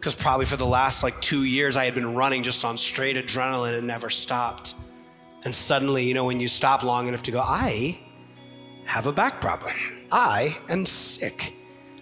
Because 0.00 0.14
probably 0.14 0.46
for 0.46 0.56
the 0.56 0.64
last 0.64 1.02
like 1.02 1.20
two 1.20 1.44
years, 1.44 1.76
I 1.76 1.84
had 1.84 1.94
been 1.94 2.14
running 2.14 2.42
just 2.42 2.64
on 2.64 2.78
straight 2.78 3.16
adrenaline 3.16 3.76
and 3.76 3.86
never 3.86 4.08
stopped. 4.08 4.72
And 5.44 5.54
suddenly, 5.54 6.04
you 6.04 6.14
know, 6.14 6.24
when 6.24 6.40
you 6.40 6.48
stop 6.48 6.82
long 6.82 7.06
enough 7.06 7.22
to 7.24 7.30
go, 7.30 7.38
I 7.38 7.98
have 8.86 9.06
a 9.06 9.12
back 9.12 9.42
problem. 9.42 9.74
I 10.10 10.56
am 10.70 10.86
sick. 10.86 11.52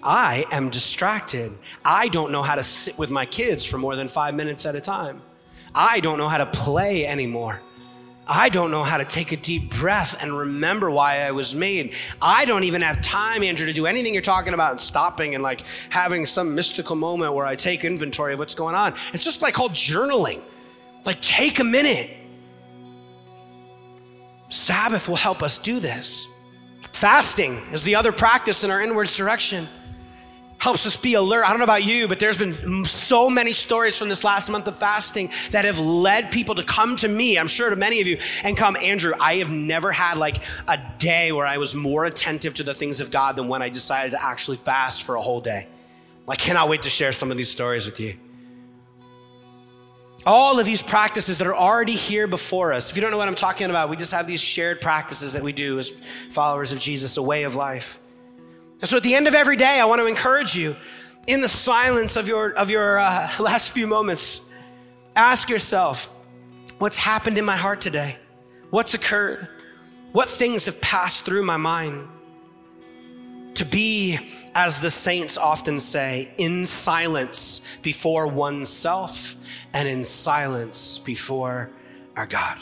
I 0.00 0.46
am 0.52 0.70
distracted. 0.70 1.58
I 1.84 2.06
don't 2.06 2.30
know 2.30 2.40
how 2.40 2.54
to 2.54 2.62
sit 2.62 2.96
with 2.98 3.10
my 3.10 3.26
kids 3.26 3.64
for 3.64 3.78
more 3.78 3.96
than 3.96 4.06
five 4.06 4.32
minutes 4.32 4.64
at 4.64 4.76
a 4.76 4.80
time. 4.80 5.20
I 5.74 5.98
don't 5.98 6.18
know 6.18 6.28
how 6.28 6.38
to 6.38 6.46
play 6.46 7.04
anymore. 7.04 7.60
I 8.28 8.50
don't 8.50 8.70
know 8.70 8.82
how 8.82 8.98
to 8.98 9.06
take 9.06 9.32
a 9.32 9.36
deep 9.36 9.70
breath 9.70 10.22
and 10.22 10.36
remember 10.36 10.90
why 10.90 11.20
I 11.20 11.30
was 11.30 11.54
made. 11.54 11.94
I 12.20 12.44
don't 12.44 12.64
even 12.64 12.82
have 12.82 13.00
time, 13.00 13.42
Andrew, 13.42 13.66
to 13.66 13.72
do 13.72 13.86
anything 13.86 14.12
you're 14.12 14.22
talking 14.22 14.52
about 14.52 14.72
and 14.72 14.80
stopping 14.80 15.34
and 15.34 15.42
like 15.42 15.64
having 15.88 16.26
some 16.26 16.54
mystical 16.54 16.94
moment 16.94 17.32
where 17.32 17.46
I 17.46 17.54
take 17.54 17.84
inventory 17.84 18.34
of 18.34 18.38
what's 18.38 18.54
going 18.54 18.74
on. 18.74 18.94
It's 19.14 19.24
just 19.24 19.40
like 19.40 19.54
called 19.54 19.72
journaling. 19.72 20.42
Like, 21.04 21.22
take 21.22 21.58
a 21.58 21.64
minute. 21.64 22.10
Sabbath 24.48 25.08
will 25.08 25.16
help 25.16 25.42
us 25.42 25.56
do 25.56 25.80
this. 25.80 26.26
Fasting 26.92 27.56
is 27.72 27.82
the 27.82 27.94
other 27.94 28.12
practice 28.12 28.62
in 28.62 28.70
our 28.70 28.82
inwards 28.82 29.16
direction 29.16 29.66
helps 30.58 30.86
us 30.86 30.96
be 30.96 31.14
alert. 31.14 31.44
I 31.44 31.50
don't 31.50 31.58
know 31.58 31.64
about 31.64 31.84
you, 31.84 32.08
but 32.08 32.18
there's 32.18 32.36
been 32.36 32.84
so 32.84 33.30
many 33.30 33.52
stories 33.52 33.96
from 33.96 34.08
this 34.08 34.24
last 34.24 34.50
month 34.50 34.66
of 34.66 34.76
fasting 34.76 35.30
that 35.50 35.64
have 35.64 35.78
led 35.78 36.32
people 36.32 36.56
to 36.56 36.64
come 36.64 36.96
to 36.96 37.08
me, 37.08 37.38
I'm 37.38 37.48
sure 37.48 37.70
to 37.70 37.76
many 37.76 38.00
of 38.00 38.06
you, 38.06 38.18
and 38.42 38.56
come, 38.56 38.76
Andrew, 38.76 39.12
I 39.18 39.36
have 39.36 39.50
never 39.50 39.92
had 39.92 40.18
like 40.18 40.38
a 40.66 40.78
day 40.98 41.32
where 41.32 41.46
I 41.46 41.58
was 41.58 41.74
more 41.74 42.04
attentive 42.04 42.54
to 42.54 42.64
the 42.64 42.74
things 42.74 43.00
of 43.00 43.10
God 43.10 43.36
than 43.36 43.48
when 43.48 43.62
I 43.62 43.68
decided 43.68 44.10
to 44.12 44.22
actually 44.22 44.56
fast 44.56 45.04
for 45.04 45.14
a 45.14 45.22
whole 45.22 45.40
day. 45.40 45.68
I 46.26 46.36
cannot 46.36 46.68
wait 46.68 46.82
to 46.82 46.90
share 46.90 47.12
some 47.12 47.30
of 47.30 47.36
these 47.36 47.48
stories 47.48 47.86
with 47.86 48.00
you. 48.00 48.16
All 50.26 50.58
of 50.58 50.66
these 50.66 50.82
practices 50.82 51.38
that 51.38 51.46
are 51.46 51.54
already 51.54 51.94
here 51.94 52.26
before 52.26 52.72
us. 52.74 52.90
If 52.90 52.96
you 52.96 53.00
don't 53.00 53.10
know 53.10 53.16
what 53.16 53.28
I'm 53.28 53.34
talking 53.34 53.70
about, 53.70 53.88
we 53.88 53.96
just 53.96 54.12
have 54.12 54.26
these 54.26 54.40
shared 54.40 54.80
practices 54.80 55.32
that 55.32 55.42
we 55.42 55.52
do 55.52 55.78
as 55.78 55.90
followers 56.28 56.72
of 56.72 56.80
Jesus, 56.80 57.16
a 57.16 57.22
way 57.22 57.44
of 57.44 57.54
life. 57.54 57.98
And 58.80 58.88
so 58.88 58.96
at 58.96 59.02
the 59.02 59.14
end 59.14 59.26
of 59.26 59.34
every 59.34 59.56
day, 59.56 59.80
I 59.80 59.84
want 59.84 60.00
to 60.00 60.06
encourage 60.06 60.54
you 60.54 60.76
in 61.26 61.40
the 61.40 61.48
silence 61.48 62.16
of 62.16 62.26
your, 62.26 62.52
of 62.54 62.70
your 62.70 62.98
uh, 62.98 63.30
last 63.38 63.72
few 63.72 63.86
moments, 63.86 64.40
ask 65.16 65.48
yourself, 65.48 66.14
what's 66.78 66.98
happened 66.98 67.38
in 67.38 67.44
my 67.44 67.56
heart 67.56 67.80
today? 67.80 68.16
What's 68.70 68.94
occurred? 68.94 69.48
What 70.12 70.28
things 70.28 70.66
have 70.66 70.80
passed 70.80 71.24
through 71.24 71.44
my 71.44 71.56
mind? 71.56 72.08
To 73.54 73.64
be, 73.64 74.18
as 74.54 74.80
the 74.80 74.90
saints 74.90 75.36
often 75.36 75.80
say, 75.80 76.32
in 76.38 76.64
silence 76.64 77.60
before 77.82 78.26
oneself 78.26 79.34
and 79.74 79.88
in 79.88 80.04
silence 80.04 80.98
before 81.00 81.70
our 82.16 82.26
God. 82.26 82.58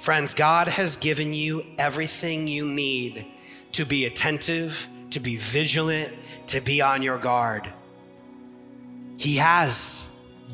Friends, 0.00 0.34
God 0.34 0.68
has 0.68 0.96
given 0.96 1.32
you 1.32 1.64
everything 1.78 2.46
you 2.46 2.66
need 2.66 3.26
to 3.72 3.84
be 3.84 4.06
attentive, 4.06 4.88
to 5.10 5.20
be 5.20 5.36
vigilant, 5.36 6.12
to 6.48 6.60
be 6.60 6.80
on 6.80 7.02
your 7.02 7.18
guard. 7.18 7.72
He 9.16 9.36
has. 9.36 10.06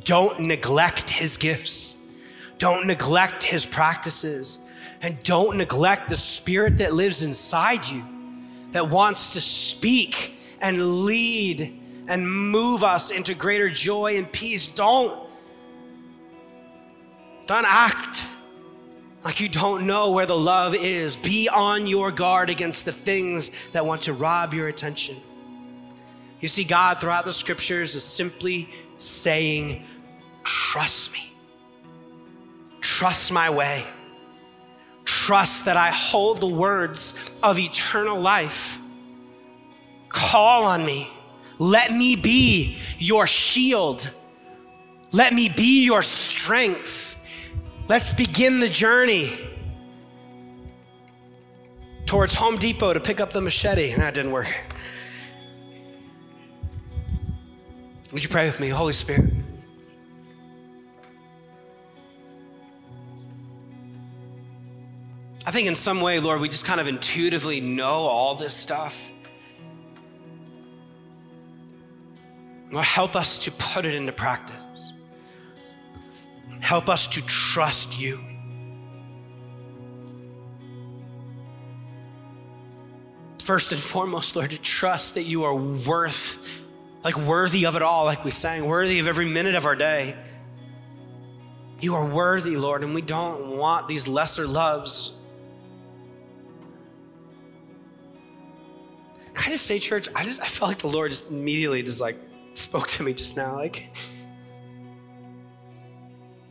Don't 0.04 0.40
neglect 0.40 1.10
his 1.10 1.36
gifts. 1.36 2.10
Don't 2.58 2.86
neglect 2.86 3.42
his 3.42 3.64
practices. 3.64 4.68
And 5.02 5.22
don't 5.22 5.56
neglect 5.56 6.08
the 6.08 6.16
spirit 6.16 6.78
that 6.78 6.92
lives 6.92 7.22
inside 7.22 7.86
you 7.86 8.04
that 8.72 8.88
wants 8.88 9.34
to 9.34 9.40
speak 9.40 10.36
and 10.60 11.04
lead 11.04 11.80
and 12.08 12.28
move 12.28 12.84
us 12.84 13.10
into 13.10 13.34
greater 13.34 13.68
joy 13.70 14.16
and 14.16 14.30
peace. 14.30 14.68
Don't. 14.68 15.28
Don't 17.46 17.66
act 17.66 18.24
like 19.26 19.40
you 19.40 19.48
don't 19.48 19.88
know 19.88 20.12
where 20.12 20.24
the 20.24 20.38
love 20.38 20.72
is. 20.72 21.16
Be 21.16 21.48
on 21.48 21.88
your 21.88 22.12
guard 22.12 22.48
against 22.48 22.84
the 22.84 22.92
things 22.92 23.50
that 23.72 23.84
want 23.84 24.02
to 24.02 24.12
rob 24.12 24.54
your 24.54 24.68
attention. 24.68 25.16
You 26.38 26.46
see, 26.46 26.62
God 26.62 27.00
throughout 27.00 27.24
the 27.24 27.32
scriptures 27.32 27.96
is 27.96 28.04
simply 28.04 28.68
saying, 28.98 29.84
Trust 30.44 31.12
me. 31.12 31.32
Trust 32.80 33.32
my 33.32 33.50
way. 33.50 33.84
trust 35.04 35.64
that 35.64 35.76
I 35.76 35.90
hold 35.90 36.40
the 36.40 36.46
words 36.46 37.14
of 37.42 37.58
eternal 37.58 38.20
life. 38.20 38.78
Call 40.08 40.62
on 40.62 40.86
me. 40.86 41.10
Let 41.58 41.90
me 41.90 42.14
be 42.14 42.78
your 42.98 43.26
shield. 43.26 44.08
Let 45.10 45.34
me 45.34 45.48
be 45.48 45.84
your 45.84 46.04
strength. 46.04 47.15
Let's 47.88 48.12
begin 48.12 48.58
the 48.58 48.68
journey 48.68 49.32
towards 52.04 52.34
Home 52.34 52.56
Depot 52.56 52.92
to 52.92 53.00
pick 53.00 53.20
up 53.20 53.30
the 53.30 53.40
machete. 53.40 53.92
And 53.92 54.02
that 54.02 54.14
didn't 54.14 54.32
work. 54.32 54.52
Would 58.12 58.24
you 58.24 58.28
pray 58.28 58.46
with 58.46 58.58
me, 58.58 58.68
Holy 58.68 58.92
Spirit? 58.92 59.32
I 65.44 65.52
think 65.52 65.68
in 65.68 65.76
some 65.76 66.00
way, 66.00 66.18
Lord, 66.18 66.40
we 66.40 66.48
just 66.48 66.64
kind 66.64 66.80
of 66.80 66.88
intuitively 66.88 67.60
know 67.60 67.86
all 67.86 68.34
this 68.34 68.52
stuff. 68.52 69.12
Lord, 72.72 72.84
help 72.84 73.14
us 73.14 73.38
to 73.40 73.52
put 73.52 73.86
it 73.86 73.94
into 73.94 74.10
practice. 74.10 74.55
Help 76.66 76.88
us 76.88 77.06
to 77.06 77.24
trust 77.26 78.00
you. 78.00 78.18
First 83.40 83.70
and 83.70 83.80
foremost, 83.80 84.34
Lord, 84.34 84.50
to 84.50 84.60
trust 84.60 85.14
that 85.14 85.22
you 85.22 85.44
are 85.44 85.54
worth, 85.54 86.44
like 87.04 87.16
worthy 87.18 87.66
of 87.66 87.76
it 87.76 87.82
all, 87.82 88.04
like 88.04 88.24
we 88.24 88.32
sang, 88.32 88.66
worthy 88.66 88.98
of 88.98 89.06
every 89.06 89.26
minute 89.26 89.54
of 89.54 89.64
our 89.64 89.76
day. 89.76 90.16
You 91.78 91.94
are 91.94 92.04
worthy, 92.04 92.56
Lord, 92.56 92.82
and 92.82 92.96
we 92.96 93.00
don't 93.00 93.58
want 93.58 93.86
these 93.86 94.08
lesser 94.08 94.48
loves. 94.48 95.16
Can 99.34 99.46
I 99.46 99.50
just 99.50 99.66
say, 99.66 99.78
church, 99.78 100.08
I 100.16 100.24
just 100.24 100.42
I 100.42 100.46
felt 100.46 100.68
like 100.68 100.78
the 100.78 100.88
Lord 100.88 101.12
just 101.12 101.30
immediately 101.30 101.84
just 101.84 102.00
like 102.00 102.16
spoke 102.54 102.88
to 102.88 103.04
me 103.04 103.12
just 103.12 103.36
now. 103.36 103.54
Like, 103.54 103.84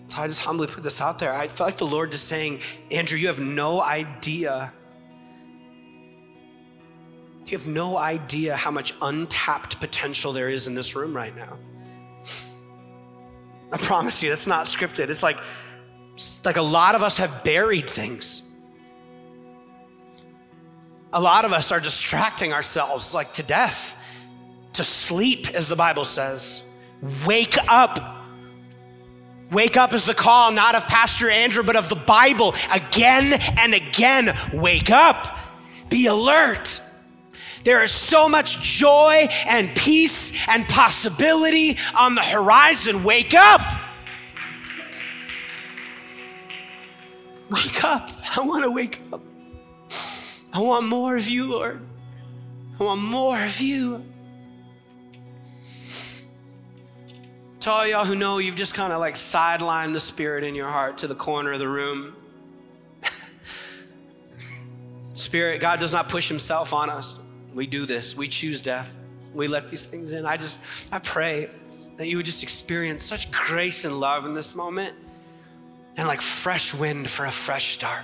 so 0.07 0.21
I 0.21 0.27
just 0.27 0.41
humbly 0.41 0.67
put 0.67 0.83
this 0.83 1.01
out 1.01 1.19
there. 1.19 1.33
I 1.33 1.47
felt 1.47 1.67
like 1.67 1.77
the 1.77 1.85
Lord 1.85 2.11
just 2.11 2.25
saying, 2.25 2.59
Andrew, 2.91 3.17
you 3.17 3.27
have 3.27 3.39
no 3.39 3.81
idea. 3.81 4.71
You 7.45 7.57
have 7.57 7.67
no 7.67 7.97
idea 7.97 8.55
how 8.55 8.71
much 8.71 8.93
untapped 9.01 9.79
potential 9.79 10.33
there 10.33 10.49
is 10.49 10.67
in 10.67 10.75
this 10.75 10.95
room 10.95 11.15
right 11.15 11.35
now. 11.35 11.57
I 13.71 13.77
promise 13.77 14.21
you, 14.23 14.29
that's 14.29 14.47
not 14.47 14.67
scripted. 14.67 15.09
It's 15.09 15.23
like, 15.23 15.37
like 16.43 16.57
a 16.57 16.61
lot 16.61 16.95
of 16.95 17.03
us 17.03 17.17
have 17.17 17.43
buried 17.43 17.89
things 17.89 18.45
a 21.15 21.19
lot 21.21 21.45
of 21.45 21.53
us 21.53 21.71
are 21.71 21.79
distracting 21.79 22.51
ourselves 22.51 23.13
like 23.13 23.33
to 23.33 23.43
death, 23.43 23.97
to 24.73 24.83
sleep, 24.83 25.49
as 25.55 25.69
the 25.69 25.75
Bible 25.75 26.03
says. 26.03 26.61
Wake 27.25 27.57
up. 27.69 28.24
Wake 29.55 29.77
up 29.77 29.93
is 29.93 30.03
the 30.03 30.13
call 30.13 30.51
not 30.51 30.75
of 30.75 30.85
Pastor 30.85 31.29
Andrew, 31.29 31.63
but 31.63 31.77
of 31.77 31.87
the 31.87 31.95
Bible 31.95 32.53
again 32.69 33.41
and 33.57 33.73
again. 33.73 34.37
Wake 34.51 34.91
up. 34.91 35.39
Be 35.89 36.07
alert. 36.07 36.81
There 37.63 37.81
is 37.81 37.91
so 37.91 38.27
much 38.27 38.61
joy 38.61 39.29
and 39.47 39.73
peace 39.73 40.33
and 40.49 40.67
possibility 40.67 41.77
on 41.97 42.15
the 42.15 42.21
horizon. 42.21 43.05
Wake 43.05 43.33
up. 43.33 43.61
Wake 47.49 47.81
up. 47.85 48.09
I 48.35 48.41
want 48.41 48.65
to 48.65 48.71
wake 48.71 48.99
up. 49.13 49.21
I 50.51 50.59
want 50.59 50.85
more 50.89 51.15
of 51.15 51.29
you, 51.29 51.45
Lord. 51.45 51.79
I 52.77 52.83
want 52.83 53.01
more 53.01 53.41
of 53.41 53.61
you. 53.61 54.03
To 57.65 57.71
all 57.71 57.87
y'all 57.87 58.05
who 58.05 58.13
know 58.13 58.37
you've 58.37 58.55
just 58.55 58.75
kind 58.75 58.93
of 58.93 58.99
like 58.99 59.15
sidelined 59.15 59.93
the 59.93 59.99
spirit 59.99 60.43
in 60.43 60.53
your 60.53 60.69
heart 60.69 60.99
to 60.99 61.07
the 61.07 61.15
corner 61.15 61.51
of 61.51 61.57
the 61.57 61.67
room. 61.67 62.15
spirit, 65.13 65.61
God 65.61 65.79
does 65.79 65.91
not 65.91 66.07
push 66.07 66.29
himself 66.29 66.73
on 66.73 66.91
us. 66.91 67.19
We 67.55 67.65
do 67.65 67.87
this. 67.87 68.15
We 68.15 68.27
choose 68.27 68.61
death. 68.61 68.99
We 69.33 69.47
let 69.47 69.67
these 69.67 69.83
things 69.83 70.11
in. 70.11 70.27
I 70.27 70.37
just, 70.37 70.59
I 70.91 70.99
pray 70.99 71.49
that 71.97 72.05
you 72.05 72.17
would 72.17 72.27
just 72.27 72.43
experience 72.43 73.01
such 73.01 73.31
grace 73.31 73.83
and 73.83 73.99
love 73.99 74.27
in 74.27 74.35
this 74.35 74.55
moment 74.55 74.95
and 75.97 76.07
like 76.07 76.21
fresh 76.21 76.71
wind 76.71 77.09
for 77.09 77.25
a 77.25 77.31
fresh 77.31 77.73
start. 77.73 78.03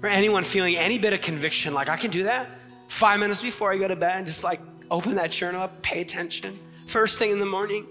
For 0.00 0.06
anyone 0.06 0.44
feeling 0.44 0.76
any 0.76 0.96
bit 0.96 1.12
of 1.12 1.20
conviction, 1.20 1.74
like 1.74 1.90
I 1.90 1.98
can 1.98 2.10
do 2.10 2.22
that, 2.22 2.48
five 2.88 3.20
minutes 3.20 3.42
before 3.42 3.70
I 3.70 3.76
go 3.76 3.86
to 3.86 3.96
bed, 3.96 4.24
just 4.24 4.44
like 4.44 4.60
open 4.90 5.16
that 5.16 5.30
journal 5.30 5.60
up, 5.60 5.82
pay 5.82 6.00
attention. 6.00 6.58
First 6.86 7.18
thing 7.18 7.30
in 7.30 7.38
the 7.38 7.46
morning. 7.46 7.86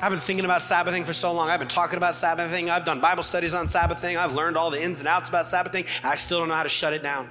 I've 0.00 0.10
been 0.10 0.20
thinking 0.20 0.44
about 0.44 0.62
Sabbathing 0.62 1.04
for 1.04 1.12
so 1.12 1.32
long. 1.32 1.50
I've 1.50 1.58
been 1.58 1.66
talking 1.66 1.96
about 1.96 2.14
Sabbathing. 2.14 2.70
I've 2.70 2.84
done 2.84 3.00
Bible 3.00 3.24
studies 3.24 3.52
on 3.52 3.66
Sabbathing. 3.66 4.16
I've 4.16 4.32
learned 4.32 4.56
all 4.56 4.70
the 4.70 4.80
ins 4.80 5.00
and 5.00 5.08
outs 5.08 5.28
about 5.28 5.48
Sabbathing. 5.48 5.86
I 6.04 6.14
still 6.14 6.38
don't 6.38 6.48
know 6.48 6.54
how 6.54 6.62
to 6.62 6.68
shut 6.68 6.92
it 6.92 7.02
down. 7.02 7.28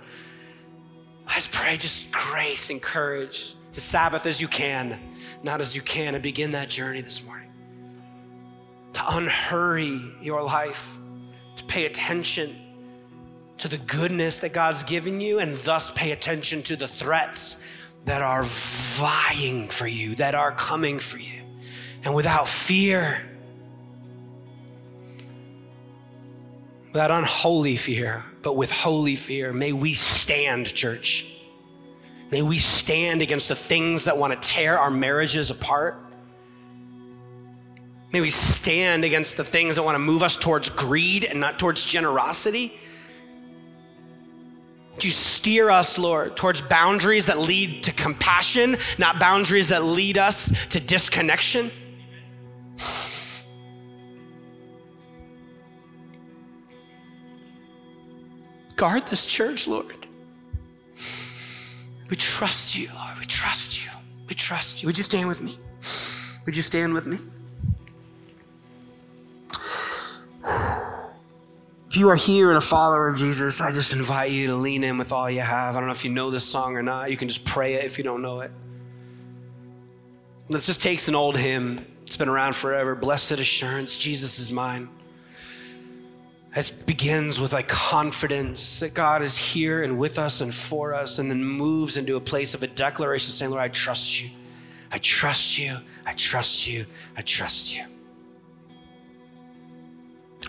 I 1.26 1.36
just 1.36 1.52
pray 1.52 1.78
just 1.78 2.12
grace 2.12 2.70
and 2.70 2.82
courage 2.82 3.56
to 3.72 3.80
Sabbath 3.80 4.26
as 4.26 4.42
you 4.42 4.50
can, 4.50 5.00
not 5.44 5.62
as 5.62 5.76
you 5.76 5.82
can, 5.82 6.14
and 6.14 6.22
begin 6.22 6.52
that 6.52 6.70
journey 6.70 7.00
this 7.00 7.26
morning. 7.26 7.50
To 8.94 9.16
unhurry 9.16 10.02
your 10.22 10.44
life 10.44 10.98
to 11.56 11.64
pay 11.66 11.86
attention 11.86 12.54
to 13.60 13.68
the 13.68 13.78
goodness 13.78 14.38
that 14.38 14.52
God's 14.52 14.84
given 14.84 15.22
you 15.22 15.40
and 15.40 15.56
thus 15.58 15.92
pay 15.92 16.12
attention 16.12 16.64
to 16.64 16.76
the 16.76 16.88
threats 16.88 17.62
that 18.08 18.22
are 18.22 18.44
vying 18.44 19.68
for 19.68 19.86
you, 19.86 20.16
that 20.16 20.34
are 20.34 20.54
coming 20.54 20.98
for 20.98 21.18
you. 21.18 21.42
And 22.06 22.16
without 22.16 22.48
fear, 22.48 23.22
without 26.94 27.12
unholy 27.12 27.76
fear, 27.76 28.24
but 28.44 28.56
with 28.56 28.72
holy 28.72 29.18
fear, 29.18 29.52
may 29.52 29.74
we 29.74 29.92
stand, 29.92 30.74
church. 30.74 31.34
May 32.32 32.42
we 32.42 32.60
stand 32.60 33.22
against 33.22 33.50
the 33.50 33.56
things 33.56 34.06
that 34.06 34.18
want 34.18 34.32
to 34.34 34.40
tear 34.40 34.80
our 34.80 34.90
marriages 34.90 35.52
apart. 35.52 35.98
May 38.14 38.22
we 38.22 38.30
stand 38.30 39.04
against 39.04 39.36
the 39.36 39.44
things 39.44 39.76
that 39.76 39.84
want 39.84 39.96
to 39.96 40.00
move 40.00 40.24
us 40.24 40.38
towards 40.38 40.70
greed 40.70 41.26
and 41.26 41.42
not 41.42 41.60
towards 41.60 41.84
generosity. 41.84 42.80
You 45.04 45.12
steer 45.12 45.70
us, 45.70 45.98
Lord, 45.98 46.36
towards 46.36 46.62
boundaries 46.62 47.28
that 47.28 47.40
lead 47.40 47.84
to 47.84 47.92
compassion, 47.92 48.78
not 48.98 49.20
boundaries 49.20 49.70
that 49.70 49.84
lead 49.84 50.18
us 50.18 50.68
to 50.70 50.80
disconnection? 50.80 51.72
Guard 58.76 59.08
this 59.08 59.26
church, 59.26 59.68
Lord. 59.68 59.98
We 62.10 62.16
trust 62.16 62.78
you, 62.78 62.90
Lord. 62.94 63.18
We 63.20 63.26
trust 63.26 63.84
you. 63.84 63.92
We 64.28 64.36
trust 64.36 64.82
you. 64.82 64.88
Would 64.88 64.98
you 64.98 65.04
stand 65.04 65.28
with 65.28 65.42
me? 65.42 65.58
Would 66.46 66.56
you 66.56 66.62
stand 66.62 66.94
with 66.94 67.08
me? 67.08 67.18
You 71.98 72.10
are 72.10 72.16
here 72.16 72.50
and 72.50 72.58
a 72.58 72.62
follower 72.62 73.08
of 73.08 73.18
Jesus, 73.18 73.60
I 73.60 73.72
just 73.72 73.92
invite 73.94 74.32
you 74.32 74.48
to 74.48 74.56
lean 74.56 74.84
in 74.84 74.98
with 74.98 75.12
all 75.12 75.30
you 75.30 75.42
have. 75.42 75.76
I 75.76 75.80
don't 75.80 75.88
know 75.88 75.94
if 75.94 76.06
you 76.06 76.12
know 76.12 76.32
this 76.32 76.46
song 76.46 76.76
or 76.76 76.84
not. 76.84 77.12
You 77.12 77.18
can 77.18 77.28
just 77.28 77.46
pray 77.46 77.74
it 77.74 77.86
if 77.86 77.98
you 77.98 78.04
don't 78.04 78.22
know 78.22 78.42
it. 78.42 78.52
Let's 80.50 80.66
just 80.66 80.82
take 80.82 81.06
an 81.08 81.16
old 81.16 81.36
hymn. 81.36 81.86
It's 82.06 82.16
been 82.16 82.30
around 82.30 82.56
forever. 82.56 82.96
Blessed 82.96 83.34
assurance, 83.34 83.98
Jesus 83.98 84.40
is 84.40 84.52
mine. 84.52 84.90
It 86.56 86.74
begins 86.86 87.40
with 87.40 87.54
like 87.54 87.68
confidence 87.68 88.80
that 88.80 88.94
God 88.94 89.22
is 89.22 89.38
here 89.38 89.84
and 89.84 90.00
with 90.00 90.18
us 90.18 90.42
and 90.42 90.54
for 90.54 90.94
us, 90.94 91.20
and 91.20 91.30
then 91.30 91.44
moves 91.44 91.98
into 91.98 92.16
a 92.16 92.22
place 92.22 92.54
of 92.54 92.64
a 92.64 92.68
declaration 92.68 93.32
saying, 93.32 93.52
Lord, 93.52 93.62
I 93.62 93.68
trust 93.68 94.22
you. 94.22 94.30
I 94.92 94.98
trust 95.00 95.60
you. 95.60 95.78
I 96.06 96.14
trust 96.14 96.68
you. 96.68 96.86
I 97.16 97.22
trust 97.22 97.76
you. 97.76 97.84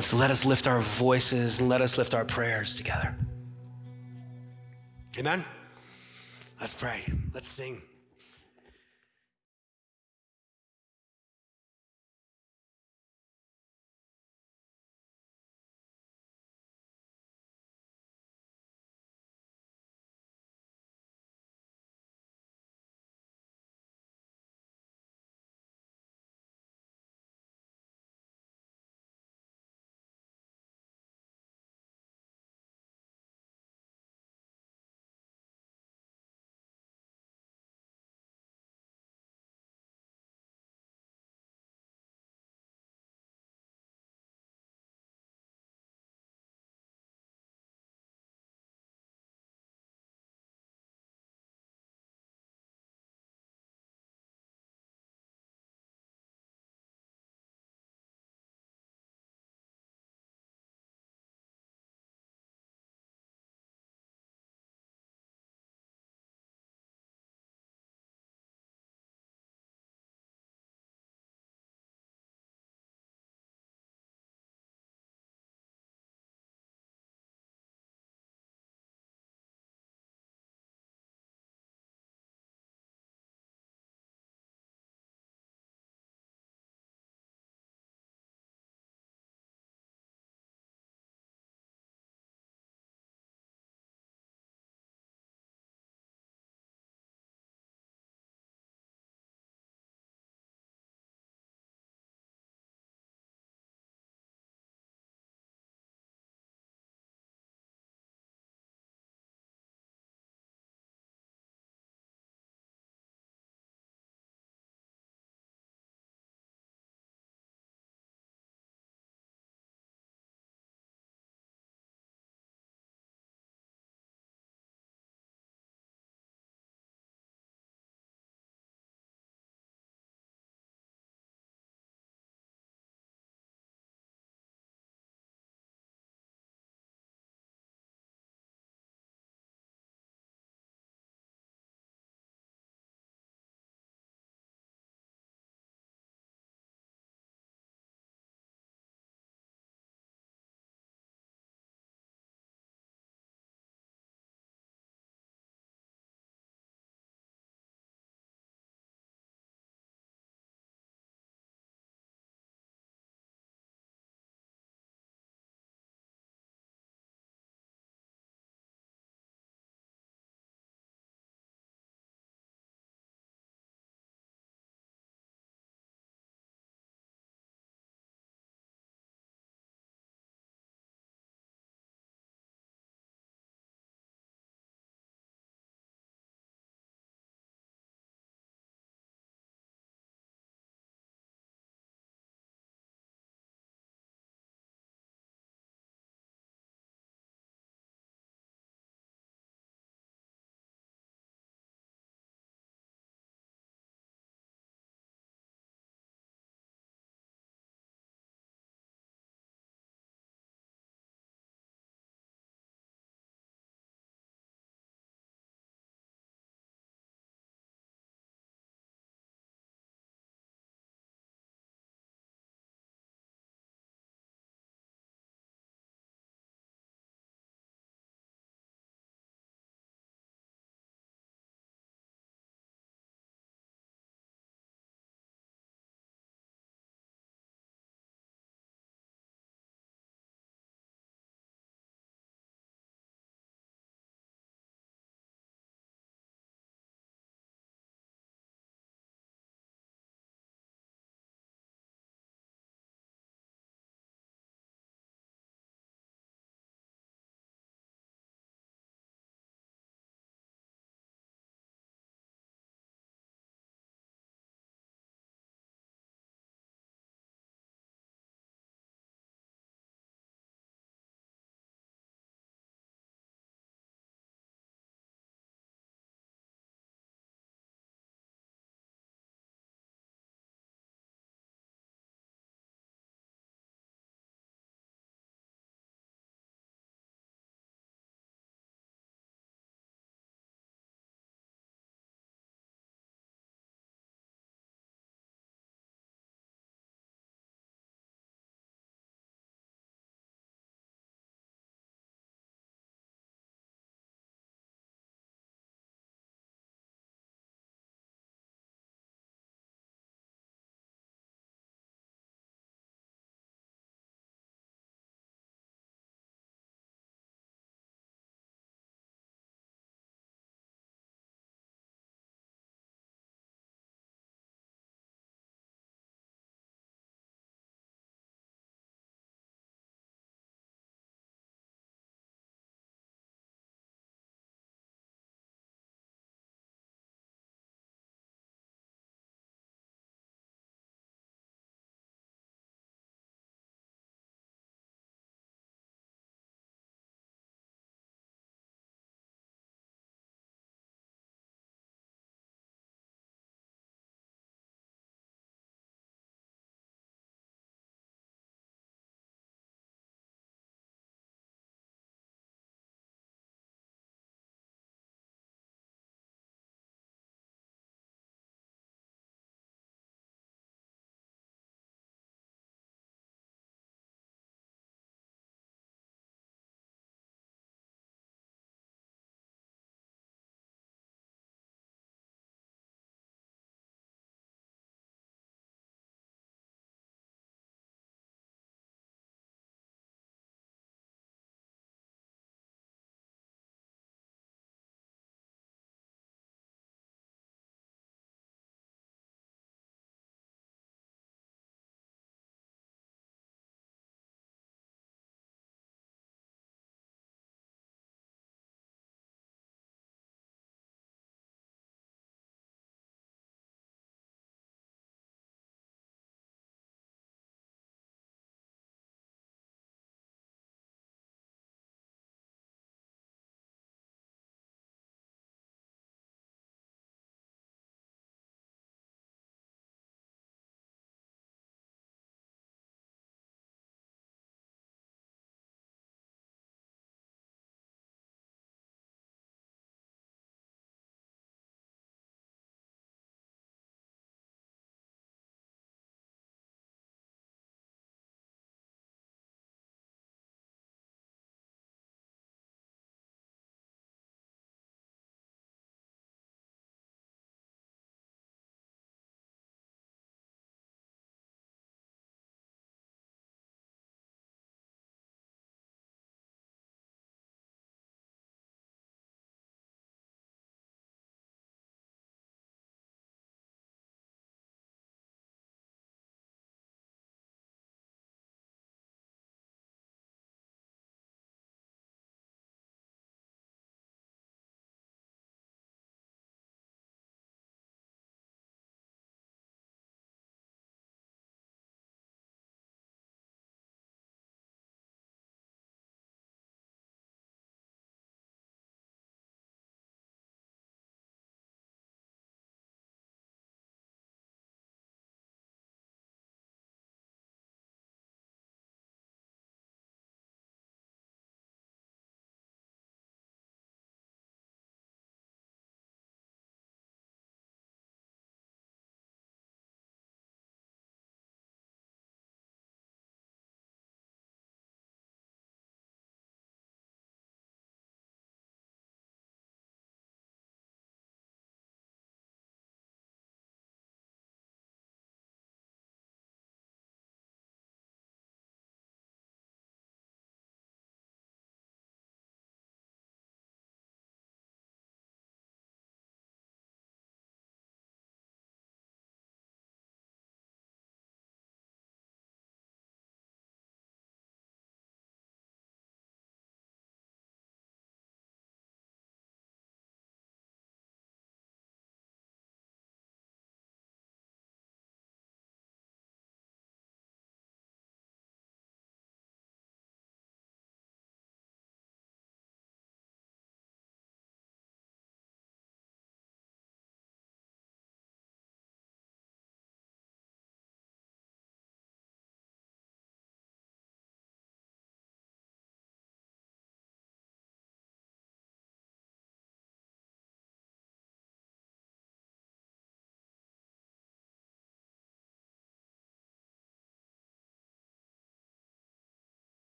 So 0.00 0.16
let 0.16 0.30
us 0.30 0.44
lift 0.44 0.66
our 0.66 0.80
voices 0.80 1.58
and 1.58 1.68
let 1.68 1.80
us 1.80 1.96
lift 1.98 2.14
our 2.14 2.24
prayers 2.24 2.74
together. 2.74 3.16
Amen? 5.18 5.44
Let's 6.60 6.74
pray. 6.74 7.02
Let's 7.32 7.48
sing. 7.48 7.82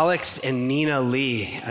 Alex 0.00 0.38
and 0.38 0.68
Nina 0.68 1.00
Lee. 1.00 1.52
And 1.54 1.66